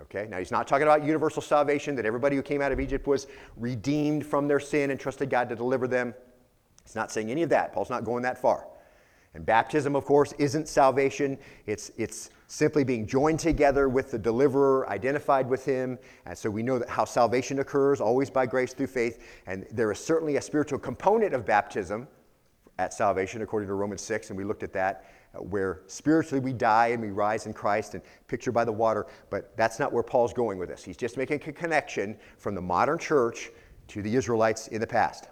Okay, 0.00 0.28
now 0.30 0.38
he's 0.38 0.52
not 0.52 0.68
talking 0.68 0.84
about 0.86 1.02
universal 1.02 1.42
salvation, 1.42 1.96
that 1.96 2.06
everybody 2.06 2.36
who 2.36 2.42
came 2.42 2.62
out 2.62 2.70
of 2.70 2.78
Egypt 2.78 3.08
was 3.08 3.26
redeemed 3.56 4.24
from 4.24 4.46
their 4.46 4.60
sin 4.60 4.92
and 4.92 5.00
trusted 5.00 5.28
God 5.28 5.48
to 5.48 5.56
deliver 5.56 5.88
them. 5.88 6.14
He's 6.88 6.96
not 6.96 7.12
saying 7.12 7.30
any 7.30 7.42
of 7.42 7.50
that. 7.50 7.74
Paul's 7.74 7.90
not 7.90 8.04
going 8.04 8.22
that 8.22 8.40
far. 8.40 8.66
And 9.34 9.44
baptism, 9.44 9.94
of 9.94 10.06
course, 10.06 10.32
isn't 10.38 10.68
salvation. 10.68 11.36
It's, 11.66 11.90
it's 11.98 12.30
simply 12.46 12.82
being 12.82 13.06
joined 13.06 13.40
together 13.40 13.90
with 13.90 14.10
the 14.10 14.18
deliverer, 14.18 14.88
identified 14.88 15.50
with 15.50 15.66
him. 15.66 15.98
And 16.24 16.36
so 16.36 16.48
we 16.48 16.62
know 16.62 16.78
that 16.78 16.88
how 16.88 17.04
salvation 17.04 17.58
occurs, 17.58 18.00
always 18.00 18.30
by 18.30 18.46
grace 18.46 18.72
through 18.72 18.86
faith. 18.86 19.22
And 19.46 19.66
there 19.70 19.92
is 19.92 19.98
certainly 19.98 20.36
a 20.36 20.40
spiritual 20.40 20.78
component 20.78 21.34
of 21.34 21.44
baptism 21.44 22.08
at 22.78 22.94
salvation, 22.94 23.42
according 23.42 23.68
to 23.68 23.74
Romans 23.74 24.00
6, 24.00 24.30
and 24.30 24.38
we 24.38 24.44
looked 24.44 24.62
at 24.62 24.72
that 24.72 25.04
uh, 25.34 25.42
where 25.42 25.82
spiritually 25.88 26.40
we 26.40 26.54
die 26.54 26.86
and 26.86 27.02
we 27.02 27.10
rise 27.10 27.44
in 27.44 27.52
Christ 27.52 27.92
and 27.92 28.02
pictured 28.28 28.52
by 28.52 28.64
the 28.64 28.72
water, 28.72 29.08
but 29.28 29.54
that's 29.58 29.78
not 29.78 29.92
where 29.92 30.02
Paul's 30.02 30.32
going 30.32 30.56
with 30.56 30.70
this. 30.70 30.84
He's 30.84 30.96
just 30.96 31.18
making 31.18 31.42
a 31.46 31.52
connection 31.52 32.16
from 32.38 32.54
the 32.54 32.62
modern 32.62 32.96
church 32.98 33.50
to 33.88 34.00
the 34.00 34.16
Israelites 34.16 34.68
in 34.68 34.80
the 34.80 34.86
past. 34.86 35.28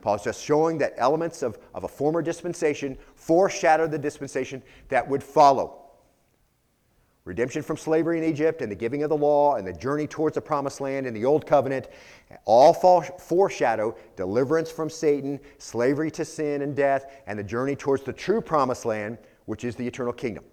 Paul's 0.00 0.24
just 0.24 0.42
showing 0.42 0.78
that 0.78 0.94
elements 0.96 1.42
of, 1.42 1.58
of 1.74 1.84
a 1.84 1.88
former 1.88 2.22
dispensation 2.22 2.96
foreshadow 3.14 3.86
the 3.86 3.98
dispensation 3.98 4.62
that 4.88 5.08
would 5.08 5.22
follow. 5.22 5.76
Redemption 7.24 7.62
from 7.62 7.76
slavery 7.76 8.18
in 8.18 8.24
Egypt 8.24 8.62
and 8.62 8.72
the 8.72 8.76
giving 8.76 9.02
of 9.02 9.10
the 9.10 9.16
law 9.16 9.56
and 9.56 9.66
the 9.66 9.72
journey 9.72 10.06
towards 10.06 10.34
the 10.34 10.40
promised 10.40 10.80
land 10.80 11.06
in 11.06 11.12
the 11.12 11.24
old 11.24 11.46
covenant 11.46 11.88
all 12.44 12.72
foreshadow 12.72 13.94
deliverance 14.16 14.70
from 14.70 14.88
Satan, 14.88 15.38
slavery 15.58 16.10
to 16.12 16.24
sin 16.24 16.62
and 16.62 16.74
death, 16.74 17.12
and 17.26 17.38
the 17.38 17.44
journey 17.44 17.76
towards 17.76 18.04
the 18.04 18.12
true 18.12 18.40
promised 18.40 18.86
land, 18.86 19.18
which 19.44 19.64
is 19.64 19.76
the 19.76 19.86
eternal 19.86 20.12
kingdom. 20.12 20.44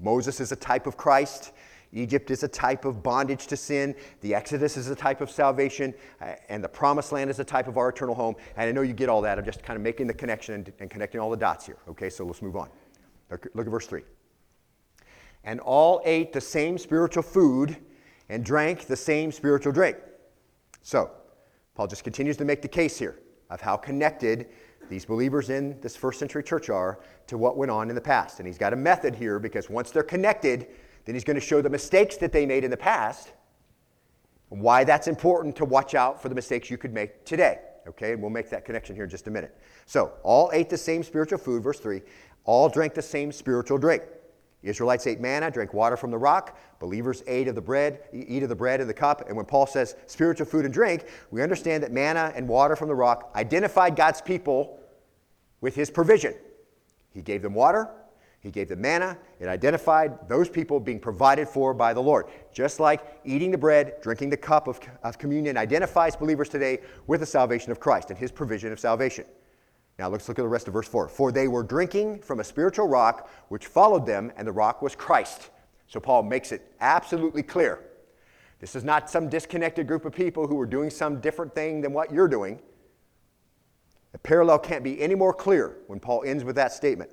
Moses 0.00 0.40
is 0.40 0.50
a 0.50 0.56
type 0.56 0.86
of 0.86 0.96
Christ. 0.96 1.52
Egypt 1.94 2.30
is 2.30 2.42
a 2.42 2.48
type 2.48 2.84
of 2.84 3.02
bondage 3.02 3.46
to 3.46 3.56
sin. 3.56 3.94
The 4.20 4.34
Exodus 4.34 4.76
is 4.76 4.90
a 4.90 4.94
type 4.94 5.20
of 5.20 5.30
salvation. 5.30 5.94
Uh, 6.20 6.34
and 6.48 6.62
the 6.62 6.68
promised 6.68 7.12
land 7.12 7.30
is 7.30 7.38
a 7.38 7.44
type 7.44 7.68
of 7.68 7.78
our 7.78 7.88
eternal 7.88 8.14
home. 8.14 8.34
And 8.56 8.68
I 8.68 8.72
know 8.72 8.82
you 8.82 8.92
get 8.92 9.08
all 9.08 9.22
that. 9.22 9.38
I'm 9.38 9.44
just 9.44 9.62
kind 9.62 9.76
of 9.76 9.82
making 9.82 10.08
the 10.08 10.14
connection 10.14 10.54
and, 10.54 10.72
and 10.80 10.90
connecting 10.90 11.20
all 11.20 11.30
the 11.30 11.36
dots 11.36 11.64
here. 11.64 11.78
Okay, 11.88 12.10
so 12.10 12.24
let's 12.24 12.42
move 12.42 12.56
on. 12.56 12.68
Look, 13.30 13.46
look 13.54 13.66
at 13.66 13.70
verse 13.70 13.86
3 13.86 14.02
and 15.44 15.60
all 15.60 16.00
ate 16.04 16.32
the 16.32 16.40
same 16.40 16.78
spiritual 16.78 17.22
food 17.22 17.76
and 18.28 18.44
drank 18.44 18.86
the 18.86 18.96
same 18.96 19.30
spiritual 19.30 19.72
drink. 19.72 19.96
So, 20.82 21.10
Paul 21.74 21.86
just 21.86 22.04
continues 22.04 22.36
to 22.38 22.44
make 22.44 22.62
the 22.62 22.68
case 22.68 22.98
here 22.98 23.18
of 23.50 23.60
how 23.60 23.76
connected 23.76 24.48
these 24.88 25.04
believers 25.04 25.50
in 25.50 25.78
this 25.80 25.96
first 25.96 26.18
century 26.18 26.42
church 26.42 26.70
are 26.70 27.00
to 27.26 27.38
what 27.38 27.56
went 27.56 27.70
on 27.70 27.88
in 27.88 27.94
the 27.94 28.00
past. 28.00 28.38
And 28.38 28.46
he's 28.46 28.58
got 28.58 28.72
a 28.72 28.76
method 28.76 29.14
here 29.14 29.38
because 29.38 29.70
once 29.70 29.90
they're 29.90 30.02
connected, 30.02 30.68
then 31.04 31.14
he's 31.14 31.24
going 31.24 31.36
to 31.36 31.40
show 31.40 31.60
the 31.60 31.70
mistakes 31.70 32.16
that 32.18 32.32
they 32.32 32.46
made 32.46 32.64
in 32.64 32.70
the 32.70 32.76
past, 32.76 33.32
and 34.50 34.60
why 34.60 34.84
that's 34.84 35.06
important 35.06 35.56
to 35.56 35.64
watch 35.64 35.94
out 35.94 36.20
for 36.22 36.28
the 36.28 36.34
mistakes 36.34 36.70
you 36.70 36.78
could 36.78 36.92
make 36.92 37.24
today. 37.24 37.58
Okay, 37.86 38.12
and 38.12 38.22
we'll 38.22 38.30
make 38.30 38.48
that 38.50 38.64
connection 38.64 38.94
here 38.94 39.04
in 39.04 39.10
just 39.10 39.26
a 39.26 39.30
minute. 39.30 39.54
So, 39.84 40.12
all 40.22 40.50
ate 40.54 40.70
the 40.70 40.78
same 40.78 41.02
spiritual 41.02 41.38
food, 41.38 41.62
verse 41.62 41.78
3, 41.78 42.00
all 42.44 42.68
drank 42.68 42.94
the 42.94 43.02
same 43.02 43.30
spiritual 43.30 43.78
drink. 43.78 44.02
Israelites 44.64 45.06
ate 45.06 45.20
manna, 45.20 45.50
drank 45.50 45.74
water 45.74 45.96
from 45.96 46.10
the 46.10 46.18
rock. 46.18 46.58
Believers 46.80 47.22
ate 47.26 47.48
of 47.48 47.54
the 47.54 47.60
bread, 47.60 48.00
eat 48.12 48.42
of 48.42 48.48
the 48.48 48.54
bread 48.54 48.80
and 48.80 48.88
the 48.88 48.94
cup. 48.94 49.28
And 49.28 49.36
when 49.36 49.44
Paul 49.44 49.66
says 49.66 49.94
spiritual 50.06 50.46
food 50.46 50.64
and 50.64 50.72
drink, 50.72 51.06
we 51.30 51.42
understand 51.42 51.82
that 51.82 51.92
manna 51.92 52.32
and 52.34 52.48
water 52.48 52.74
from 52.74 52.88
the 52.88 52.94
rock 52.94 53.30
identified 53.36 53.94
God's 53.94 54.22
people 54.22 54.80
with 55.60 55.74
his 55.74 55.90
provision. 55.90 56.34
He 57.10 57.20
gave 57.20 57.42
them 57.42 57.54
water, 57.54 57.90
he 58.44 58.50
gave 58.50 58.68
the 58.68 58.76
manna. 58.76 59.16
It 59.40 59.48
identified 59.48 60.28
those 60.28 60.50
people 60.50 60.78
being 60.78 61.00
provided 61.00 61.48
for 61.48 61.72
by 61.72 61.94
the 61.94 62.02
Lord. 62.02 62.26
Just 62.52 62.78
like 62.78 63.18
eating 63.24 63.50
the 63.50 63.56
bread, 63.56 63.94
drinking 64.02 64.28
the 64.28 64.36
cup 64.36 64.68
of, 64.68 64.78
of 65.02 65.16
communion 65.16 65.56
identifies 65.56 66.14
believers 66.14 66.50
today 66.50 66.80
with 67.06 67.20
the 67.20 67.26
salvation 67.26 67.72
of 67.72 67.80
Christ 67.80 68.10
and 68.10 68.18
his 68.18 68.30
provision 68.30 68.70
of 68.70 68.78
salvation. 68.78 69.24
Now 69.98 70.10
let's 70.10 70.28
look 70.28 70.38
at 70.38 70.42
the 70.42 70.48
rest 70.48 70.68
of 70.68 70.74
verse 70.74 70.86
4. 70.86 71.08
For 71.08 71.32
they 71.32 71.48
were 71.48 71.62
drinking 71.62 72.20
from 72.20 72.40
a 72.40 72.44
spiritual 72.44 72.86
rock 72.86 73.30
which 73.48 73.66
followed 73.66 74.04
them, 74.04 74.30
and 74.36 74.46
the 74.46 74.52
rock 74.52 74.82
was 74.82 74.94
Christ. 74.94 75.48
So 75.86 75.98
Paul 75.98 76.22
makes 76.24 76.52
it 76.52 76.70
absolutely 76.80 77.42
clear. 77.42 77.80
This 78.60 78.76
is 78.76 78.84
not 78.84 79.08
some 79.08 79.30
disconnected 79.30 79.86
group 79.86 80.04
of 80.04 80.12
people 80.12 80.46
who 80.46 80.60
are 80.60 80.66
doing 80.66 80.90
some 80.90 81.18
different 81.18 81.54
thing 81.54 81.80
than 81.80 81.94
what 81.94 82.12
you're 82.12 82.28
doing. 82.28 82.60
The 84.12 84.18
parallel 84.18 84.58
can't 84.58 84.84
be 84.84 85.00
any 85.00 85.14
more 85.14 85.32
clear 85.32 85.78
when 85.86 85.98
Paul 85.98 86.24
ends 86.26 86.44
with 86.44 86.56
that 86.56 86.72
statement. 86.74 87.10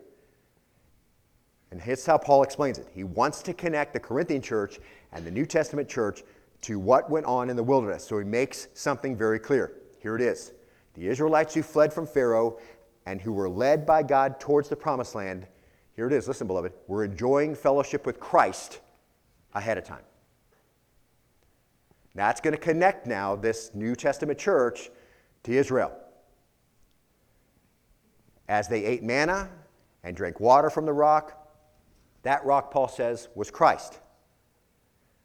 And 1.71 1.81
here's 1.81 2.05
how 2.05 2.17
Paul 2.17 2.43
explains 2.43 2.77
it. 2.77 2.87
He 2.93 3.03
wants 3.03 3.41
to 3.43 3.53
connect 3.53 3.93
the 3.93 3.99
Corinthian 3.99 4.41
church 4.41 4.79
and 5.13 5.25
the 5.25 5.31
New 5.31 5.45
Testament 5.45 5.87
church 5.87 6.23
to 6.61 6.77
what 6.79 7.09
went 7.09 7.25
on 7.25 7.49
in 7.49 7.55
the 7.55 7.63
wilderness. 7.63 8.05
So 8.05 8.19
he 8.19 8.25
makes 8.25 8.67
something 8.73 9.15
very 9.15 9.39
clear. 9.39 9.73
Here 9.99 10.15
it 10.15 10.21
is. 10.21 10.51
The 10.93 11.07
Israelites 11.07 11.53
who 11.53 11.63
fled 11.63 11.93
from 11.93 12.05
Pharaoh 12.05 12.59
and 13.05 13.21
who 13.21 13.31
were 13.31 13.49
led 13.49 13.85
by 13.85 14.03
God 14.03 14.39
towards 14.39 14.69
the 14.69 14.75
promised 14.75 15.15
land, 15.15 15.47
here 15.95 16.07
it 16.07 16.13
is, 16.13 16.27
listen, 16.27 16.45
beloved, 16.45 16.73
were 16.87 17.03
enjoying 17.03 17.55
fellowship 17.55 18.05
with 18.05 18.19
Christ 18.19 18.81
ahead 19.53 19.77
of 19.77 19.85
time. 19.85 20.03
That's 22.13 22.41
going 22.41 22.53
to 22.53 22.59
connect 22.59 23.07
now 23.07 23.35
this 23.37 23.71
New 23.73 23.95
Testament 23.95 24.37
church 24.37 24.89
to 25.43 25.53
Israel. 25.53 25.93
As 28.49 28.67
they 28.67 28.83
ate 28.83 29.01
manna 29.01 29.49
and 30.03 30.15
drank 30.15 30.41
water 30.41 30.69
from 30.69 30.85
the 30.85 30.91
rock, 30.91 31.40
that 32.23 32.45
rock, 32.45 32.71
Paul 32.71 32.87
says, 32.87 33.29
was 33.35 33.49
Christ. 33.49 33.99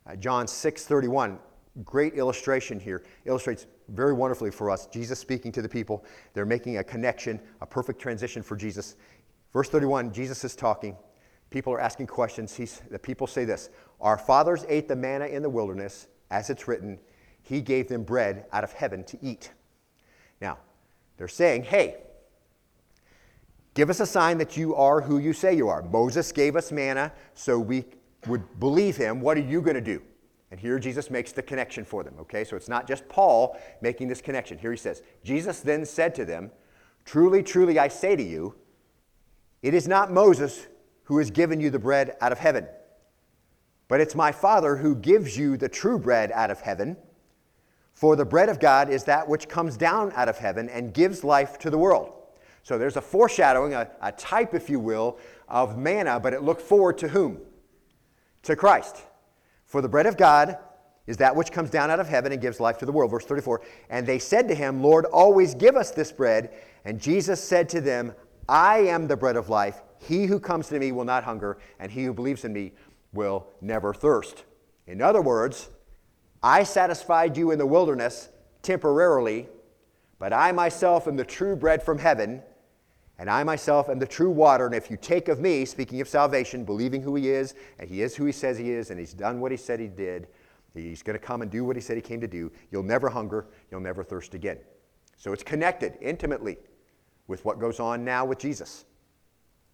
Uh, 0.06 0.16
John 0.16 0.46
6:31, 0.46 1.38
great 1.84 2.14
illustration 2.14 2.78
here, 2.78 3.04
illustrates 3.24 3.66
very 3.88 4.12
wonderfully 4.12 4.50
for 4.50 4.70
us. 4.70 4.86
Jesus 4.86 5.18
speaking 5.18 5.52
to 5.52 5.62
the 5.62 5.68
people. 5.68 6.04
They're 6.32 6.46
making 6.46 6.78
a 6.78 6.84
connection, 6.84 7.40
a 7.60 7.66
perfect 7.66 8.00
transition 8.00 8.42
for 8.42 8.56
Jesus. 8.56 8.96
Verse 9.52 9.68
31, 9.68 10.12
Jesus 10.12 10.44
is 10.44 10.56
talking. 10.56 10.96
People 11.50 11.72
are 11.72 11.80
asking 11.80 12.08
questions. 12.08 12.54
He's, 12.54 12.82
the 12.90 12.98
people 12.98 13.26
say 13.26 13.44
this 13.44 13.70
Our 14.00 14.18
fathers 14.18 14.64
ate 14.68 14.88
the 14.88 14.96
manna 14.96 15.26
in 15.26 15.42
the 15.42 15.50
wilderness, 15.50 16.08
as 16.30 16.50
it's 16.50 16.66
written, 16.66 16.98
He 17.42 17.60
gave 17.60 17.88
them 17.88 18.02
bread 18.02 18.46
out 18.52 18.64
of 18.64 18.72
heaven 18.72 19.04
to 19.04 19.18
eat. 19.22 19.52
Now, 20.40 20.58
they're 21.16 21.28
saying, 21.28 21.64
Hey, 21.64 21.98
give 23.76 23.90
us 23.90 24.00
a 24.00 24.06
sign 24.06 24.38
that 24.38 24.56
you 24.56 24.74
are 24.74 25.02
who 25.02 25.18
you 25.18 25.34
say 25.34 25.54
you 25.54 25.68
are. 25.68 25.82
Moses 25.82 26.32
gave 26.32 26.56
us 26.56 26.72
manna 26.72 27.12
so 27.34 27.60
we 27.60 27.84
would 28.26 28.58
believe 28.58 28.96
him. 28.96 29.20
What 29.20 29.36
are 29.36 29.42
you 29.42 29.60
going 29.60 29.74
to 29.74 29.82
do? 29.82 30.02
And 30.50 30.58
here 30.58 30.78
Jesus 30.78 31.10
makes 31.10 31.32
the 31.32 31.42
connection 31.42 31.84
for 31.84 32.02
them, 32.02 32.14
okay? 32.20 32.42
So 32.42 32.56
it's 32.56 32.70
not 32.70 32.88
just 32.88 33.06
Paul 33.08 33.58
making 33.82 34.08
this 34.08 34.22
connection. 34.22 34.56
Here 34.56 34.70
he 34.70 34.78
says, 34.78 35.02
Jesus 35.22 35.60
then 35.60 35.84
said 35.84 36.14
to 36.14 36.24
them, 36.24 36.50
Truly, 37.04 37.42
truly, 37.42 37.78
I 37.78 37.88
say 37.88 38.16
to 38.16 38.22
you, 38.22 38.54
it 39.62 39.74
is 39.74 39.86
not 39.86 40.10
Moses 40.10 40.66
who 41.04 41.18
has 41.18 41.30
given 41.30 41.60
you 41.60 41.68
the 41.68 41.78
bread 41.78 42.16
out 42.20 42.32
of 42.32 42.38
heaven, 42.38 42.66
but 43.88 44.00
it's 44.00 44.14
my 44.14 44.32
Father 44.32 44.76
who 44.76 44.96
gives 44.96 45.36
you 45.36 45.56
the 45.56 45.68
true 45.68 45.98
bread 45.98 46.32
out 46.32 46.50
of 46.50 46.60
heaven. 46.60 46.96
For 47.92 48.16
the 48.16 48.24
bread 48.24 48.48
of 48.48 48.58
God 48.58 48.88
is 48.88 49.04
that 49.04 49.28
which 49.28 49.48
comes 49.48 49.76
down 49.76 50.12
out 50.16 50.28
of 50.28 50.38
heaven 50.38 50.68
and 50.68 50.94
gives 50.94 51.22
life 51.22 51.58
to 51.60 51.70
the 51.70 51.78
world. 51.78 52.15
So 52.66 52.78
there's 52.78 52.96
a 52.96 53.00
foreshadowing, 53.00 53.74
a, 53.74 53.88
a 54.02 54.10
type, 54.10 54.52
if 54.52 54.68
you 54.68 54.80
will, 54.80 55.18
of 55.48 55.78
manna, 55.78 56.18
but 56.18 56.32
it 56.32 56.42
looked 56.42 56.62
forward 56.62 56.98
to 56.98 57.06
whom? 57.06 57.38
To 58.42 58.56
Christ. 58.56 59.04
For 59.66 59.80
the 59.80 59.88
bread 59.88 60.06
of 60.06 60.16
God 60.16 60.58
is 61.06 61.16
that 61.18 61.36
which 61.36 61.52
comes 61.52 61.70
down 61.70 61.92
out 61.92 62.00
of 62.00 62.08
heaven 62.08 62.32
and 62.32 62.42
gives 62.42 62.58
life 62.58 62.76
to 62.78 62.84
the 62.84 62.90
world. 62.90 63.12
Verse 63.12 63.24
34 63.24 63.62
And 63.88 64.04
they 64.04 64.18
said 64.18 64.48
to 64.48 64.54
him, 64.56 64.82
Lord, 64.82 65.04
always 65.04 65.54
give 65.54 65.76
us 65.76 65.92
this 65.92 66.10
bread. 66.10 66.54
And 66.84 67.00
Jesus 67.00 67.40
said 67.40 67.68
to 67.68 67.80
them, 67.80 68.12
I 68.48 68.78
am 68.78 69.06
the 69.06 69.16
bread 69.16 69.36
of 69.36 69.48
life. 69.48 69.80
He 70.00 70.26
who 70.26 70.40
comes 70.40 70.66
to 70.70 70.80
me 70.80 70.90
will 70.90 71.04
not 71.04 71.22
hunger, 71.22 71.58
and 71.78 71.92
he 71.92 72.02
who 72.02 72.12
believes 72.12 72.44
in 72.44 72.52
me 72.52 72.72
will 73.12 73.46
never 73.60 73.94
thirst. 73.94 74.42
In 74.88 75.00
other 75.00 75.22
words, 75.22 75.70
I 76.42 76.64
satisfied 76.64 77.36
you 77.36 77.52
in 77.52 77.60
the 77.60 77.66
wilderness 77.66 78.28
temporarily, 78.62 79.46
but 80.18 80.32
I 80.32 80.50
myself 80.50 81.06
am 81.06 81.14
the 81.14 81.24
true 81.24 81.54
bread 81.54 81.80
from 81.80 81.98
heaven. 81.98 82.42
And 83.18 83.30
I 83.30 83.42
myself 83.44 83.88
am 83.88 83.98
the 83.98 84.06
true 84.06 84.30
water. 84.30 84.66
And 84.66 84.74
if 84.74 84.90
you 84.90 84.96
take 84.96 85.28
of 85.28 85.40
me, 85.40 85.64
speaking 85.64 86.00
of 86.00 86.08
salvation, 86.08 86.64
believing 86.64 87.02
who 87.02 87.14
he 87.14 87.30
is, 87.30 87.54
and 87.78 87.88
he 87.88 88.02
is 88.02 88.14
who 88.14 88.26
he 88.26 88.32
says 88.32 88.58
he 88.58 88.70
is, 88.70 88.90
and 88.90 89.00
he's 89.00 89.14
done 89.14 89.40
what 89.40 89.50
he 89.50 89.56
said 89.56 89.80
he 89.80 89.88
did, 89.88 90.28
he's 90.74 91.02
going 91.02 91.18
to 91.18 91.24
come 91.24 91.40
and 91.40 91.50
do 91.50 91.64
what 91.64 91.76
he 91.76 91.82
said 91.82 91.96
he 91.96 92.02
came 92.02 92.20
to 92.20 92.28
do, 92.28 92.52
you'll 92.70 92.82
never 92.82 93.08
hunger, 93.08 93.46
you'll 93.70 93.80
never 93.80 94.04
thirst 94.04 94.34
again. 94.34 94.58
So 95.16 95.32
it's 95.32 95.42
connected 95.42 95.96
intimately 96.02 96.58
with 97.26 97.44
what 97.44 97.58
goes 97.58 97.80
on 97.80 98.04
now 98.04 98.24
with 98.26 98.38
Jesus. 98.38 98.84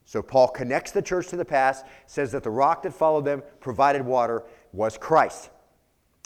So 0.05 0.22
Paul 0.22 0.49
connects 0.49 0.93
the 0.93 1.03
church 1.03 1.28
to 1.28 1.36
the 1.36 1.45
past, 1.45 1.84
says 2.07 2.32
that 2.32 2.43
the 2.43 2.51
rock 2.51 2.82
that 2.82 2.93
followed 2.93 3.24
them 3.24 3.43
provided 3.61 4.05
water 4.05 4.45
was 4.72 4.97
Christ. 4.97 5.51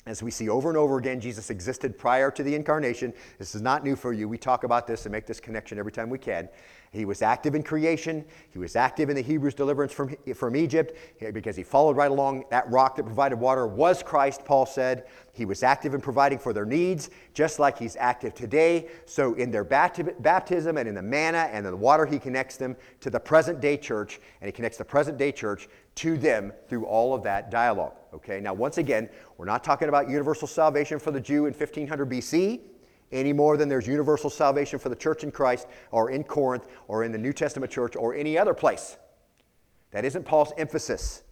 As 0.06 0.22
we 0.22 0.30
see 0.30 0.48
over 0.48 0.68
and 0.68 0.78
over 0.78 0.98
again, 0.98 1.20
Jesus 1.20 1.50
existed 1.50 1.98
prior 1.98 2.30
to 2.30 2.42
the 2.44 2.54
incarnation. 2.54 3.12
This 3.38 3.56
is 3.56 3.62
not 3.62 3.82
new 3.82 3.96
for 3.96 4.12
you. 4.12 4.28
We 4.28 4.38
talk 4.38 4.62
about 4.62 4.86
this 4.86 5.04
and 5.04 5.12
make 5.12 5.26
this 5.26 5.40
connection 5.40 5.78
every 5.78 5.90
time 5.90 6.08
we 6.10 6.18
can. 6.18 6.48
He 6.92 7.04
was 7.04 7.22
active 7.22 7.54
in 7.54 7.62
creation. 7.62 8.24
He 8.50 8.58
was 8.58 8.76
active 8.76 9.10
in 9.10 9.16
the 9.16 9.22
Hebrews' 9.22 9.54
deliverance 9.54 9.92
from, 9.92 10.16
from 10.34 10.56
Egypt 10.56 10.96
eh, 11.20 11.30
because 11.30 11.56
he 11.56 11.62
followed 11.62 11.96
right 11.96 12.10
along. 12.10 12.44
That 12.50 12.70
rock 12.70 12.96
that 12.96 13.04
provided 13.04 13.36
water 13.36 13.66
was 13.66 14.02
Christ, 14.02 14.44
Paul 14.44 14.66
said. 14.66 15.06
He 15.32 15.44
was 15.44 15.62
active 15.62 15.94
in 15.94 16.00
providing 16.00 16.38
for 16.38 16.52
their 16.52 16.64
needs, 16.64 17.10
just 17.34 17.58
like 17.58 17.78
he's 17.78 17.96
active 17.96 18.34
today. 18.34 18.88
So, 19.04 19.34
in 19.34 19.50
their 19.50 19.64
baptism 19.64 20.78
and 20.78 20.88
in 20.88 20.94
the 20.94 21.02
manna 21.02 21.50
and 21.52 21.66
the 21.66 21.76
water, 21.76 22.06
he 22.06 22.18
connects 22.18 22.56
them 22.56 22.76
to 23.00 23.10
the 23.10 23.20
present 23.20 23.60
day 23.60 23.76
church, 23.76 24.20
and 24.40 24.48
he 24.48 24.52
connects 24.52 24.78
the 24.78 24.84
present 24.84 25.18
day 25.18 25.32
church 25.32 25.68
to 25.96 26.16
them 26.16 26.52
through 26.68 26.86
all 26.86 27.14
of 27.14 27.22
that 27.24 27.50
dialogue. 27.50 27.94
Okay, 28.14 28.40
now, 28.40 28.54
once 28.54 28.78
again, 28.78 29.10
we're 29.36 29.44
not 29.44 29.62
talking 29.62 29.88
about 29.88 30.08
universal 30.08 30.48
salvation 30.48 30.98
for 30.98 31.10
the 31.10 31.20
Jew 31.20 31.46
in 31.46 31.52
1500 31.52 32.08
BC 32.08 32.60
any 33.12 33.32
more 33.32 33.56
than 33.56 33.68
there's 33.68 33.86
universal 33.86 34.30
salvation 34.30 34.78
for 34.78 34.88
the 34.88 34.96
church 34.96 35.24
in 35.24 35.30
Christ 35.30 35.66
or 35.90 36.10
in 36.10 36.24
Corinth 36.24 36.66
or 36.88 37.04
in 37.04 37.12
the 37.12 37.18
New 37.18 37.32
Testament 37.32 37.70
church 37.70 37.96
or 37.96 38.14
any 38.14 38.36
other 38.36 38.54
place. 38.54 38.96
That 39.92 40.04
isn't 40.04 40.24
Paul's 40.24 40.52
emphasis. 40.58 41.22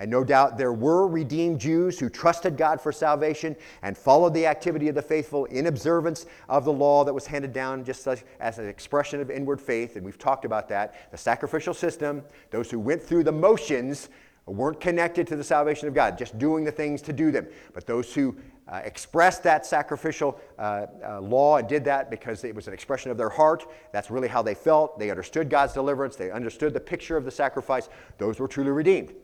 And 0.00 0.10
no 0.10 0.22
doubt 0.22 0.56
there 0.56 0.72
were 0.72 1.08
redeemed 1.08 1.58
Jews 1.58 1.98
who 1.98 2.08
trusted 2.08 2.56
God 2.56 2.80
for 2.80 2.92
salvation 2.92 3.56
and 3.82 3.98
followed 3.98 4.32
the 4.32 4.46
activity 4.46 4.88
of 4.88 4.94
the 4.94 5.02
faithful 5.02 5.46
in 5.46 5.66
observance 5.66 6.26
of 6.48 6.64
the 6.64 6.72
law 6.72 7.02
that 7.04 7.12
was 7.12 7.26
handed 7.26 7.52
down 7.52 7.82
just 7.84 8.06
as, 8.06 8.58
an 8.58 8.68
expression 8.68 9.20
of 9.20 9.28
inward 9.28 9.60
faith. 9.60 9.96
And 9.96 10.04
we've 10.04 10.18
talked 10.18 10.44
about 10.44 10.68
that. 10.68 11.10
The 11.10 11.18
sacrificial 11.18 11.74
system, 11.74 12.22
those 12.50 12.70
who 12.70 12.78
went 12.78 13.02
through 13.02 13.24
the 13.24 13.32
motions 13.32 14.08
weren't 14.46 14.80
connected 14.80 15.26
to 15.26 15.36
the 15.36 15.44
salvation 15.44 15.88
of 15.88 15.94
God, 15.94 16.16
just 16.16 16.38
doing 16.38 16.64
the 16.64 16.72
things 16.72 17.02
to 17.02 17.12
do 17.12 17.32
them. 17.32 17.48
But 17.74 17.86
those 17.86 18.14
who 18.14 18.36
uh, 18.68 18.80
expressed 18.84 19.42
that 19.42 19.64
sacrificial 19.64 20.38
uh, 20.58 20.86
uh, 21.02 21.20
law 21.20 21.56
and 21.56 21.68
did 21.68 21.84
that 21.84 22.10
because 22.10 22.44
it 22.44 22.54
was 22.54 22.68
an 22.68 22.74
expression 22.74 23.10
of 23.10 23.16
their 23.16 23.30
heart. 23.30 23.66
That's 23.92 24.10
really 24.10 24.28
how 24.28 24.42
they 24.42 24.54
felt. 24.54 24.98
They 24.98 25.10
understood 25.10 25.48
God's 25.48 25.72
deliverance, 25.72 26.16
they 26.16 26.30
understood 26.30 26.74
the 26.74 26.80
picture 26.80 27.16
of 27.16 27.24
the 27.24 27.30
sacrifice. 27.30 27.88
Those 28.18 28.38
were 28.38 28.48
truly 28.48 28.70
redeemed. 28.70 29.14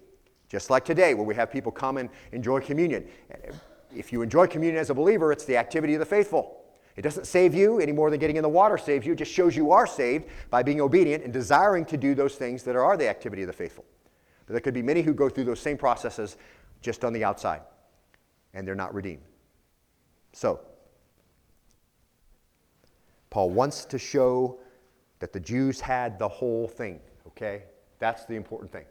Just 0.49 0.71
like 0.71 0.85
today, 0.85 1.15
where 1.15 1.25
we 1.25 1.35
have 1.35 1.51
people 1.51 1.73
come 1.73 1.97
and 1.97 2.09
enjoy 2.33 2.61
communion. 2.61 3.09
If 3.95 4.13
you 4.13 4.23
enjoy 4.23 4.47
communion 4.47 4.81
as 4.81 4.91
a 4.91 4.95
believer, 4.95 5.33
it's 5.33 5.45
the 5.45 5.57
activity 5.57 5.95
of 5.95 6.01
the 6.01 6.07
faithful. 6.07 6.61
It 6.97 7.03
doesn't 7.03 7.27
save 7.27 7.55
you 7.55 7.81
any 7.81 7.93
more 7.93 8.09
than 8.09 8.21
getting 8.21 8.37
in 8.37 8.43
the 8.43 8.49
water 8.49 8.79
saves 8.79 9.05
you. 9.05 9.15
It 9.15 9.17
just 9.17 9.33
shows 9.33 9.57
you 9.57 9.73
are 9.73 9.87
saved 9.87 10.27
by 10.51 10.63
being 10.63 10.81
obedient 10.81 11.25
and 11.25 11.33
desiring 11.33 11.85
to 11.87 11.97
do 11.97 12.15
those 12.15 12.37
things 12.37 12.63
that 12.65 12.77
are 12.77 12.97
the 12.97 13.09
activity 13.09 13.43
of 13.43 13.49
the 13.49 13.53
faithful. 13.53 13.85
But 14.47 14.53
there 14.53 14.61
could 14.61 14.75
be 14.75 14.83
many 14.83 15.03
who 15.03 15.13
go 15.13 15.29
through 15.29 15.45
those 15.45 15.61
same 15.61 15.77
processes 15.77 16.37
just 16.83 17.05
on 17.05 17.13
the 17.13 17.25
outside, 17.25 17.63
and 18.53 18.67
they're 18.67 18.75
not 18.75 18.95
redeemed. 18.95 19.23
So, 20.35 20.61
Paul 23.31 23.51
wants 23.51 23.85
to 23.87 23.99
show 23.99 24.59
that 25.21 25.33
the 25.33 25.41
Jews 25.41 25.81
had 25.81 26.19
the 26.19 26.29
whole 26.29 26.67
thing, 26.67 27.01
okay? 27.29 27.63
That's 28.01 28.25
the 28.25 28.35
important 28.35 28.73
thing. 28.73 28.85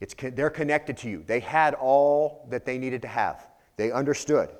It's, 0.00 0.14
they're 0.18 0.50
connected 0.50 0.96
to 0.98 1.10
you. 1.10 1.22
They 1.26 1.40
had 1.40 1.74
all 1.74 2.46
that 2.48 2.64
they 2.64 2.78
needed 2.78 3.02
to 3.02 3.08
have. 3.08 3.48
They 3.76 3.92
understood. 3.92 4.50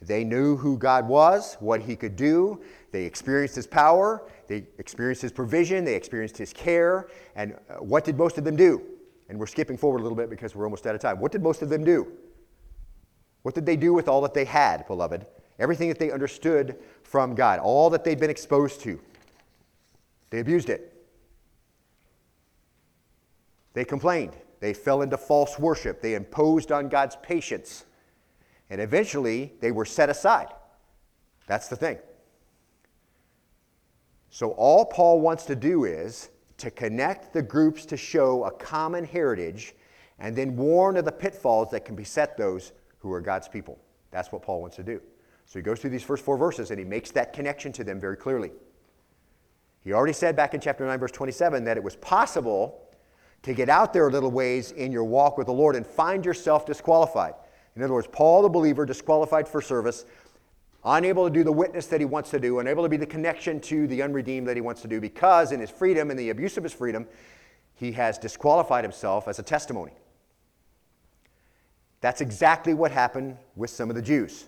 They 0.00 0.24
knew 0.24 0.56
who 0.56 0.78
God 0.78 1.06
was, 1.06 1.56
what 1.60 1.82
He 1.82 1.96
could 1.96 2.16
do. 2.16 2.62
They 2.90 3.04
experienced 3.04 3.56
His 3.56 3.66
power. 3.66 4.22
They 4.48 4.66
experienced 4.78 5.20
His 5.20 5.32
provision. 5.32 5.84
They 5.84 5.94
experienced 5.94 6.38
His 6.38 6.52
care. 6.52 7.08
And 7.34 7.54
uh, 7.68 7.74
what 7.74 8.04
did 8.04 8.16
most 8.16 8.38
of 8.38 8.44
them 8.44 8.56
do? 8.56 8.82
And 9.28 9.38
we're 9.38 9.46
skipping 9.46 9.76
forward 9.76 10.00
a 10.00 10.02
little 10.02 10.16
bit 10.16 10.30
because 10.30 10.54
we're 10.54 10.64
almost 10.64 10.86
out 10.86 10.94
of 10.94 11.00
time. 11.02 11.20
What 11.20 11.32
did 11.32 11.42
most 11.42 11.60
of 11.60 11.68
them 11.68 11.84
do? 11.84 12.10
What 13.46 13.54
did 13.54 13.64
they 13.64 13.76
do 13.76 13.94
with 13.94 14.08
all 14.08 14.22
that 14.22 14.34
they 14.34 14.44
had, 14.44 14.88
beloved? 14.88 15.24
Everything 15.60 15.88
that 15.88 16.00
they 16.00 16.10
understood 16.10 16.74
from 17.04 17.36
God, 17.36 17.60
all 17.60 17.88
that 17.90 18.02
they'd 18.02 18.18
been 18.18 18.28
exposed 18.28 18.80
to. 18.80 18.98
They 20.30 20.40
abused 20.40 20.68
it. 20.68 20.92
They 23.72 23.84
complained. 23.84 24.32
They 24.58 24.74
fell 24.74 25.00
into 25.00 25.16
false 25.16 25.60
worship. 25.60 26.02
They 26.02 26.14
imposed 26.14 26.72
on 26.72 26.88
God's 26.88 27.14
patience. 27.22 27.84
And 28.68 28.80
eventually, 28.80 29.52
they 29.60 29.70
were 29.70 29.84
set 29.84 30.10
aside. 30.10 30.48
That's 31.46 31.68
the 31.68 31.76
thing. 31.76 31.98
So, 34.28 34.50
all 34.54 34.84
Paul 34.84 35.20
wants 35.20 35.44
to 35.44 35.54
do 35.54 35.84
is 35.84 36.30
to 36.58 36.72
connect 36.72 37.32
the 37.32 37.42
groups 37.42 37.86
to 37.86 37.96
show 37.96 38.42
a 38.42 38.50
common 38.50 39.04
heritage 39.04 39.76
and 40.18 40.34
then 40.34 40.56
warn 40.56 40.96
of 40.96 41.04
the 41.04 41.12
pitfalls 41.12 41.70
that 41.70 41.84
can 41.84 41.94
beset 41.94 42.36
those 42.36 42.72
who 42.98 43.12
are 43.12 43.20
God's 43.20 43.48
people. 43.48 43.78
That's 44.10 44.32
what 44.32 44.42
Paul 44.42 44.60
wants 44.60 44.76
to 44.76 44.82
do. 44.82 45.00
So 45.46 45.58
he 45.58 45.62
goes 45.62 45.80
through 45.80 45.90
these 45.90 46.02
first 46.02 46.24
four 46.24 46.36
verses 46.36 46.70
and 46.70 46.78
he 46.78 46.84
makes 46.84 47.10
that 47.12 47.32
connection 47.32 47.72
to 47.72 47.84
them 47.84 48.00
very 48.00 48.16
clearly. 48.16 48.50
He 49.84 49.92
already 49.92 50.12
said 50.12 50.34
back 50.34 50.54
in 50.54 50.60
chapter 50.60 50.84
9, 50.84 50.98
verse 50.98 51.12
27, 51.12 51.64
that 51.64 51.76
it 51.76 51.82
was 51.82 51.94
possible 51.96 52.82
to 53.42 53.54
get 53.54 53.68
out 53.68 53.92
there 53.92 54.08
a 54.08 54.10
little 54.10 54.32
ways 54.32 54.72
in 54.72 54.90
your 54.90 55.04
walk 55.04 55.38
with 55.38 55.46
the 55.46 55.52
Lord 55.52 55.76
and 55.76 55.86
find 55.86 56.24
yourself 56.24 56.66
disqualified. 56.66 57.34
In 57.76 57.82
other 57.82 57.92
words, 57.92 58.08
Paul 58.10 58.42
the 58.42 58.48
believer, 58.48 58.84
disqualified 58.84 59.46
for 59.46 59.60
service, 59.60 60.04
unable 60.84 61.28
to 61.28 61.32
do 61.32 61.44
the 61.44 61.52
witness 61.52 61.86
that 61.86 62.00
he 62.00 62.06
wants 62.06 62.30
to 62.30 62.40
do, 62.40 62.58
unable 62.58 62.82
to 62.82 62.88
be 62.88 62.96
the 62.96 63.06
connection 63.06 63.60
to 63.60 63.86
the 63.86 64.02
unredeemed 64.02 64.48
that 64.48 64.56
he 64.56 64.60
wants 64.60 64.82
to 64.82 64.88
do, 64.88 65.00
because 65.00 65.52
in 65.52 65.60
his 65.60 65.70
freedom 65.70 66.10
and 66.10 66.18
the 66.18 66.30
abuse 66.30 66.56
of 66.56 66.64
his 66.64 66.72
freedom, 66.72 67.06
he 67.74 67.92
has 67.92 68.18
disqualified 68.18 68.82
himself 68.82 69.28
as 69.28 69.38
a 69.38 69.42
testimony. 69.42 69.92
That's 72.00 72.20
exactly 72.20 72.74
what 72.74 72.90
happened 72.90 73.36
with 73.56 73.70
some 73.70 73.90
of 73.90 73.96
the 73.96 74.02
Jews. 74.02 74.46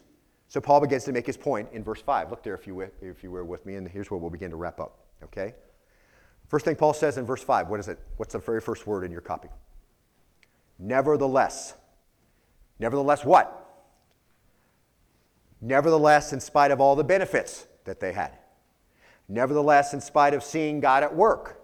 So 0.49 0.61
Paul 0.61 0.81
begins 0.81 1.05
to 1.05 1.13
make 1.13 1.27
his 1.27 1.37
point 1.37 1.69
in 1.73 1.85
verse 1.85 2.01
5. 2.01 2.31
Look 2.31 2.43
there 2.43 2.55
if 2.55 2.67
you, 2.67 2.81
if 2.81 3.23
you 3.23 3.31
were 3.31 3.45
with 3.45 3.67
me, 3.67 3.75
and 3.75 3.87
here's 3.87 4.11
where 4.11 4.19
we'll 4.19 4.31
begin 4.31 4.51
to 4.51 4.57
wrap 4.57 4.81
up. 4.81 4.99
Okay? 5.25 5.55
First 6.49 6.65
thing 6.65 6.77
Paul 6.77 6.95
says 6.95 7.19
in 7.19 7.27
verse 7.27 7.43
5, 7.43 7.69
what 7.69 7.81
is 7.81 7.89
it? 7.89 7.99
What's 8.17 8.33
the 8.33 8.39
very 8.39 8.61
first 8.61 8.87
word 8.87 9.05
in 9.05 9.13
your 9.13 9.21
copy? 9.21 9.49
Nevertheless. 10.79 11.75
Nevertheless, 12.79 13.25
what? 13.25 13.55
Nevertheless, 15.61 16.33
in 16.33 16.41
spite 16.41 16.71
of 16.71 16.81
all 16.81 16.97
the 16.97 17.05
benefits 17.05 17.67
that 17.85 18.01
they 18.01 18.13
had. 18.13 18.39
Nevertheless, 19.29 19.93
in 19.93 20.01
spite 20.01 20.33
of 20.33 20.43
seeing 20.43 20.81
God 20.81 21.03
at 21.03 21.15
work. 21.15 21.58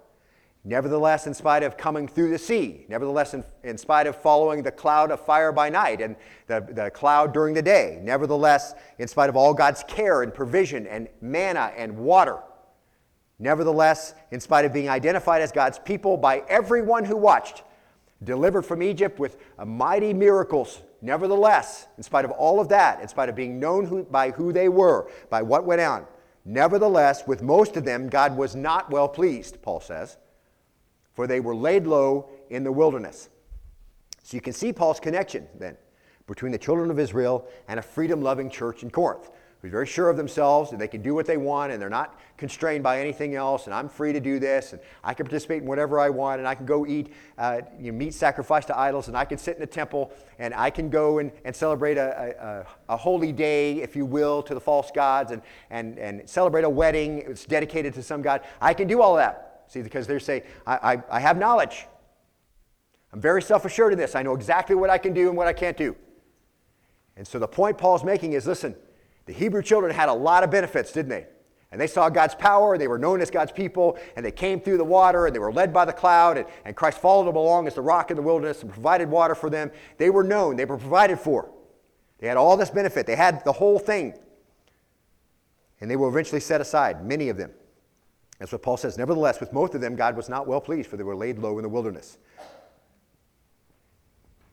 Nevertheless, 0.66 1.26
in 1.26 1.34
spite 1.34 1.62
of 1.62 1.76
coming 1.76 2.08
through 2.08 2.30
the 2.30 2.38
sea, 2.38 2.86
nevertheless, 2.88 3.34
in, 3.34 3.44
in 3.62 3.76
spite 3.76 4.06
of 4.06 4.16
following 4.16 4.62
the 4.62 4.72
cloud 4.72 5.10
of 5.10 5.20
fire 5.20 5.52
by 5.52 5.68
night 5.68 6.00
and 6.00 6.16
the, 6.46 6.66
the 6.70 6.90
cloud 6.90 7.34
during 7.34 7.52
the 7.52 7.60
day, 7.60 7.98
nevertheless, 8.02 8.74
in 8.98 9.06
spite 9.06 9.28
of 9.28 9.36
all 9.36 9.52
God's 9.52 9.84
care 9.86 10.22
and 10.22 10.32
provision 10.32 10.86
and 10.86 11.08
manna 11.20 11.70
and 11.76 11.94
water, 11.98 12.38
nevertheless, 13.38 14.14
in 14.30 14.40
spite 14.40 14.64
of 14.64 14.72
being 14.72 14.88
identified 14.88 15.42
as 15.42 15.52
God's 15.52 15.78
people 15.78 16.16
by 16.16 16.42
everyone 16.48 17.04
who 17.04 17.16
watched, 17.16 17.62
delivered 18.22 18.62
from 18.62 18.82
Egypt 18.82 19.18
with 19.18 19.36
mighty 19.66 20.14
miracles, 20.14 20.80
nevertheless, 21.02 21.88
in 21.98 22.02
spite 22.02 22.24
of 22.24 22.30
all 22.30 22.58
of 22.58 22.70
that, 22.70 23.02
in 23.02 23.08
spite 23.08 23.28
of 23.28 23.34
being 23.34 23.60
known 23.60 23.84
who, 23.84 24.02
by 24.04 24.30
who 24.30 24.50
they 24.50 24.70
were, 24.70 25.10
by 25.28 25.42
what 25.42 25.66
went 25.66 25.82
on, 25.82 26.06
nevertheless, 26.46 27.26
with 27.26 27.42
most 27.42 27.76
of 27.76 27.84
them, 27.84 28.08
God 28.08 28.34
was 28.34 28.56
not 28.56 28.90
well 28.90 29.08
pleased, 29.08 29.60
Paul 29.60 29.80
says 29.80 30.16
for 31.14 31.26
they 31.26 31.40
were 31.40 31.54
laid 31.54 31.86
low 31.86 32.28
in 32.50 32.64
the 32.64 32.72
wilderness. 32.72 33.30
So 34.22 34.36
you 34.36 34.40
can 34.40 34.52
see 34.52 34.72
Paul's 34.72 35.00
connection 35.00 35.46
then 35.58 35.76
between 36.26 36.52
the 36.52 36.58
children 36.58 36.90
of 36.90 36.98
Israel 36.98 37.48
and 37.68 37.78
a 37.78 37.82
freedom 37.82 38.22
loving 38.22 38.50
church 38.50 38.82
in 38.82 38.90
Corinth 38.90 39.30
who's 39.64 39.70
very 39.70 39.86
sure 39.86 40.10
of 40.10 40.18
themselves 40.18 40.72
and 40.72 40.80
they 40.80 40.88
can 40.88 41.00
do 41.00 41.14
what 41.14 41.24
they 41.24 41.38
want 41.38 41.72
and 41.72 41.80
they're 41.80 41.88
not 41.88 42.20
constrained 42.36 42.82
by 42.82 43.00
anything 43.00 43.34
else 43.34 43.64
and 43.64 43.72
I'm 43.74 43.88
free 43.88 44.12
to 44.12 44.20
do 44.20 44.38
this 44.38 44.74
and 44.74 44.82
I 45.02 45.14
can 45.14 45.24
participate 45.24 45.62
in 45.62 45.68
whatever 45.68 45.98
I 45.98 46.10
want 46.10 46.38
and 46.38 46.46
I 46.46 46.54
can 46.54 46.66
go 46.66 46.86
eat 46.86 47.14
uh, 47.38 47.62
you 47.78 47.90
know, 47.90 47.96
meat 47.96 48.12
sacrificed 48.12 48.66
to 48.68 48.78
idols 48.78 49.08
and 49.08 49.16
I 49.16 49.24
can 49.24 49.38
sit 49.38 49.56
in 49.56 49.62
a 49.62 49.66
temple 49.66 50.12
and 50.38 50.52
I 50.52 50.68
can 50.68 50.90
go 50.90 51.18
and, 51.18 51.32
and 51.46 51.56
celebrate 51.56 51.96
a, 51.96 52.66
a, 52.88 52.92
a, 52.92 52.96
holy 52.98 53.32
day, 53.32 53.80
if 53.80 53.96
you 53.96 54.04
will, 54.04 54.42
to 54.42 54.52
the 54.52 54.60
false 54.60 54.90
gods 54.90 55.32
and, 55.32 55.40
and, 55.70 55.98
and 55.98 56.28
celebrate 56.28 56.64
a 56.64 56.70
wedding. 56.70 57.22
It's 57.26 57.46
dedicated 57.46 57.94
to 57.94 58.02
some 58.02 58.20
god. 58.20 58.42
I 58.60 58.74
can 58.74 58.86
do 58.86 59.00
all 59.00 59.16
that. 59.16 59.43
See, 59.68 59.82
because 59.82 60.06
they 60.06 60.18
say, 60.18 60.44
I, 60.66 60.94
I, 60.94 61.02
I 61.10 61.20
have 61.20 61.38
knowledge. 61.38 61.86
I'm 63.12 63.20
very 63.20 63.42
self 63.42 63.64
assured 63.64 63.92
in 63.92 63.98
this. 63.98 64.14
I 64.14 64.22
know 64.22 64.34
exactly 64.34 64.74
what 64.74 64.90
I 64.90 64.98
can 64.98 65.14
do 65.14 65.28
and 65.28 65.36
what 65.36 65.46
I 65.46 65.52
can't 65.52 65.76
do. 65.76 65.96
And 67.16 67.26
so 67.26 67.38
the 67.38 67.48
point 67.48 67.78
Paul's 67.78 68.04
making 68.04 68.32
is 68.32 68.46
listen, 68.46 68.74
the 69.26 69.32
Hebrew 69.32 69.62
children 69.62 69.94
had 69.94 70.08
a 70.08 70.12
lot 70.12 70.42
of 70.42 70.50
benefits, 70.50 70.92
didn't 70.92 71.10
they? 71.10 71.26
And 71.70 71.80
they 71.80 71.86
saw 71.86 72.08
God's 72.08 72.36
power, 72.36 72.78
they 72.78 72.86
were 72.86 72.98
known 72.98 73.20
as 73.20 73.30
God's 73.30 73.50
people, 73.50 73.98
and 74.14 74.24
they 74.24 74.30
came 74.30 74.60
through 74.60 74.76
the 74.76 74.84
water, 74.84 75.26
and 75.26 75.34
they 75.34 75.40
were 75.40 75.52
led 75.52 75.72
by 75.72 75.84
the 75.84 75.92
cloud, 75.92 76.38
and, 76.38 76.46
and 76.64 76.76
Christ 76.76 76.98
followed 76.98 77.24
them 77.24 77.34
along 77.34 77.66
as 77.66 77.74
the 77.74 77.82
rock 77.82 78.12
in 78.12 78.16
the 78.16 78.22
wilderness 78.22 78.62
and 78.62 78.72
provided 78.72 79.10
water 79.10 79.34
for 79.34 79.50
them. 79.50 79.72
They 79.98 80.08
were 80.10 80.22
known, 80.22 80.54
they 80.54 80.66
were 80.66 80.78
provided 80.78 81.18
for. 81.18 81.50
They 82.18 82.28
had 82.28 82.36
all 82.36 82.56
this 82.56 82.70
benefit, 82.70 83.06
they 83.06 83.16
had 83.16 83.44
the 83.44 83.52
whole 83.52 83.80
thing. 83.80 84.14
And 85.80 85.90
they 85.90 85.96
were 85.96 86.08
eventually 86.08 86.40
set 86.40 86.60
aside, 86.60 87.04
many 87.04 87.28
of 87.28 87.36
them. 87.36 87.50
That's 88.38 88.52
what 88.52 88.62
Paul 88.62 88.76
says. 88.76 88.98
Nevertheless, 88.98 89.40
with 89.40 89.52
most 89.52 89.74
of 89.74 89.80
them, 89.80 89.96
God 89.96 90.16
was 90.16 90.28
not 90.28 90.46
well 90.46 90.60
pleased, 90.60 90.90
for 90.90 90.96
they 90.96 91.04
were 91.04 91.16
laid 91.16 91.38
low 91.38 91.58
in 91.58 91.62
the 91.62 91.68
wilderness. 91.68 92.18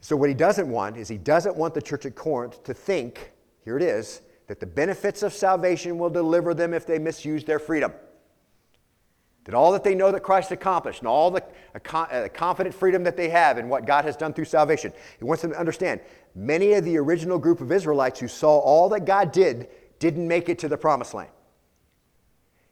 So, 0.02 0.16
what 0.16 0.30
he 0.30 0.36
doesn't 0.36 0.68
want 0.68 0.98
is 0.98 1.08
he 1.08 1.18
doesn't 1.18 1.56
want 1.56 1.74
the 1.74 1.82
church 1.82 2.06
at 2.06 2.16
Corinth 2.16 2.64
to 2.64 2.74
think, 2.74 3.32
here 3.64 3.78
it 3.78 3.84
is, 3.84 4.22
that 4.48 4.60
the 4.60 4.66
benefits 4.66 5.24
of 5.24 5.34
salvation 5.34 5.98
will 5.98 6.10
deliver 6.10 6.54
them 6.54 6.74
if 6.74 6.86
they 6.86 7.00
misuse 7.00 7.44
their 7.44 7.60
freedom. 7.60 7.94
That 9.46 9.56
all 9.56 9.72
that 9.72 9.84
they 9.84 9.96
know 9.96 10.12
that 10.12 10.22
Christ 10.22 10.52
accomplished 10.52 11.00
and 11.00 11.08
all 11.08 11.32
the 11.32 11.44
uh, 11.74 12.28
confident 12.34 12.76
freedom 12.76 13.04
that 13.04 13.18
they 13.18 13.30
have 13.30 13.58
in 13.58 13.70
what 13.70 13.86
God 13.86 14.06
has 14.06 14.16
done 14.16 14.34
through 14.34 14.46
salvation, 14.46 14.94
he 15.18 15.24
wants 15.24 15.42
them 15.42 15.52
to 15.52 15.60
understand 15.60 16.00
many 16.36 16.74
of 16.74 16.86
the 16.86 16.98
original 16.98 17.40
group 17.40 17.62
of 17.62 17.72
Israelites 17.72 18.20
who 18.20 18.28
saw 18.28 18.60
all 18.60 18.90
that 18.90 19.06
God 19.06 19.32
did 19.32 19.70
didn't 20.00 20.28
make 20.28 20.50
it 20.50 20.60
to 20.60 20.68
the 20.68 20.78
promised 20.78 21.14
land. 21.14 21.32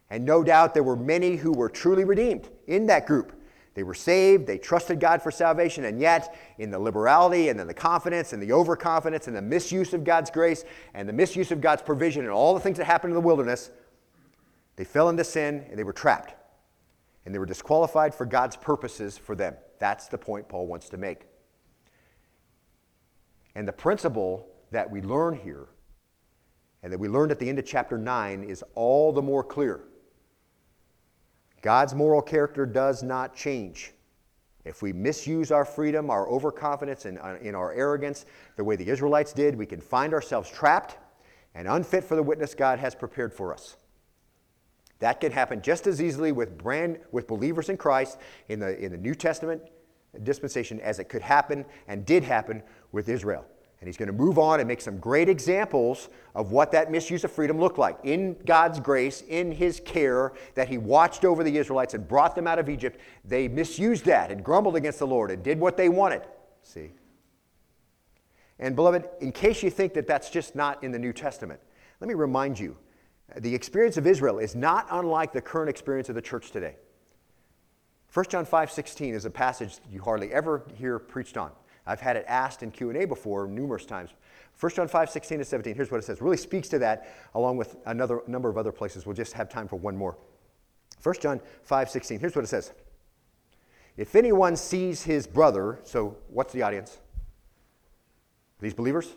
And 0.10 0.26
no 0.26 0.44
doubt 0.44 0.74
there 0.74 0.84
were 0.84 0.96
many 0.96 1.36
who 1.36 1.52
were 1.52 1.70
truly 1.70 2.04
redeemed 2.04 2.50
in 2.68 2.88
that 2.88 3.06
group. 3.06 3.34
They 3.76 3.84
were 3.84 3.94
saved, 3.94 4.48
they 4.48 4.58
trusted 4.58 5.00
God 5.00 5.22
for 5.22 5.32
salvation, 5.32 5.86
and 5.86 6.02
yet, 6.02 6.36
in 6.58 6.72
the 6.72 6.80
liberality 6.80 7.50
and 7.50 7.62
in 7.62 7.68
the 7.68 7.74
confidence 7.74 8.34
and 8.34 8.42
the 8.42 8.52
overconfidence 8.52 9.28
and 9.28 9.36
the 9.36 9.42
misuse 9.42 9.94
of 9.94 10.04
God's 10.04 10.32
grace 10.32 10.66
and 10.94 11.08
the 11.08 11.14
misuse 11.14 11.52
of 11.52 11.62
God's 11.62 11.84
provision 11.84 12.24
and 12.24 12.32
all 12.32 12.54
the 12.54 12.60
things 12.60 12.78
that 12.78 12.86
happened 12.86 13.12
in 13.12 13.16
the 13.16 13.26
wilderness, 13.26 13.70
they 14.76 14.84
fell 14.84 15.10
into 15.10 15.24
sin 15.24 15.66
and 15.70 15.78
they 15.78 15.84
were 15.84 15.94
trapped. 15.94 16.36
And 17.26 17.34
they 17.34 17.40
were 17.40 17.46
disqualified 17.46 18.16
for 18.16 18.26
God's 18.26 18.56
purposes 18.56 19.18
for 19.18 19.36
them. 19.36 19.56
That's 19.78 20.08
the 20.08 20.18
point 20.18 20.50
Paul 20.50 20.68
wants 20.68 20.90
to 20.90 20.98
make. 20.98 21.28
And 23.56 23.68
the 23.68 23.74
principle 23.74 24.48
that 24.72 24.90
we 24.90 25.02
learn 25.02 25.36
here 25.36 25.68
and 26.82 26.92
that 26.92 27.00
we 27.00 27.08
learned 27.08 27.32
at 27.32 27.40
the 27.40 27.48
end 27.48 27.60
of 27.60 27.66
chapter 27.66 27.98
9 27.98 28.44
is 28.44 28.64
all 28.74 29.12
the 29.12 29.22
more 29.22 29.44
clear. 29.44 29.82
God's 31.62 31.94
moral 31.94 32.22
character 32.22 32.66
does 32.66 33.04
not 33.04 33.36
change. 33.36 33.94
If 34.66 34.82
we 34.82 34.94
misuse 34.94 35.52
our 35.52 35.66
freedom, 35.66 36.10
our 36.10 36.28
overconfidence, 36.30 37.06
and 37.06 37.18
uh, 37.20 37.38
in 37.42 37.56
our 37.56 37.74
arrogance, 37.74 38.26
the 38.56 38.64
way 38.64 38.76
the 38.76 38.88
Israelites 38.88 39.34
did, 39.34 39.56
we 39.56 39.66
can 39.66 39.82
find 39.82 40.14
ourselves 40.14 40.50
trapped 40.50 40.98
and 41.56 41.68
unfit 41.68 42.04
for 42.04 42.16
the 42.16 42.24
witness 42.24 42.54
God 42.54 42.80
has 42.80 42.94
prepared 42.94 43.34
for 43.34 43.54
us. 43.54 43.78
That 45.00 45.22
can 45.22 45.32
happen 45.32 45.62
just 45.62 45.88
as 45.88 46.02
easily 46.02 46.32
with, 46.32 46.58
brand, 46.58 47.00
with 47.12 47.26
believers 47.26 47.70
in 47.70 47.78
Christ 47.78 48.18
in 48.50 48.60
the, 48.60 48.78
in 48.78 48.92
the 48.92 48.98
New 48.98 49.16
Testament 49.16 49.62
dispensation 50.24 50.80
as 50.82 51.00
it 51.00 51.06
could 51.06 51.22
happen 51.22 51.66
and 51.88 52.06
did 52.06 52.24
happen 52.24 52.62
with 52.92 53.08
Israel. 53.10 53.46
And 53.80 53.88
he's 53.88 53.96
going 53.96 54.08
to 54.08 54.14
move 54.14 54.38
on 54.38 54.60
and 54.60 54.68
make 54.68 54.82
some 54.82 54.98
great 54.98 55.30
examples 55.30 56.10
of 56.36 56.52
what 56.52 56.72
that 56.74 56.92
misuse 56.92 57.24
of 57.24 57.32
freedom 57.32 57.58
looked 57.58 57.78
like 57.78 57.98
in 58.04 58.36
God's 58.46 58.80
grace, 58.80 59.24
in 59.30 59.54
his 59.54 59.80
care, 59.80 60.34
that 60.56 60.68
he 60.68 60.78
watched 60.78 61.24
over 61.24 61.44
the 61.46 61.58
Israelites 61.58 61.94
and 61.94 62.06
brought 62.06 62.36
them 62.36 62.46
out 62.46 62.60
of 62.60 62.68
Egypt. 62.68 63.00
They 63.24 63.48
misused 63.48 64.04
that 64.06 64.32
and 64.32 64.44
grumbled 64.44 64.76
against 64.76 65.00
the 65.00 65.08
Lord 65.08 65.32
and 65.32 65.42
did 65.42 65.60
what 65.60 65.78
they 65.78 65.88
wanted. 65.88 66.24
See? 66.62 66.92
And, 68.60 68.76
beloved, 68.76 69.06
in 69.22 69.32
case 69.32 69.64
you 69.64 69.70
think 69.70 69.94
that 69.94 70.08
that's 70.08 70.30
just 70.30 70.56
not 70.56 70.84
in 70.84 70.92
the 70.92 71.00
New 71.00 71.14
Testament, 71.14 71.62
let 72.02 72.10
me 72.10 72.14
remind 72.14 72.60
you 72.60 72.76
the 73.38 73.54
experience 73.54 73.96
of 73.96 74.06
Israel 74.06 74.40
is 74.40 74.56
not 74.56 74.88
unlike 74.92 75.32
the 75.32 75.42
current 75.42 75.70
experience 75.70 76.10
of 76.10 76.16
the 76.16 76.22
church 76.22 76.52
today. 76.52 76.76
1 78.14 78.26
John 78.28 78.44
5 78.44 78.72
16 78.72 79.14
is 79.14 79.26
a 79.26 79.30
passage 79.30 79.78
you 79.90 80.02
hardly 80.02 80.34
ever 80.34 80.66
hear 80.76 81.00
preached 81.00 81.38
on. 81.38 81.52
I've 81.90 82.00
had 82.00 82.16
it 82.16 82.26
asked 82.28 82.62
in 82.62 82.70
Q&A 82.70 83.06
before 83.06 83.48
numerous 83.48 83.86
times. 83.86 84.12
1 84.60 84.72
John 84.76 84.88
5, 84.88 85.10
16 85.10 85.40
to 85.40 85.46
17, 85.46 85.76
here's 85.76 85.90
what 85.90 85.98
it 85.98 86.04
says. 86.04 86.22
Really 86.22 86.38
speaks 86.38 86.70
to 86.70 86.80
that 86.80 87.08
along 87.34 87.58
with 87.58 87.78
another 87.86 88.22
number 88.28 88.48
of 88.48 88.58
other 88.58 88.72
places. 88.72 89.06
We'll 89.06 89.16
just 89.16 89.34
have 89.34 89.50
time 89.50 89.68
for 89.68 89.78
one 89.78 89.98
more. 89.98 90.16
1 91.02 91.16
John 91.20 91.42
5, 91.64 91.90
16, 91.90 92.20
here's 92.20 92.36
what 92.36 92.44
it 92.44 92.50
says. 92.50 92.74
If 93.98 94.16
anyone 94.16 94.56
sees 94.56 95.02
his 95.02 95.26
brother, 95.26 95.80
so 95.84 96.16
what's 96.28 96.54
the 96.54 96.62
audience? 96.62 97.00
These 98.62 98.74
believers? 98.74 99.14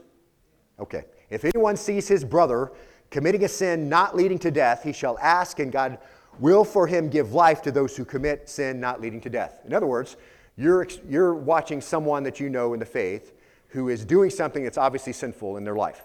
Okay. 0.80 1.04
If 1.28 1.44
anyone 1.44 1.76
sees 1.76 2.08
his 2.08 2.24
brother 2.24 2.72
committing 3.10 3.44
a 3.44 3.48
sin 3.48 3.88
not 3.88 4.16
leading 4.16 4.38
to 4.38 4.50
death, 4.50 4.82
he 4.82 4.92
shall 4.92 5.18
ask, 5.18 5.58
and 5.58 5.70
God 5.70 5.98
will 6.38 6.64
for 6.64 6.86
him 6.86 7.10
give 7.10 7.34
life 7.34 7.60
to 7.62 7.70
those 7.70 7.96
who 7.96 8.04
commit 8.04 8.48
sin 8.48 8.80
not 8.80 9.00
leading 9.00 9.20
to 9.20 9.28
death. 9.28 9.60
In 9.66 9.74
other 9.74 9.86
words, 9.86 10.16
you're, 10.56 10.86
you're 11.08 11.34
watching 11.34 11.80
someone 11.80 12.22
that 12.24 12.40
you 12.40 12.50
know 12.50 12.74
in 12.74 12.80
the 12.80 12.86
faith 12.86 13.32
who 13.68 13.88
is 13.88 14.04
doing 14.04 14.30
something 14.30 14.62
that's 14.62 14.78
obviously 14.78 15.12
sinful 15.12 15.56
in 15.56 15.64
their 15.64 15.76
life. 15.76 16.02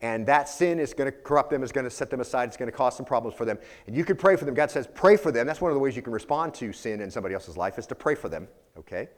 And 0.00 0.26
that 0.26 0.48
sin 0.48 0.78
is 0.78 0.94
going 0.94 1.10
to 1.10 1.16
corrupt 1.16 1.50
them, 1.50 1.62
is 1.62 1.72
going 1.72 1.84
to 1.84 1.90
set 1.90 2.08
them 2.08 2.20
aside, 2.20 2.48
it's 2.48 2.56
going 2.56 2.70
to 2.70 2.76
cause 2.76 2.96
some 2.96 3.04
problems 3.04 3.36
for 3.36 3.44
them. 3.44 3.58
And 3.86 3.96
you 3.96 4.04
can 4.04 4.16
pray 4.16 4.36
for 4.36 4.44
them. 4.44 4.54
God 4.54 4.70
says, 4.70 4.86
pray 4.94 5.16
for 5.16 5.32
them. 5.32 5.46
That's 5.46 5.60
one 5.60 5.70
of 5.70 5.74
the 5.74 5.80
ways 5.80 5.96
you 5.96 6.02
can 6.02 6.12
respond 6.12 6.54
to 6.54 6.72
sin 6.72 7.00
in 7.00 7.10
somebody 7.10 7.34
else's 7.34 7.56
life, 7.56 7.78
is 7.78 7.86
to 7.88 7.94
pray 7.94 8.14
for 8.14 8.28
them, 8.28 8.46
okay? 8.78 9.08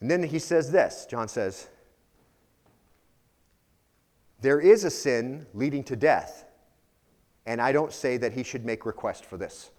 And 0.00 0.10
then 0.10 0.22
he 0.22 0.38
says 0.38 0.70
this 0.70 1.06
John 1.08 1.28
says, 1.28 1.68
There 4.40 4.60
is 4.60 4.84
a 4.84 4.90
sin 4.90 5.46
leading 5.54 5.84
to 5.84 5.96
death, 5.96 6.44
and 7.46 7.60
I 7.60 7.72
don't 7.72 7.92
say 7.92 8.16
that 8.18 8.32
he 8.32 8.42
should 8.42 8.64
make 8.64 8.84
request 8.86 9.24
for 9.24 9.36
this. 9.36 9.70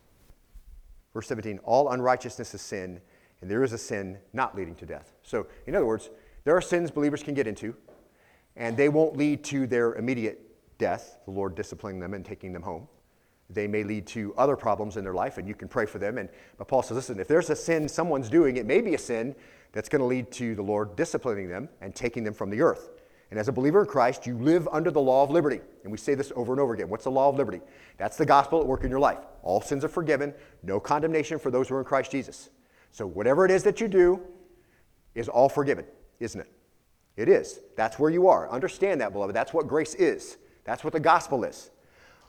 Verse 1.13 1.27
17, 1.27 1.59
all 1.63 1.89
unrighteousness 1.89 2.53
is 2.53 2.61
sin, 2.61 3.01
and 3.41 3.49
there 3.49 3.63
is 3.63 3.73
a 3.73 3.77
sin 3.77 4.17
not 4.33 4.55
leading 4.55 4.75
to 4.75 4.85
death. 4.85 5.13
So, 5.23 5.47
in 5.67 5.75
other 5.75 5.85
words, 5.85 6.09
there 6.43 6.55
are 6.55 6.61
sins 6.61 6.89
believers 6.89 7.21
can 7.21 7.33
get 7.33 7.47
into, 7.47 7.75
and 8.55 8.77
they 8.77 8.89
won't 8.89 9.17
lead 9.17 9.43
to 9.45 9.67
their 9.67 9.95
immediate 9.95 10.39
death, 10.77 11.17
the 11.25 11.31
Lord 11.31 11.55
disciplining 11.55 11.99
them 11.99 12.13
and 12.13 12.25
taking 12.25 12.53
them 12.53 12.63
home. 12.63 12.87
They 13.49 13.67
may 13.67 13.83
lead 13.83 14.07
to 14.07 14.33
other 14.37 14.55
problems 14.55 14.95
in 14.95 15.03
their 15.03 15.13
life, 15.13 15.37
and 15.37 15.47
you 15.47 15.53
can 15.53 15.67
pray 15.67 15.85
for 15.85 15.99
them. 15.99 16.17
And, 16.17 16.29
but 16.57 16.67
Paul 16.67 16.81
says, 16.81 16.95
listen, 16.95 17.19
if 17.19 17.27
there's 17.27 17.49
a 17.49 17.55
sin 17.55 17.89
someone's 17.89 18.29
doing, 18.29 18.57
it 18.57 18.65
may 18.65 18.79
be 18.79 18.95
a 18.95 18.97
sin 18.97 19.35
that's 19.73 19.89
going 19.89 19.99
to 19.99 20.05
lead 20.05 20.31
to 20.31 20.55
the 20.55 20.61
Lord 20.61 20.95
disciplining 20.95 21.49
them 21.49 21.69
and 21.81 21.93
taking 21.93 22.23
them 22.23 22.33
from 22.33 22.49
the 22.49 22.61
earth. 22.61 22.89
And 23.31 23.39
as 23.39 23.47
a 23.47 23.51
believer 23.51 23.81
in 23.81 23.87
Christ, 23.87 24.27
you 24.27 24.37
live 24.37 24.67
under 24.71 24.91
the 24.91 24.99
law 24.99 25.23
of 25.23 25.31
liberty. 25.31 25.61
And 25.83 25.91
we 25.91 25.97
say 25.97 26.15
this 26.15 26.33
over 26.35 26.51
and 26.51 26.59
over 26.59 26.73
again. 26.73 26.89
What's 26.89 27.05
the 27.05 27.11
law 27.11 27.29
of 27.29 27.35
liberty? 27.35 27.61
That's 27.97 28.17
the 28.17 28.25
gospel 28.25 28.59
at 28.59 28.67
work 28.67 28.83
in 28.83 28.89
your 28.89 28.99
life. 28.99 29.19
All 29.41 29.61
sins 29.61 29.85
are 29.85 29.89
forgiven, 29.89 30.33
no 30.63 30.79
condemnation 30.79 31.39
for 31.39 31.49
those 31.49 31.69
who 31.69 31.75
are 31.75 31.79
in 31.79 31.85
Christ 31.85 32.11
Jesus. 32.11 32.49
So 32.91 33.07
whatever 33.07 33.45
it 33.45 33.51
is 33.51 33.63
that 33.63 33.79
you 33.79 33.87
do 33.87 34.21
is 35.15 35.29
all 35.29 35.47
forgiven, 35.47 35.85
isn't 36.19 36.41
it? 36.41 36.51
It 37.15 37.29
is. 37.29 37.61
That's 37.77 37.97
where 37.97 38.11
you 38.11 38.27
are. 38.27 38.49
Understand 38.49 38.99
that, 38.99 39.13
beloved. 39.13 39.35
That's 39.35 39.53
what 39.53 39.67
grace 39.67 39.95
is. 39.95 40.37
That's 40.65 40.83
what 40.83 40.93
the 40.93 40.99
gospel 40.99 41.45
is. 41.45 41.71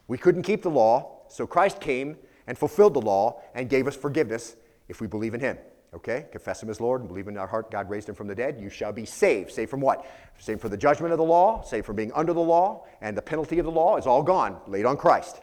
We 0.06 0.18
couldn't 0.18 0.42
keep 0.42 0.62
the 0.62 0.70
law, 0.70 1.22
so 1.28 1.46
Christ 1.46 1.80
came 1.80 2.16
and 2.46 2.56
fulfilled 2.56 2.94
the 2.94 3.00
law 3.00 3.42
and 3.54 3.68
gave 3.68 3.86
us 3.86 3.96
forgiveness 3.96 4.56
if 4.88 5.00
we 5.00 5.06
believe 5.06 5.34
in 5.34 5.40
him. 5.40 5.58
Okay? 5.94 6.26
Confess 6.32 6.62
him 6.62 6.70
as 6.70 6.80
Lord 6.80 7.02
and 7.02 7.08
believe 7.08 7.28
in 7.28 7.36
our 7.36 7.46
heart 7.46 7.70
God 7.70 7.90
raised 7.90 8.08
him 8.08 8.14
from 8.14 8.26
the 8.26 8.34
dead. 8.34 8.58
You 8.60 8.70
shall 8.70 8.92
be 8.92 9.04
saved. 9.04 9.52
Saved 9.52 9.70
from 9.70 9.80
what? 9.80 10.06
Saved 10.38 10.60
from 10.60 10.70
the 10.70 10.76
judgment 10.76 11.12
of 11.12 11.18
the 11.18 11.24
law, 11.24 11.62
saved 11.62 11.86
from 11.86 11.96
being 11.96 12.12
under 12.12 12.32
the 12.32 12.40
law, 12.40 12.84
and 13.00 13.16
the 13.16 13.22
penalty 13.22 13.58
of 13.58 13.66
the 13.66 13.70
law 13.70 13.96
is 13.96 14.06
all 14.06 14.22
gone, 14.22 14.58
laid 14.66 14.86
on 14.86 14.96
Christ. 14.96 15.42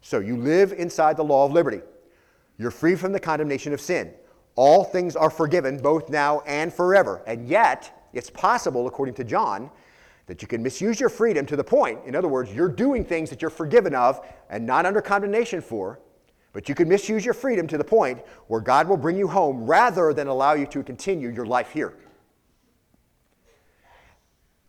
So 0.00 0.18
you 0.18 0.36
live 0.36 0.72
inside 0.72 1.16
the 1.16 1.24
law 1.24 1.44
of 1.44 1.52
liberty. 1.52 1.80
You're 2.58 2.70
free 2.70 2.96
from 2.96 3.12
the 3.12 3.20
condemnation 3.20 3.72
of 3.72 3.80
sin. 3.80 4.12
All 4.56 4.82
things 4.82 5.14
are 5.14 5.30
forgiven, 5.30 5.78
both 5.78 6.10
now 6.10 6.40
and 6.40 6.72
forever. 6.72 7.22
And 7.26 7.48
yet, 7.48 8.08
it's 8.12 8.30
possible, 8.30 8.88
according 8.88 9.14
to 9.14 9.24
John, 9.24 9.70
that 10.26 10.42
you 10.42 10.48
can 10.48 10.62
misuse 10.62 10.98
your 10.98 11.08
freedom 11.08 11.46
to 11.46 11.56
the 11.56 11.64
point, 11.64 12.00
in 12.04 12.14
other 12.14 12.28
words, 12.28 12.52
you're 12.52 12.68
doing 12.68 13.04
things 13.04 13.30
that 13.30 13.40
you're 13.40 13.50
forgiven 13.50 13.94
of 13.94 14.26
and 14.50 14.66
not 14.66 14.84
under 14.84 15.00
condemnation 15.00 15.60
for, 15.60 16.00
but 16.52 16.68
you 16.68 16.74
can 16.74 16.88
misuse 16.88 17.24
your 17.24 17.34
freedom 17.34 17.66
to 17.66 17.78
the 17.78 17.84
point 17.84 18.20
where 18.46 18.60
God 18.60 18.88
will 18.88 18.96
bring 18.96 19.16
you 19.16 19.28
home 19.28 19.66
rather 19.66 20.12
than 20.12 20.28
allow 20.28 20.54
you 20.54 20.66
to 20.68 20.82
continue 20.82 21.28
your 21.28 21.46
life 21.46 21.70
here. 21.70 21.94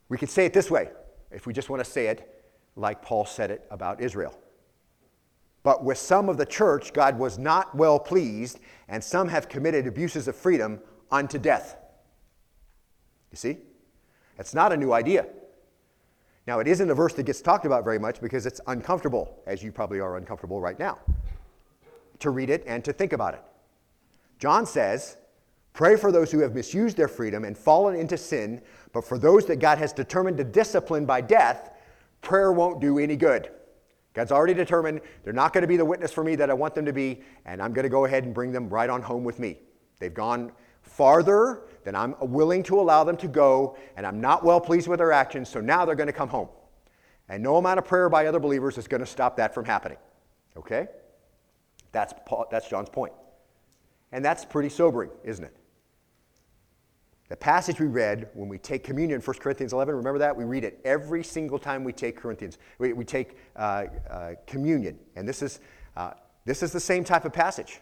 We 0.10 0.18
could 0.18 0.30
say 0.30 0.46
it 0.46 0.54
this 0.54 0.70
way, 0.70 0.90
if 1.32 1.46
we 1.46 1.54
just 1.54 1.70
want 1.70 1.84
to 1.84 1.90
say 1.90 2.08
it 2.08 2.44
like 2.76 3.02
Paul 3.02 3.26
said 3.26 3.52
it 3.52 3.66
about 3.72 4.02
Israel. 4.02 4.38
But 5.64 5.84
with 5.84 5.98
some 5.98 6.30
of 6.30 6.38
the 6.38 6.46
church, 6.46 6.94
God 6.94 7.20
was 7.20 7.38
not 7.38 7.76
well 7.76 8.00
pleased, 8.00 8.60
and 8.88 9.04
some 9.04 9.28
have 9.28 9.50
committed 9.50 9.88
abuses 9.88 10.28
of 10.28 10.36
freedom 10.36 10.80
unto 11.12 11.38
death. 11.38 11.78
You 13.32 13.38
see? 13.38 13.58
It's 14.38 14.54
not 14.54 14.72
a 14.72 14.78
new 14.78 14.94
idea. 14.94 15.28
Now, 16.48 16.60
it 16.60 16.68
isn't 16.68 16.90
a 16.90 16.96
verse 16.96 17.14
that 17.14 17.24
gets 17.24 17.42
talked 17.42 17.66
about 17.66 17.84
very 17.84 18.00
much 18.00 18.22
because 18.22 18.46
it's 18.46 18.62
uncomfortable, 18.68 19.38
as 19.46 19.62
you 19.62 19.72
probably 19.72 20.00
are 20.00 20.18
uncomfortable 20.18 20.60
right 20.60 20.80
now 20.80 20.98
to 22.20 22.30
read 22.30 22.49
it 22.49 22.63
and 22.67 22.84
to 22.86 22.93
think 22.93 23.13
about 23.13 23.34
it. 23.34 23.41
John 24.38 24.65
says, 24.65 25.17
Pray 25.74 25.95
for 25.95 26.11
those 26.11 26.32
who 26.32 26.39
have 26.39 26.55
misused 26.55 26.97
their 26.97 27.07
freedom 27.07 27.45
and 27.45 27.57
fallen 27.57 27.95
into 27.95 28.17
sin, 28.17 28.61
but 28.91 29.05
for 29.05 29.17
those 29.17 29.45
that 29.45 29.57
God 29.57 29.78
has 29.78 29.93
determined 29.93 30.38
to 30.38 30.43
discipline 30.43 31.05
by 31.05 31.22
death, 31.22 31.72
prayer 32.22 32.51
won't 32.51 32.82
do 32.82 32.99
any 32.99 33.15
good. 33.15 33.49
God's 34.13 34.32
already 34.32 34.53
determined 34.53 35.01
they're 35.24 35.32
not 35.32 35.53
going 35.53 35.61
to 35.61 35.67
be 35.67 35.78
the 35.78 35.86
witness 35.86 36.11
for 36.11 36.24
me 36.24 36.36
that 36.36 36.49
I 36.49 36.53
want 36.53 36.76
them 36.76 36.86
to 36.86 36.93
be, 36.93 37.22
and 37.45 37.61
I'm 37.61 37.72
going 37.72 37.84
to 37.84 37.89
go 37.89 38.05
ahead 38.05 38.24
and 38.24 38.34
bring 38.34 38.51
them 38.51 38.67
right 38.67 38.89
on 38.89 39.01
home 39.01 39.24
with 39.24 39.39
me. 39.39 39.59
They've 39.99 40.13
gone 40.13 40.51
farther 40.82 41.61
than 41.84 41.95
I'm 41.95 42.15
willing 42.20 42.63
to 42.63 42.80
allow 42.80 43.03
them 43.03 43.17
to 43.17 43.28
go, 43.28 43.78
and 43.95 44.05
I'm 44.05 44.20
not 44.20 44.43
well 44.43 44.59
pleased 44.59 44.88
with 44.88 44.99
their 44.99 45.11
actions, 45.11 45.47
so 45.47 45.61
now 45.61 45.86
they're 45.86 45.95
going 45.95 46.07
to 46.07 46.13
come 46.13 46.30
home. 46.30 46.49
And 47.30 47.43
no 47.43 47.57
amount 47.57 47.78
of 47.78 47.86
prayer 47.86 48.09
by 48.09 48.26
other 48.26 48.39
believers 48.39 48.78
is 48.78 48.88
going 48.88 49.01
to 49.01 49.07
stop 49.07 49.38
that 49.38 49.53
from 49.53 49.65
happening. 49.65 49.99
Okay? 50.57 50.88
That's, 51.92 52.14
Paul, 52.26 52.48
that's 52.52 52.70
John's 52.70 52.90
point. 52.90 53.14
And 54.12 54.24
that's 54.24 54.46
pretty 54.46 54.70
sobering, 54.70 55.12
isn't 55.24 55.44
it? 55.44 55.56
The 57.30 57.36
passage 57.36 57.80
we 57.80 57.86
read 57.86 58.30
when 58.34 58.50
we 58.50 58.58
take 58.58 58.84
communion, 58.84 59.22
1 59.22 59.38
Corinthians 59.38 59.72
11, 59.72 59.96
remember 59.96 60.18
that? 60.18 60.36
We 60.36 60.46
read 60.46 60.64
it 60.64 60.82
every 60.84 61.24
single 61.24 61.60
time 61.60 61.84
we 61.84 61.94
take 61.94 62.18
Corinthians. 62.18 62.58
We, 62.80 62.94
we 62.94 63.06
take 63.06 63.38
uh, 63.56 63.86
uh, 64.10 64.32
communion. 64.48 64.98
And 65.16 65.30
this 65.30 65.44
is, 65.44 65.60
uh, 65.96 66.14
this 66.46 66.64
is 66.64 66.72
the 66.72 66.80
same 66.80 67.04
type 67.04 67.26
of 67.26 67.34
passage. 67.34 67.82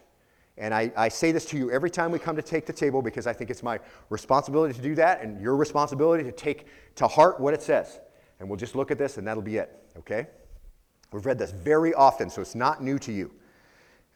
And 0.58 0.74
I, 0.74 0.92
I 0.96 1.08
say 1.08 1.32
this 1.32 1.46
to 1.46 1.56
you 1.56 1.70
every 1.70 1.88
time 1.88 2.10
we 2.10 2.18
come 2.18 2.36
to 2.36 2.42
take 2.42 2.66
the 2.66 2.72
table 2.72 3.00
because 3.00 3.26
I 3.26 3.32
think 3.32 3.48
it's 3.48 3.62
my 3.62 3.78
responsibility 4.10 4.74
to 4.74 4.82
do 4.82 4.94
that 4.96 5.22
and 5.22 5.40
your 5.40 5.56
responsibility 5.56 6.24
to 6.24 6.32
take 6.32 6.66
to 6.96 7.06
heart 7.06 7.40
what 7.40 7.54
it 7.54 7.62
says. 7.62 8.00
And 8.40 8.50
we'll 8.50 8.58
just 8.58 8.74
look 8.74 8.90
at 8.90 8.98
this 8.98 9.16
and 9.16 9.26
that'll 9.26 9.42
be 9.42 9.56
it, 9.56 9.74
okay? 9.96 10.26
We've 11.12 11.24
read 11.24 11.38
this 11.38 11.52
very 11.52 11.94
often, 11.94 12.28
so 12.28 12.42
it's 12.42 12.54
not 12.54 12.82
new 12.82 12.98
to 12.98 13.12
you. 13.12 13.32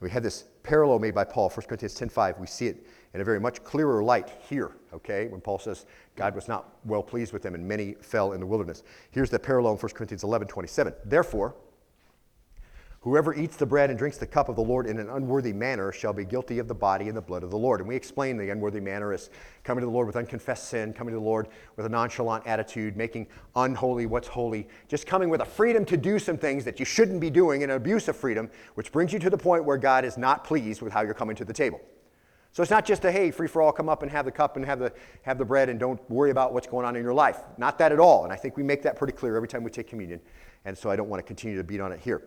We 0.03 0.11
had 0.11 0.24
this 0.24 0.44
parallel 0.64 0.98
made 0.98 1.14
by 1.14 1.24
Paul, 1.24 1.48
1 1.48 1.66
Corinthians 1.66 1.94
10.5. 1.94 2.40
We 2.40 2.46
see 2.48 2.66
it 2.66 2.84
in 3.14 3.20
a 3.20 3.24
very 3.24 3.38
much 3.38 3.62
clearer 3.62 4.03
light 4.03 4.30
here, 4.48 4.72
okay, 4.92 5.28
when 5.28 5.40
Paul 5.40 5.61
says 5.61 5.86
God 6.16 6.34
was 6.34 6.48
not 6.48 6.76
well 6.84 7.03
pleased 7.03 7.32
with 7.32 7.42
them 7.42 7.55
and 7.55 7.66
many 7.66 7.92
fell 7.94 8.32
in 8.32 8.40
the 8.40 8.46
wilderness. 8.46 8.82
Here's 9.12 9.30
the 9.30 9.38
parallel 9.38 9.74
in 9.74 9.78
1 9.78 9.92
Corinthians 9.92 10.24
11, 10.24 10.48
27. 10.48 10.94
Therefore, 11.05 11.55
Whoever 13.03 13.34
eats 13.34 13.57
the 13.57 13.66
bread 13.66 13.90
and 13.90 13.98
drinks 13.98 14.16
the 14.16 14.28
cup 14.28 14.48
of 14.48 14.55
the 14.55 14.62
Lord 14.62 14.86
in 14.86 15.00
an 15.00 15.11
unworthy 15.11 15.53
manner 15.53 15.90
shall 15.90 16.12
be 16.12 16.24
guilty 16.24 16.61
of 16.61 16.68
the 16.68 16.74
body 16.74 17.09
and 17.09 17.16
the 17.16 17.20
blood 17.20 17.42
of 17.42 17.50
the 17.50 17.59
Lord. 17.59 17.80
And 17.80 17.88
we 17.88 17.96
explain 17.96 18.36
the 18.36 18.50
unworthy 18.50 18.78
manner 18.78 19.12
as 19.12 19.28
coming 19.64 19.82
to 19.82 19.86
the 19.86 19.92
Lord 19.92 20.07
with 20.07 20.14
unconfessed 20.14 20.68
sin, 20.68 20.92
coming 20.92 21.12
to 21.12 21.18
the 21.18 21.24
Lord 21.24 21.48
with 21.74 21.84
a 21.84 21.88
nonchalant 21.88 22.46
attitude, 22.46 22.96
making 22.96 23.26
unholy 23.57 24.07
what's 24.07 24.28
holy, 24.28 24.68
just 24.86 25.05
coming 25.05 25.28
with 25.30 25.40
a 25.40 25.44
freedom 25.44 25.84
to 25.86 25.96
do 25.96 26.20
some 26.20 26.38
things 26.38 26.64
that 26.64 26.78
you 26.78 26.86
shouldn't 26.86 27.20
be 27.20 27.28
doing, 27.28 27.64
an 27.64 27.70
abuse 27.70 28.07
of 28.07 28.16
freedom, 28.16 28.48
which 28.76 28.92
brings 28.92 29.12
you 29.12 29.18
to 29.18 29.30
the 29.30 29.38
point 29.38 29.64
where 29.64 29.78
God 29.78 30.05
is 30.05 30.16
not 30.16 30.44
pleased 30.44 30.80
with 30.80 30.92
how 30.92 31.03
you're 31.03 31.12
coming 31.12 31.34
to 31.34 31.44
the 31.44 31.53
table. 31.53 31.80
So 32.53 32.62
it's 32.62 32.70
not 32.70 32.86
just 32.86 33.05
a 33.05 33.11
hey, 33.11 33.32
free 33.32 33.48
for 33.48 33.62
all, 33.62 33.72
come 33.72 33.88
up 33.88 34.03
and 34.03 34.12
have 34.12 34.26
the 34.26 34.30
cup 34.30 34.55
and 34.55 34.64
have 34.64 34.78
the, 34.78 34.92
have 35.22 35.38
the 35.38 35.44
bread 35.44 35.68
and 35.68 35.80
don't 35.80 35.98
worry 36.09 36.30
about 36.30 36.53
what's 36.53 36.68
going 36.68 36.86
on 36.86 36.94
in 36.94 37.03
your 37.03 37.14
life. 37.14 37.40
Not 37.59 37.78
that 37.78 37.90
at 37.90 37.98
all. 37.98 38.22
And 38.22 38.32
I 38.32 38.36
think 38.36 38.57
we 38.57 38.62
make 38.62 38.82
that 38.82 38.94
pretty 38.94 39.14
clear 39.14 39.34
every 39.34 39.48
time 39.48 39.64
we 39.64 39.72
take 39.72 39.88
communion. 39.88 40.20
And 40.64 40.78
so 40.78 40.88
I 40.88 40.94
don't 40.94 41.09
want 41.09 41.18
to 41.18 41.26
continue 41.26 41.57
to 41.57 41.64
beat 41.64 41.80
on 41.80 41.90
it 41.90 41.98
here. 41.98 42.22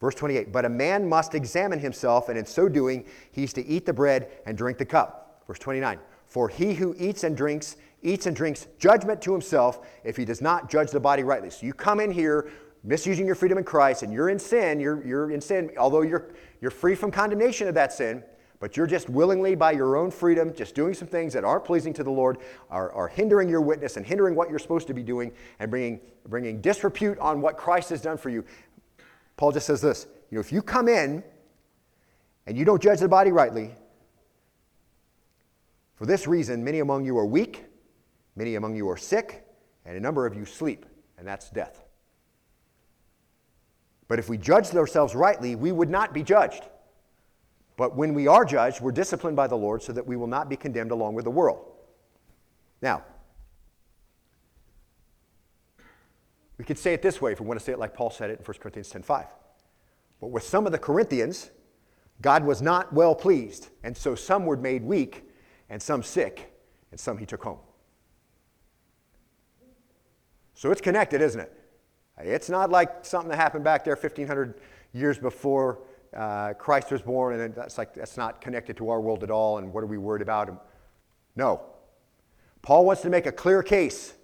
Verse 0.00 0.14
28 0.14 0.52
But 0.52 0.64
a 0.64 0.68
man 0.68 1.08
must 1.08 1.34
examine 1.34 1.78
himself, 1.78 2.28
and 2.28 2.38
in 2.38 2.46
so 2.46 2.68
doing, 2.68 3.04
he's 3.32 3.52
to 3.54 3.66
eat 3.66 3.86
the 3.86 3.92
bread 3.92 4.28
and 4.46 4.56
drink 4.56 4.78
the 4.78 4.84
cup. 4.84 5.42
Verse 5.46 5.58
29 5.58 5.98
For 6.26 6.48
he 6.48 6.74
who 6.74 6.94
eats 6.98 7.24
and 7.24 7.36
drinks, 7.36 7.76
eats 8.02 8.26
and 8.26 8.36
drinks 8.36 8.66
judgment 8.78 9.22
to 9.22 9.32
himself 9.32 9.86
if 10.04 10.16
he 10.16 10.24
does 10.24 10.40
not 10.40 10.70
judge 10.70 10.90
the 10.90 11.00
body 11.00 11.22
rightly. 11.22 11.50
So 11.50 11.66
you 11.66 11.72
come 11.72 12.00
in 12.00 12.10
here 12.10 12.50
misusing 12.84 13.26
your 13.26 13.34
freedom 13.34 13.58
in 13.58 13.64
Christ, 13.64 14.02
and 14.02 14.12
you're 14.12 14.28
in 14.28 14.38
sin, 14.38 14.78
you're, 14.78 15.04
you're 15.06 15.30
in 15.30 15.40
sin, 15.40 15.70
although 15.78 16.02
you're, 16.02 16.28
you're 16.60 16.70
free 16.70 16.94
from 16.94 17.10
condemnation 17.10 17.66
of 17.66 17.74
that 17.74 17.92
sin. 17.92 18.22
But 18.60 18.76
you're 18.76 18.86
just 18.86 19.10
willingly, 19.10 19.54
by 19.54 19.72
your 19.72 19.96
own 19.96 20.10
freedom, 20.10 20.54
just 20.54 20.74
doing 20.74 20.94
some 20.94 21.08
things 21.08 21.32
that 21.32 21.44
aren't 21.44 21.64
pleasing 21.64 21.92
to 21.94 22.04
the 22.04 22.10
Lord, 22.10 22.38
are, 22.70 22.92
are 22.92 23.08
hindering 23.08 23.48
your 23.48 23.60
witness 23.60 23.96
and 23.96 24.06
hindering 24.06 24.34
what 24.34 24.48
you're 24.48 24.58
supposed 24.58 24.86
to 24.86 24.94
be 24.94 25.02
doing, 25.02 25.32
and 25.58 25.70
bringing, 25.70 26.00
bringing 26.28 26.60
disrepute 26.60 27.18
on 27.18 27.40
what 27.40 27.56
Christ 27.56 27.90
has 27.90 28.00
done 28.00 28.16
for 28.16 28.30
you. 28.30 28.44
Paul 29.36 29.52
just 29.52 29.66
says 29.66 29.80
this 29.80 30.06
you 30.30 30.36
know, 30.36 30.40
if 30.40 30.52
you 30.52 30.62
come 30.62 30.88
in 30.88 31.22
and 32.46 32.56
you 32.56 32.64
don't 32.64 32.82
judge 32.82 33.00
the 33.00 33.08
body 33.08 33.30
rightly, 33.30 33.72
for 35.96 36.06
this 36.06 36.26
reason, 36.26 36.64
many 36.64 36.80
among 36.80 37.04
you 37.04 37.16
are 37.18 37.26
weak, 37.26 37.64
many 38.36 38.56
among 38.56 38.74
you 38.74 38.88
are 38.88 38.96
sick, 38.96 39.44
and 39.84 39.96
a 39.96 40.00
number 40.00 40.26
of 40.26 40.34
you 40.34 40.44
sleep, 40.44 40.86
and 41.18 41.26
that's 41.26 41.50
death. 41.50 41.84
But 44.08 44.18
if 44.18 44.28
we 44.28 44.36
judged 44.36 44.76
ourselves 44.76 45.14
rightly, 45.14 45.54
we 45.54 45.72
would 45.72 45.88
not 45.88 46.12
be 46.12 46.22
judged. 46.22 46.64
But 47.76 47.96
when 47.96 48.14
we 48.14 48.26
are 48.26 48.44
judged, 48.44 48.80
we're 48.80 48.92
disciplined 48.92 49.36
by 49.36 49.46
the 49.46 49.56
Lord 49.56 49.82
so 49.82 49.92
that 49.92 50.06
we 50.06 50.16
will 50.16 50.26
not 50.26 50.48
be 50.48 50.56
condemned 50.56 50.90
along 50.90 51.14
with 51.14 51.24
the 51.24 51.30
world. 51.30 51.72
Now, 52.82 53.04
We 56.58 56.64
could 56.64 56.78
say 56.78 56.94
it 56.94 57.02
this 57.02 57.20
way 57.20 57.32
if 57.32 57.40
we 57.40 57.46
want 57.46 57.58
to 57.58 57.64
say 57.64 57.72
it 57.72 57.78
like 57.78 57.94
Paul 57.94 58.10
said 58.10 58.30
it 58.30 58.38
in 58.38 58.44
1 58.44 58.60
Corinthians 58.60 58.90
10:5. 58.90 59.26
But 60.20 60.28
with 60.28 60.44
some 60.44 60.66
of 60.66 60.72
the 60.72 60.78
Corinthians, 60.78 61.50
God 62.20 62.44
was 62.44 62.62
not 62.62 62.92
well 62.92 63.14
pleased, 63.14 63.68
and 63.82 63.96
so 63.96 64.14
some 64.14 64.46
were 64.46 64.56
made 64.56 64.84
weak, 64.84 65.28
and 65.68 65.82
some 65.82 66.02
sick, 66.02 66.52
and 66.90 67.00
some 67.00 67.18
he 67.18 67.26
took 67.26 67.42
home. 67.42 67.58
So 70.54 70.70
it's 70.70 70.80
connected, 70.80 71.20
isn't 71.20 71.40
it? 71.40 71.52
It's 72.18 72.48
not 72.48 72.70
like 72.70 73.04
something 73.04 73.28
that 73.30 73.36
happened 73.36 73.64
back 73.64 73.84
there 73.84 73.96
1,500 73.96 74.60
years 74.92 75.18
before 75.18 75.80
uh, 76.16 76.52
Christ 76.54 76.92
was 76.92 77.02
born, 77.02 77.38
and 77.40 77.54
that's 77.54 77.76
like 77.76 77.92
that's 77.92 78.16
not 78.16 78.40
connected 78.40 78.76
to 78.76 78.88
our 78.90 79.00
world 79.00 79.24
at 79.24 79.30
all. 79.30 79.58
And 79.58 79.72
what 79.72 79.82
are 79.82 79.88
we 79.88 79.98
worried 79.98 80.22
about? 80.22 80.64
No. 81.34 81.62
Paul 82.62 82.86
wants 82.86 83.02
to 83.02 83.10
make 83.10 83.26
a 83.26 83.32
clear 83.32 83.62
case 83.62 84.14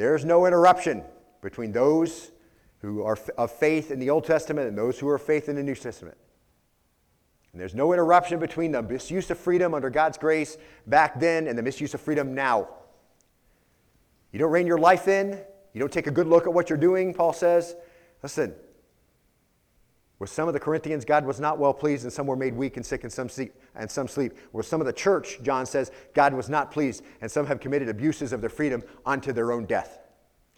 there's 0.00 0.24
no 0.24 0.46
interruption 0.46 1.04
between 1.42 1.72
those 1.72 2.30
who 2.78 3.02
are 3.02 3.18
of 3.36 3.50
faith 3.52 3.90
in 3.90 3.98
the 3.98 4.08
Old 4.08 4.24
Testament 4.24 4.68
and 4.68 4.78
those 4.78 4.98
who 4.98 5.08
are 5.08 5.16
of 5.16 5.22
faith 5.22 5.48
in 5.48 5.56
the 5.56 5.62
New 5.62 5.74
Testament. 5.74 6.16
And 7.52 7.60
there's 7.60 7.74
no 7.74 7.92
interruption 7.92 8.38
between 8.38 8.72
the 8.72 8.82
misuse 8.82 9.30
of 9.30 9.38
freedom 9.38 9.74
under 9.74 9.90
God's 9.90 10.16
grace 10.16 10.56
back 10.86 11.20
then 11.20 11.46
and 11.46 11.58
the 11.58 11.62
misuse 11.62 11.92
of 11.94 12.00
freedom 12.00 12.34
now. 12.34 12.68
You 14.32 14.38
don't 14.38 14.52
rein 14.52 14.66
your 14.66 14.78
life 14.78 15.08
in. 15.08 15.38
You 15.72 15.80
don't 15.80 15.92
take 15.92 16.06
a 16.06 16.12
good 16.12 16.26
look 16.26 16.46
at 16.46 16.52
what 16.52 16.70
you're 16.70 16.78
doing, 16.78 17.12
Paul 17.12 17.32
says. 17.32 17.74
Listen, 18.22 18.54
with 20.20 20.28
some 20.28 20.48
of 20.48 20.54
the 20.54 20.60
Corinthians, 20.60 21.06
God 21.06 21.24
was 21.24 21.40
not 21.40 21.58
well 21.58 21.72
pleased, 21.72 22.04
and 22.04 22.12
some 22.12 22.26
were 22.26 22.36
made 22.36 22.54
weak 22.54 22.76
and 22.76 22.84
sick, 22.84 23.04
and 23.04 23.12
some 23.12 23.30
sleep. 23.30 23.54
And 23.74 23.90
some 23.90 24.06
sleep. 24.06 24.34
With 24.52 24.66
some 24.66 24.80
of 24.80 24.86
the 24.86 24.92
church, 24.92 25.40
John 25.42 25.64
says, 25.64 25.90
God 26.12 26.34
was 26.34 26.50
not 26.50 26.70
pleased, 26.70 27.02
and 27.22 27.30
some 27.30 27.46
have 27.46 27.58
committed 27.58 27.88
abuses 27.88 28.34
of 28.34 28.42
their 28.42 28.50
freedom 28.50 28.82
unto 29.06 29.32
their 29.32 29.50
own 29.50 29.64
death. 29.64 29.98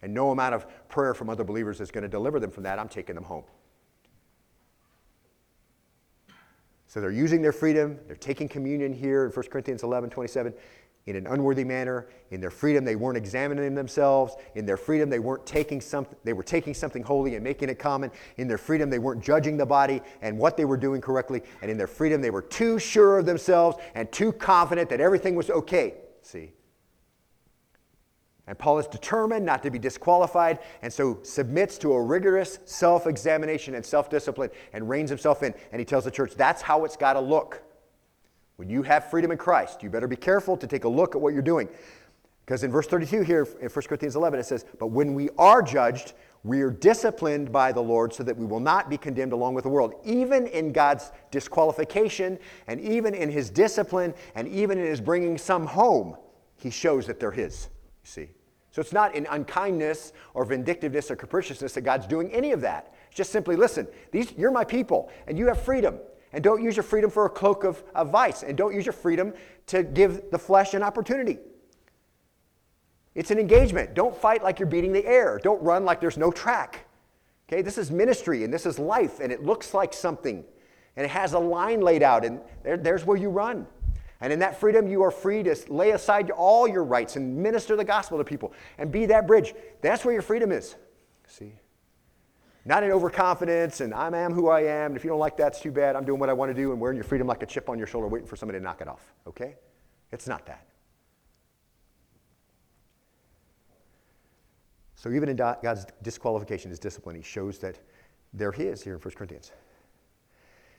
And 0.03 0.13
no 0.13 0.33
amount 0.33 0.57
of 0.57 0.67
prayer 0.89 1.15
from 1.15 1.31
other 1.31 1.45
believers 1.45 1.81
is 1.81 1.93
going 1.93 2.03
to 2.03 2.09
deliver 2.09 2.41
them 2.41 2.51
from 2.51 2.65
that. 2.65 2.81
I'm 2.81 2.89
taking 2.89 3.15
them 3.15 3.23
home. 3.23 3.45
So 6.89 7.01
they're 7.01 7.13
using 7.13 7.41
their 7.41 7.53
freedom. 7.53 8.01
They're 8.09 8.17
taking 8.17 8.49
communion 8.49 8.93
here 8.93 9.25
in 9.25 9.31
1 9.31 9.47
Corinthians 9.47 9.85
11 9.85 10.11
27 10.11 10.53
in 11.07 11.17
an 11.17 11.27
unworthy 11.27 11.65
manner. 11.65 12.07
In 12.31 12.41
their 12.41 12.51
freedom, 12.51 12.85
they 12.85 12.97
weren't 12.97 13.17
examining 13.17 13.75
themselves. 13.75 14.37
In 14.55 14.65
their 14.65 14.77
freedom, 14.77 15.11
they 15.11 15.19
weren't 15.19 15.45
taking 15.45 15.81
something, 15.81 16.17
they 16.25 16.33
were 16.33 16.43
taking 16.43 16.75
something 16.75 17.03
holy 17.03 17.35
and 17.35 17.43
making 17.43 17.69
it 17.69 17.79
common. 17.79 18.11
In 18.37 18.47
their 18.47 18.59
freedom, 18.59 18.89
they 18.89 18.99
weren't 18.99 19.23
judging 19.23 19.57
the 19.57 19.67
body 19.67 20.01
and 20.21 20.39
what 20.39 20.57
they 20.57 20.65
were 20.65 20.77
doing 20.77 21.01
correctly. 21.01 21.43
And 21.61 21.71
in 21.71 21.77
their 21.77 21.87
freedom, 21.87 22.21
they 22.21 22.31
were 22.31 22.43
too 22.43 22.79
sure 22.79 23.19
of 23.19 23.27
themselves 23.27 23.79
and 23.95 24.11
too 24.13 24.33
confident 24.33 24.89
that 24.91 25.01
everything 25.01 25.35
was 25.35 25.51
okay. 25.51 25.95
See? 26.23 26.53
And 28.47 28.59
Paul 28.59 28.79
is 28.79 28.87
determined 28.87 29.47
not 29.47 29.63
to 29.63 29.71
be 29.71 29.79
disqualified 29.79 30.59
and 30.83 30.93
so 30.93 31.21
submits 31.23 31.79
to 31.79 31.93
a 31.93 32.03
rigorous 32.03 32.59
self 32.65 33.07
examination 33.07 33.75
and 33.75 33.85
self 33.85 34.11
discipline 34.11 34.51
and 34.73 34.89
reins 34.89 35.11
himself 35.11 35.43
in. 35.43 35.55
And 35.73 35.81
he 35.81 35.85
tells 35.85 36.05
the 36.05 36.11
church 36.11 36.35
that's 36.37 36.63
how 36.63 36.85
it's 36.85 36.97
got 36.97 37.15
to 37.15 37.21
look. 37.21 37.63
When 38.57 38.69
you 38.69 38.83
have 38.83 39.11
freedom 39.11 39.31
in 39.31 39.39
Christ, 39.39 39.83
you 39.83 39.91
better 39.91 40.09
be 40.09 40.17
careful 40.17 40.57
to 40.57 40.67
take 40.67 40.85
a 40.85 40.89
look 40.89 41.15
at 41.15 41.21
what 41.21 41.33
you're 41.33 41.43
doing. 41.43 41.69
Because 42.45 42.65
in 42.65 42.71
verse 42.71 42.87
32 42.87 43.23
here 43.23 43.47
in 43.61 43.69
1 43.69 43.71
Corinthians 43.87 44.17
11, 44.17 44.41
it 44.41 44.47
says, 44.47 44.65
But 44.79 44.89
when 44.89 45.15
we 45.15 45.31
are 45.39 45.63
judged, 45.63 46.15
we 46.45 46.61
are 46.63 46.71
disciplined 46.71 47.53
by 47.53 47.71
the 47.71 47.81
Lord 47.81 48.13
so 48.13 48.25
that 48.25 48.37
we 48.37 48.45
will 48.45 48.61
not 48.61 48.91
be 48.91 48.99
condemned 48.99 49.33
along 49.33 49.55
with 49.55 49.63
the 49.63 49.71
world. 49.71 49.95
Even 50.05 50.49
in 50.49 50.73
God's 50.73 51.13
disqualification, 51.31 52.39
and 52.67 52.81
even 52.81 53.15
in 53.15 53.31
his 53.31 53.49
discipline, 53.49 54.13
and 54.35 54.49
even 54.49 54.79
in 54.79 54.85
his 54.85 55.01
bringing 55.01 55.39
some 55.39 55.67
home, 55.67 56.17
he 56.57 56.71
shows 56.71 57.07
that 57.07 57.21
they're 57.21 57.31
his, 57.31 57.69
you 58.05 58.11
see. 58.11 58.29
So 58.73 58.81
it's 58.81 58.93
not 58.93 59.15
in 59.15 59.27
unkindness 59.31 60.13
or 60.35 60.45
vindictiveness 60.45 61.11
or 61.11 61.17
capriciousness 61.17 61.75
that 61.75 61.83
God's 61.83 62.07
doing 62.07 62.33
any 62.33 62.53
of 62.53 62.63
that. 62.63 62.95
It's 63.09 63.17
just 63.17 63.31
simply, 63.31 63.55
listen, 63.55 63.87
these, 64.11 64.33
you're 64.33 64.51
my 64.51 64.65
people, 64.65 65.11
and 65.27 65.39
you 65.39 65.47
have 65.47 65.63
freedom. 65.63 65.99
And 66.33 66.43
don't 66.43 66.63
use 66.63 66.77
your 66.77 66.83
freedom 66.83 67.11
for 67.11 67.27
a 67.27 67.31
cloak 67.31 67.65
of, 67.65 67.83
of 67.95 68.11
vice. 68.11 68.43
And 68.43 68.57
don't 68.57 68.75
use 68.75 68.87
your 68.87 68.95
freedom 68.95 69.35
to 69.67 69.83
give 69.83 70.31
the 70.31 70.39
flesh 70.39 70.75
an 70.75 70.83
opportunity. 70.83 71.39
It's 73.15 73.31
an 73.31 73.39
engagement. 73.39 73.95
Don't 73.95 74.17
fight 74.17 74.43
like 74.43 74.59
you're 74.59 74.69
beating 74.69 74.93
the 74.93 75.05
air. 75.05 75.39
Don't 75.43 75.63
run 75.63 75.85
like 75.85 76.01
there's 76.01 76.17
no 76.17 76.31
track. 76.31 76.87
Okay, 77.49 77.61
this 77.61 77.77
is 77.77 77.91
ministry 77.91 78.45
and 78.45 78.53
this 78.53 78.65
is 78.65 78.79
life, 78.79 79.21
and 79.21 79.31
it 79.31 79.45
looks 79.45 79.75
like 79.75 79.93
something. 79.93 80.43
And 80.97 81.05
it 81.05 81.11
has 81.11 81.35
a 81.35 81.39
line 81.39 81.81
laid 81.81 82.03
out, 82.03 82.25
and 82.25 82.41
there, 82.63 82.77
there's 82.77 83.05
where 83.05 83.17
you 83.17 83.29
run. 83.29 83.67
And 84.23 84.33
in 84.33 84.39
that 84.39 84.59
freedom, 84.59 84.87
you 84.87 85.03
are 85.03 85.11
free 85.11 85.43
to 85.43 85.57
lay 85.69 85.91
aside 85.91 86.31
all 86.31 86.69
your 86.69 86.85
rights 86.85 87.17
and 87.17 87.37
minister 87.37 87.77
the 87.77 87.85
gospel 87.85 88.19
to 88.19 88.25
people 88.25 88.53
and 88.79 88.91
be 88.91 89.07
that 89.07 89.27
bridge. 89.27 89.53
That's 89.81 90.05
where 90.05 90.15
your 90.15 90.23
freedom 90.23 90.53
is. 90.53 90.77
See? 91.27 91.55
Not 92.65 92.85
in 92.85 92.91
overconfidence 92.91 93.81
and 93.81 93.93
I 93.93 94.07
am 94.17 94.33
who 94.33 94.49
I 94.49 94.61
am. 94.61 94.93
And 94.93 94.97
if 94.97 95.05
you 95.05 95.11
don't 95.11 95.19
like 95.19 95.37
that, 95.39 95.49
it's 95.49 95.61
too 95.61 95.73
bad. 95.73 95.97
I'm 95.97 96.05
doing 96.05 96.21
what 96.21 96.29
I 96.29 96.33
want 96.33 96.51
to 96.51 96.55
do 96.55 96.71
and 96.73 96.81
wearing 96.81 96.97
your 96.97 97.05
freedom 97.05 97.27
like 97.27 97.43
a 97.43 97.47
chip 97.47 97.69
on 97.69 97.79
your 97.79 97.87
shoulder, 97.87 98.07
waiting 98.07 98.29
for 98.29 98.37
somebody 98.37 98.59
to 98.59 98.65
knock 98.65 98.81
it 98.81 98.89
off. 98.89 99.13
Okay? 99.27 99.57
It's 100.13 100.29
not 100.29 100.47
that. 100.47 100.67
So 104.95 105.11
even 105.11 105.29
in 105.29 105.35
God's 105.35 105.87
disqualification, 106.03 106.71
his 106.71 106.79
discipline, 106.79 107.17
he 107.17 107.23
shows 107.23 107.59
that 107.59 107.81
they're 108.33 108.53
His 108.53 108.83
here 108.83 108.95
in 108.95 109.01
1 109.01 109.15
Corinthians. 109.15 109.51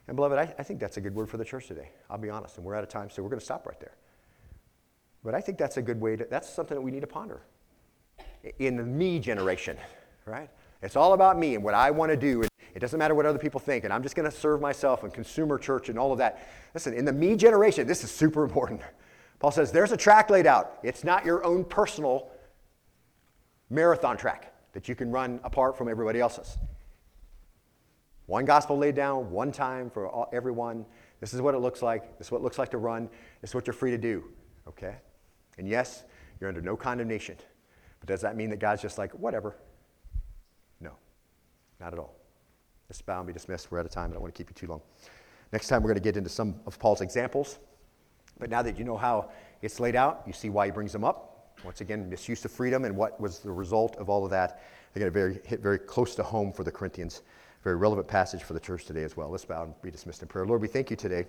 And 0.08 0.16
beloved, 0.16 0.38
I, 0.38 0.54
I 0.58 0.64
think 0.64 0.80
that's 0.80 0.96
a 0.98 1.02
good 1.02 1.14
word 1.14 1.30
for 1.30 1.38
the 1.38 1.46
church 1.46 1.68
today. 1.68 1.90
I'll 2.10 2.18
be 2.18 2.30
honest, 2.30 2.58
and 2.58 2.66
we're 2.66 2.76
out 2.76 2.84
of 2.84 2.90
time, 2.90 3.10
so 3.10 3.22
we're 3.22 3.30
going 3.30 3.40
to 3.40 3.46
stop 3.46 3.68
right 3.68 3.80
there. 3.82 3.96
But 5.24 5.36
I 5.36 5.42
think 5.42 5.58
that's 5.58 5.78
a 5.78 5.82
good 5.82 6.00
way 6.00 6.16
to, 6.16 6.26
that's 6.30 6.50
something 6.50 6.76
that 6.76 6.82
we 6.82 6.92
need 6.92 7.02
to 7.02 7.08
ponder. 7.08 7.42
In 8.60 8.76
the 8.76 8.84
me 8.84 9.20
generation, 9.20 9.78
right? 10.26 10.50
It's 10.84 10.96
all 10.96 11.14
about 11.14 11.40
me 11.40 11.56
and 11.56 11.64
what 11.64 11.74
I 11.74 11.90
want 11.92 12.12
to 12.12 12.18
do. 12.18 12.42
And 12.42 12.50
it 12.76 12.80
doesn't 12.80 13.00
matter 13.00 13.16
what 13.16 13.26
other 13.26 13.40
people 13.40 13.60
think. 13.60 13.86
And 13.86 13.94
I'm 13.94 14.04
just 14.04 14.16
going 14.16 14.30
to 14.30 14.36
serve 14.36 14.62
myself 14.62 15.04
and 15.04 15.14
consumer 15.14 15.58
church 15.58 15.90
and 15.90 15.98
all 15.98 16.12
of 16.12 16.18
that. 16.18 16.48
Listen, 16.74 16.94
in 16.94 17.06
the 17.06 17.14
me 17.14 17.36
generation, 17.36 17.88
this 17.88 18.04
is 18.04 18.12
super 18.12 18.44
important. 18.44 18.82
Paul 19.40 19.52
says 19.52 19.72
there's 19.72 19.92
a 19.92 19.98
track 19.98 20.30
laid 20.30 20.46
out. 20.46 20.80
It's 20.84 21.04
not 21.04 21.26
your 21.26 21.44
own 21.46 21.64
personal 21.64 22.30
marathon 23.70 24.18
track 24.18 24.54
that 24.74 24.90
you 24.90 24.96
can 24.96 25.10
run 25.12 25.40
apart 25.44 25.78
from 25.78 25.88
everybody 25.88 26.20
else's. 26.20 26.58
One 28.26 28.46
gospel 28.46 28.78
laid 28.78 28.96
down, 28.96 29.32
one 29.32 29.52
time 29.52 29.90
for 29.90 30.08
all, 30.08 30.30
everyone. 30.34 30.86
This 31.20 31.34
is 31.34 31.42
what 31.42 31.56
it 31.56 31.60
looks 31.60 31.82
like. 31.82 32.18
This 32.18 32.28
is 32.28 32.32
what 32.32 32.40
it 32.40 32.44
looks 32.44 32.58
like 32.58 32.72
to 32.72 32.78
run. 32.78 33.10
This 33.42 33.52
is 33.52 33.56
what 33.56 33.68
you're 33.68 33.74
free 33.74 33.92
to 33.92 33.98
do. 33.98 34.24
Okay? 34.68 34.96
And 35.58 35.68
yes, 35.68 36.04
you're 36.40 36.50
under 36.50 36.62
no 36.62 36.76
condemnation. 36.76 37.36
But 38.00 38.08
does 38.08 38.22
that 38.22 38.36
mean 38.36 38.50
that 38.50 38.60
God's 38.60 38.82
just 38.82 38.98
like, 38.98 39.12
whatever? 39.12 39.56
No, 41.84 41.88
not 41.88 41.94
at 41.94 42.00
all. 42.00 42.16
Let's 42.90 43.02
bow 43.02 43.18
and 43.18 43.28
be 43.28 43.34
dismissed. 43.34 43.72
We're 43.72 43.80
out 43.80 43.86
of 43.86 43.92
time. 43.92 44.12
I 44.12 44.14
don't 44.14 44.22
want 44.22 44.34
to 44.34 44.38
keep 44.38 44.50
you 44.50 44.54
too 44.56 44.68
long. 44.68 44.82
Next 45.52 45.68
time, 45.68 45.84
we're 45.84 45.90
going 45.90 45.96
to 45.96 46.04
get 46.04 46.18
into 46.18 46.30
some 46.30 46.56
of 46.66 46.80
Paul's 46.80 47.02
examples. 47.02 47.60
But 48.40 48.50
now 48.50 48.62
that 48.62 48.78
you 48.78 48.86
know 48.86 48.98
how 48.98 49.32
it's 49.62 49.80
laid 49.80 49.96
out, 49.96 50.24
you 50.26 50.34
see 50.34 50.50
why 50.50 50.66
he 50.66 50.72
brings 50.72 50.92
them 50.94 51.04
up. 51.04 51.56
Once 51.64 51.82
again, 51.82 52.10
misuse 52.10 52.44
of 52.46 52.52
freedom 52.52 52.86
and 52.86 52.96
what 52.96 53.20
was 53.20 53.40
the 53.40 53.52
result 53.52 53.96
of 53.98 54.10
all 54.10 54.24
of 54.24 54.32
that. 54.32 54.64
Going 54.96 55.08
to 55.08 55.12
very, 55.12 55.40
hit 55.46 55.62
very 55.62 55.80
close 55.80 56.16
to 56.16 56.24
home 56.24 56.52
for 56.54 56.64
the 56.64 56.72
Corinthians. 56.72 57.22
Very 57.64 57.76
relevant 57.76 58.08
passage 58.08 58.44
for 58.44 58.54
the 58.54 58.60
church 58.60 58.86
today 58.86 59.04
as 59.04 59.18
well. 59.18 59.30
Let's 59.30 59.46
bow 59.46 59.64
and 59.64 59.74
be 59.82 59.92
dismissed 59.92 60.22
in 60.22 60.28
prayer. 60.28 60.46
Lord, 60.46 60.62
we 60.62 60.68
thank 60.68 60.90
you 60.90 60.96
today 60.96 61.26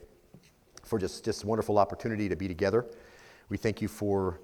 for 0.83 0.99
just 0.99 1.25
this 1.25 1.45
wonderful 1.45 1.79
opportunity 1.79 2.29
to 2.29 2.37
be 2.37 2.49
together. 2.49 2.87
We 3.49 3.57
thank 3.57 3.81
you 3.81 3.89
for 3.89 4.41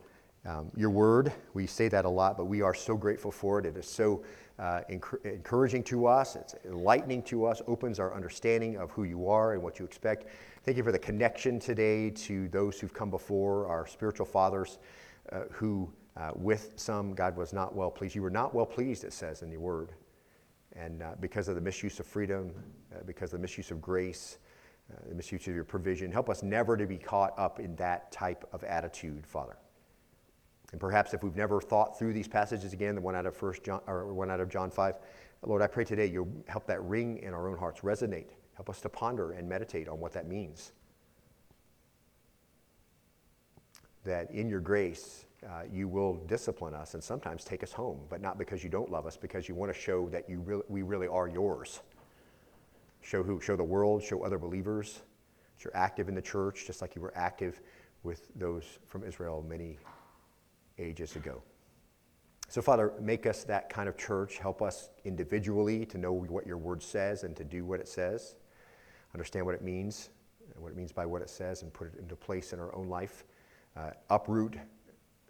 um, 0.47 0.71
your 0.75 0.91
word. 0.91 1.33
We 1.53 1.67
say 1.67 1.89
that 1.89 2.05
a 2.05 2.09
lot, 2.09 2.37
but 2.37 2.47
we 2.47 2.63
are 2.63 2.75
so 2.75 2.97
grateful 2.97 3.31
for 3.31 3.59
it. 3.59 3.67
It 3.67 3.77
is 3.77 3.87
so 3.87 4.23
uh, 4.61 4.83
encouraging 5.25 5.83
to 5.83 6.07
us, 6.07 6.37
it's 6.37 6.55
enlightening 6.67 7.23
to 7.23 7.47
us, 7.47 7.63
opens 7.67 7.99
our 7.99 8.15
understanding 8.15 8.77
of 8.77 8.91
who 8.91 9.05
you 9.05 9.27
are 9.27 9.55
and 9.55 9.63
what 9.63 9.79
you 9.79 9.87
expect. 9.87 10.27
Thank 10.65 10.77
you 10.77 10.85
for 10.85 10.93
the 10.93 10.99
connection 10.99 11.59
today 11.59 12.11
to 12.11 12.47
those 12.49 12.79
who've 12.79 12.93
come 12.93 13.11
before, 13.11 13.67
our 13.67 13.87
spiritual 13.87 14.27
fathers, 14.27 14.79
uh, 15.33 15.45
who 15.51 15.91
uh, 16.19 16.33
with 16.35 16.75
some 16.77 17.15
God 17.15 17.37
was 17.37 17.55
not 17.55 17.75
well 17.75 17.91
pleased. 17.91 18.15
You 18.15 18.21
were 18.21 18.31
not 18.31 18.55
well 18.55 18.67
pleased, 18.67 19.05
it 19.05 19.15
says 19.15 19.41
in 19.41 19.49
the 19.49 19.57
word. 19.57 19.93
And 20.77 21.03
uh, 21.03 21.13
because 21.21 21.49
of 21.49 21.55
the 21.55 21.61
misuse 21.63 21.99
of 21.99 22.07
freedom, 22.07 22.53
uh, 22.95 22.99
because 23.07 23.33
of 23.33 23.39
the 23.39 23.43
misuse 23.43 23.71
of 23.71 23.81
grace, 23.81 24.37
the 25.09 25.15
misuse 25.15 25.47
of 25.47 25.55
your 25.55 25.65
provision, 25.65 26.11
help 26.11 26.29
us 26.29 26.43
never 26.43 26.77
to 26.77 26.85
be 26.85 26.99
caught 26.99 27.33
up 27.39 27.61
in 27.61 27.77
that 27.77 28.11
type 28.11 28.45
of 28.53 28.65
attitude, 28.65 29.25
Father. 29.25 29.57
And 30.73 30.81
perhaps 30.81 31.15
if 31.15 31.23
we've 31.23 31.37
never 31.37 31.61
thought 31.61 31.99
through 31.99 32.13
these 32.13 32.29
passages 32.29 32.73
again, 32.73 32.95
the 32.95 33.01
one 33.01 33.17
out 33.17 33.27
of 33.27 33.37
First 33.37 33.65
John 33.65 33.81
or 33.87 34.13
one 34.13 34.31
out 34.31 34.41
of 34.41 34.49
John 34.49 34.71
5, 34.71 34.95
Lord, 35.47 35.63
I 35.63 35.67
pray 35.67 35.85
today 35.85 36.07
you'll 36.07 36.33
help 36.47 36.67
that 36.67 36.83
ring 36.83 37.19
in 37.19 37.33
our 37.35 37.49
own 37.49 37.59
hearts, 37.59 37.81
resonate. 37.81 38.31
Help 38.55 38.69
us 38.69 38.81
to 38.83 38.89
ponder 38.89 39.33
and 39.33 39.49
meditate 39.49 39.89
on 39.89 39.99
what 39.99 40.13
that 40.13 40.29
means. 40.29 40.73
That 44.05 44.31
in 44.31 44.49
your 44.49 44.61
grace, 44.61 45.25
uh, 45.49 45.63
you 45.73 45.89
will 45.89 46.15
discipline 46.27 46.75
us 46.75 46.95
and 46.95 47.03
sometimes 47.03 47.45
take 47.45 47.63
us 47.63 47.73
home, 47.73 48.01
but 48.11 48.21
not 48.21 48.39
because 48.39 48.63
you 48.63 48.69
don't 48.69 48.91
love 48.91 49.07
us, 49.07 49.17
because 49.17 49.49
you 49.49 49.55
want 49.55 49.73
to 49.73 49.79
show 49.79 50.09
that 50.11 50.29
you 50.29 50.41
really, 50.41 50.63
we 50.69 50.83
really 50.83 51.09
are 51.09 51.27
yours. 51.27 51.81
Show 53.01 53.23
who? 53.23 53.41
Show 53.41 53.57
the 53.57 53.65
world, 53.65 54.03
show 54.03 54.23
other 54.23 54.39
believers. 54.39 55.01
That 55.57 55.65
you're 55.65 55.77
active 55.77 56.09
in 56.09 56.15
the 56.15 56.23
church, 56.23 56.67
just 56.67 56.83
like 56.83 56.95
you 56.95 57.01
were 57.03 57.17
active 57.17 57.61
with 58.03 58.29
those 58.37 58.65
from 58.89 59.05
Israel 59.05 59.45
many 59.49 59.79
ages 60.81 61.17
ago. 61.17 61.43
So, 62.49 62.61
Father, 62.61 62.93
make 63.01 63.27
us 63.27 63.45
that 63.45 63.71
kind 63.71 63.89
of 63.89 63.97
church. 63.97 64.39
Help 64.39 64.61
us 64.61 64.91
individually 65.05 65.87
to 65.87 65.99
know 65.99 66.13
what 66.13 66.47
your 66.47 66.59
word 66.59 66.83
says 66.83 67.23
and 67.23 67.37
to 67.37 67.45
do 67.45 67.65
what 67.65 67.79
it 67.79 67.87
says, 67.87 68.35
understand 69.15 69.47
what 69.47 69.55
it 69.55 69.63
means, 69.63 70.11
what 70.57 70.73
it 70.73 70.77
means 70.77 70.91
by 70.91 71.07
what 71.07 71.23
it 71.23 71.31
says, 71.31 71.63
and 71.63 71.73
put 71.73 71.95
it 71.95 72.01
into 72.01 72.17
place 72.17 72.53
in 72.53 72.59
our 72.59 72.75
own 72.75 72.89
life. 72.89 73.25
Uh, 73.77 73.91
uproot 74.11 74.57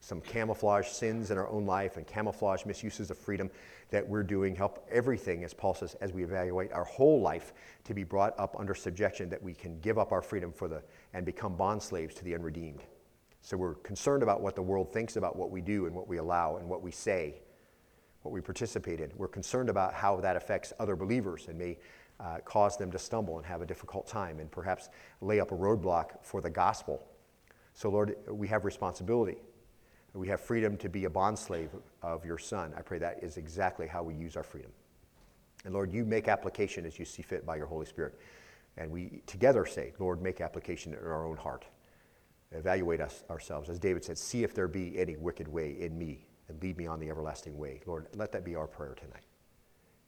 some 0.01 0.21
camouflage 0.23 0.89
sins 0.89 1.31
in 1.31 1.37
our 1.37 1.49
own 1.49 1.67
life 1.67 1.99
and 1.99 2.07
camouflage 2.07 2.65
misuses 2.65 3.11
of 3.11 3.19
freedom 3.19 3.51
that 3.91 4.09
we're 4.09 4.23
doing. 4.23 4.57
Help 4.57 4.87
everything, 4.91 5.45
as 5.45 5.53
Paul 5.53 5.75
says, 5.75 5.95
as 6.01 6.13
we 6.13 6.25
evaluate 6.25 6.73
our 6.73 6.85
whole 6.85 7.21
life 7.21 7.53
to 7.85 7.93
be 7.93 8.03
brought 8.03 8.39
up 8.39 8.57
under 8.59 8.75
subjection, 8.75 9.29
that 9.29 9.43
we 9.43 9.53
can 9.53 9.79
give 9.81 9.99
up 9.99 10.11
our 10.11 10.23
freedom 10.23 10.53
for 10.53 10.69
the 10.69 10.83
and 11.13 11.27
become 11.27 11.55
bond 11.55 11.83
slaves 11.83 12.15
to 12.15 12.25
the 12.25 12.35
unredeemed. 12.35 12.83
So 13.43 13.57
we're 13.57 13.75
concerned 13.77 14.23
about 14.23 14.41
what 14.41 14.55
the 14.55 14.63
world 14.63 14.93
thinks 14.93 15.17
about 15.17 15.37
what 15.37 15.51
we 15.51 15.61
do 15.61 15.87
and 15.87 15.95
what 15.95 16.09
we 16.09 16.19
allow 16.19 16.57
and 16.57 16.69
what 16.69 16.83
we 16.83 16.91
say, 16.91 17.41
what 18.23 18.33
we 18.33 18.41
participate 18.41 19.01
in. 19.01 19.11
We're 19.17 19.29
concerned 19.29 19.69
about 19.69 19.95
how 19.95 20.21
that 20.21 20.37
affects 20.37 20.73
other 20.79 20.95
believers 20.95 21.47
and 21.49 21.59
may 21.59 21.79
uh, 22.19 22.39
cause 22.45 22.77
them 22.77 22.93
to 22.93 22.99
stumble 22.99 23.39
and 23.39 23.47
have 23.47 23.63
a 23.63 23.67
difficult 23.67 24.07
time 24.07 24.41
and 24.41 24.51
perhaps 24.51 24.91
lay 25.23 25.41
up 25.41 25.53
a 25.53 25.57
roadblock 25.57 26.23
for 26.23 26.43
the 26.43 26.51
gospel. 26.51 27.03
So, 27.73 27.89
Lord, 27.89 28.17
we 28.29 28.47
have 28.49 28.67
responsibility. 28.67 29.39
We 30.13 30.29
have 30.29 30.41
freedom 30.41 30.77
to 30.79 30.89
be 30.89 31.07
a 31.07 31.11
bondslave 31.11 31.71
of 32.03 32.27
your 32.27 32.37
Son. 32.37 32.75
I 32.77 32.83
pray 32.83 32.99
that 32.99 33.23
is 33.23 33.37
exactly 33.37 33.87
how 33.87 34.03
we 34.03 34.15
use 34.15 34.37
our 34.37 34.43
freedom. 34.43 34.73
And 35.65 35.73
Lord, 35.73 35.93
you 35.93 36.05
make 36.05 36.29
application 36.29 36.85
as 36.85 36.99
you 36.99 37.05
see 37.05 37.23
fit 37.23 37.47
by 37.47 37.57
your 37.57 37.67
Holy 37.67 37.87
Spirit. 37.87 38.19
And 38.77 38.91
we 38.91 39.23
together 39.27 39.65
say, 39.65 39.93
Lord, 39.99 40.21
make 40.21 40.41
application 40.41 40.93
in 40.93 40.99
our 40.99 41.25
own 41.27 41.37
heart 41.37 41.65
evaluate 42.53 43.01
us 43.01 43.25
ourselves. 43.31 43.69
As 43.69 43.79
David 43.79 44.05
said, 44.05 44.19
see 44.19 44.43
if 44.43 44.55
there 44.55 44.69
be 44.69 44.99
any 44.99 45.17
wicked 45.17 45.49
way 45.49 45.77
in 45.81 45.97
me 45.97 46.27
and 46.49 46.61
lead 46.63 46.77
me 46.77 46.87
on 46.87 46.99
the 46.99 47.09
everlasting 47.09 47.57
way. 47.57 47.81
Lord, 47.87 48.09
let 48.15 48.33
that 48.33 48.45
be 48.45 48.57
our 48.57 48.67
prayer 48.67 48.95
tonight. 48.95 49.23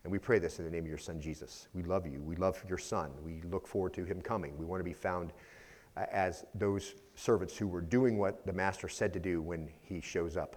And 0.05 0.11
we 0.11 0.19
pray 0.19 0.41
this 0.41 0.59
in 0.59 0.65
the 0.65 0.71
name 0.71 0.83
of 0.83 0.89
your 0.89 0.99
son, 0.99 1.21
Jesus. 1.21 1.69
We 1.73 1.85
love 1.85 2.07
you. 2.07 2.21
We 2.23 2.35
love 2.35 2.63
your 2.69 2.79
son. 2.79 3.13
We 3.23 3.43
look 3.43 3.69
forward 3.69 3.95
to 3.95 4.05
him 4.05 4.21
coming. 4.21 4.59
We 4.59 4.65
want 4.65 4.81
to 4.81 4.85
be 4.85 4.93
found 4.93 5.33
uh, 5.97 6.07
as 6.11 6.45
those 6.55 6.97
servants 7.15 7.57
who 7.57 7.69
were 7.69 7.81
doing 7.81 8.19
what 8.19 8.45
the 8.45 8.53
master 8.53 8.89
said 8.89 9.13
to 9.13 9.21
do 9.21 9.41
when 9.41 9.71
he 9.81 10.01
shows 10.01 10.37
up. 10.37 10.57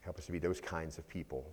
Help 0.00 0.18
us 0.18 0.26
to 0.26 0.32
be 0.32 0.40
those 0.40 0.60
kinds 0.60 0.98
of 0.98 1.06
people. 1.08 1.48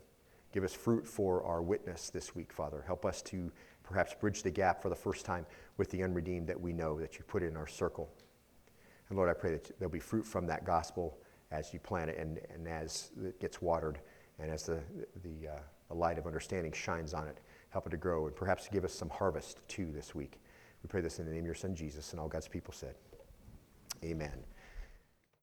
Give 0.52 0.64
us 0.64 0.74
fruit 0.74 1.08
for 1.08 1.44
our 1.44 1.62
witness 1.62 2.10
this 2.10 2.36
week, 2.36 2.52
Father. 2.52 2.84
Help 2.86 3.06
us 3.06 3.22
to 3.24 3.52
perhaps 3.84 4.14
bridge 4.14 4.44
the 4.44 4.52
gap 4.52 4.82
for 4.82 4.89
the 4.89 4.96
first 4.96 5.26
time 5.26 5.46
with 5.78 5.89
the 5.92 6.04
unredeemed 6.04 6.48
that 6.48 6.60
we 6.60 6.74
know 6.74 7.00
that 7.00 7.18
you 7.18 7.24
put 7.24 7.44
in 7.44 7.56
our 7.56 7.68
circle. 7.68 8.10
And 9.12 9.18
Lord, 9.18 9.30
I 9.30 9.34
pray 9.34 9.51
that 9.51 9.78
there'll 9.78 9.91
be 9.91 9.99
fruit 9.99 10.26
from 10.26 10.47
that 10.47 10.64
gospel 10.64 11.18
as 11.51 11.74
you 11.74 11.82
plant 11.82 12.09
it 12.09 12.18
and, 12.18 12.39
and 12.53 12.66
as 12.66 13.12
it 13.22 13.41
gets 13.41 13.62
watered 13.62 13.99
and 14.39 14.49
as 14.49 14.64
the, 14.64 14.80
the, 15.22 15.49
uh, 15.49 15.59
the 15.89 15.93
light 15.93 16.18
of 16.18 16.26
understanding 16.26 16.72
shines 16.72 17.14
on 17.14 17.28
it. 17.28 17.41
Help 17.72 17.88
it 17.88 17.89
to 17.89 17.97
grow 17.97 18.28
and 18.28 18.36
perhaps 18.38 18.70
give 18.72 18.86
us 18.86 18.93
some 18.93 19.09
harvest 19.09 19.59
too 19.68 19.91
this 19.91 20.16
week. 20.16 20.39
We 20.82 20.88
pray 20.88 21.01
this 21.01 21.20
in 21.20 21.26
the 21.26 21.32
name 21.32 21.41
of 21.41 21.45
your 21.45 21.55
son 21.55 21.76
Jesus 21.76 22.14
and 22.14 22.22
all 22.22 22.30
God's 22.30 22.47
people 22.47 22.74
said. 22.74 22.95
Amen. 24.01 24.45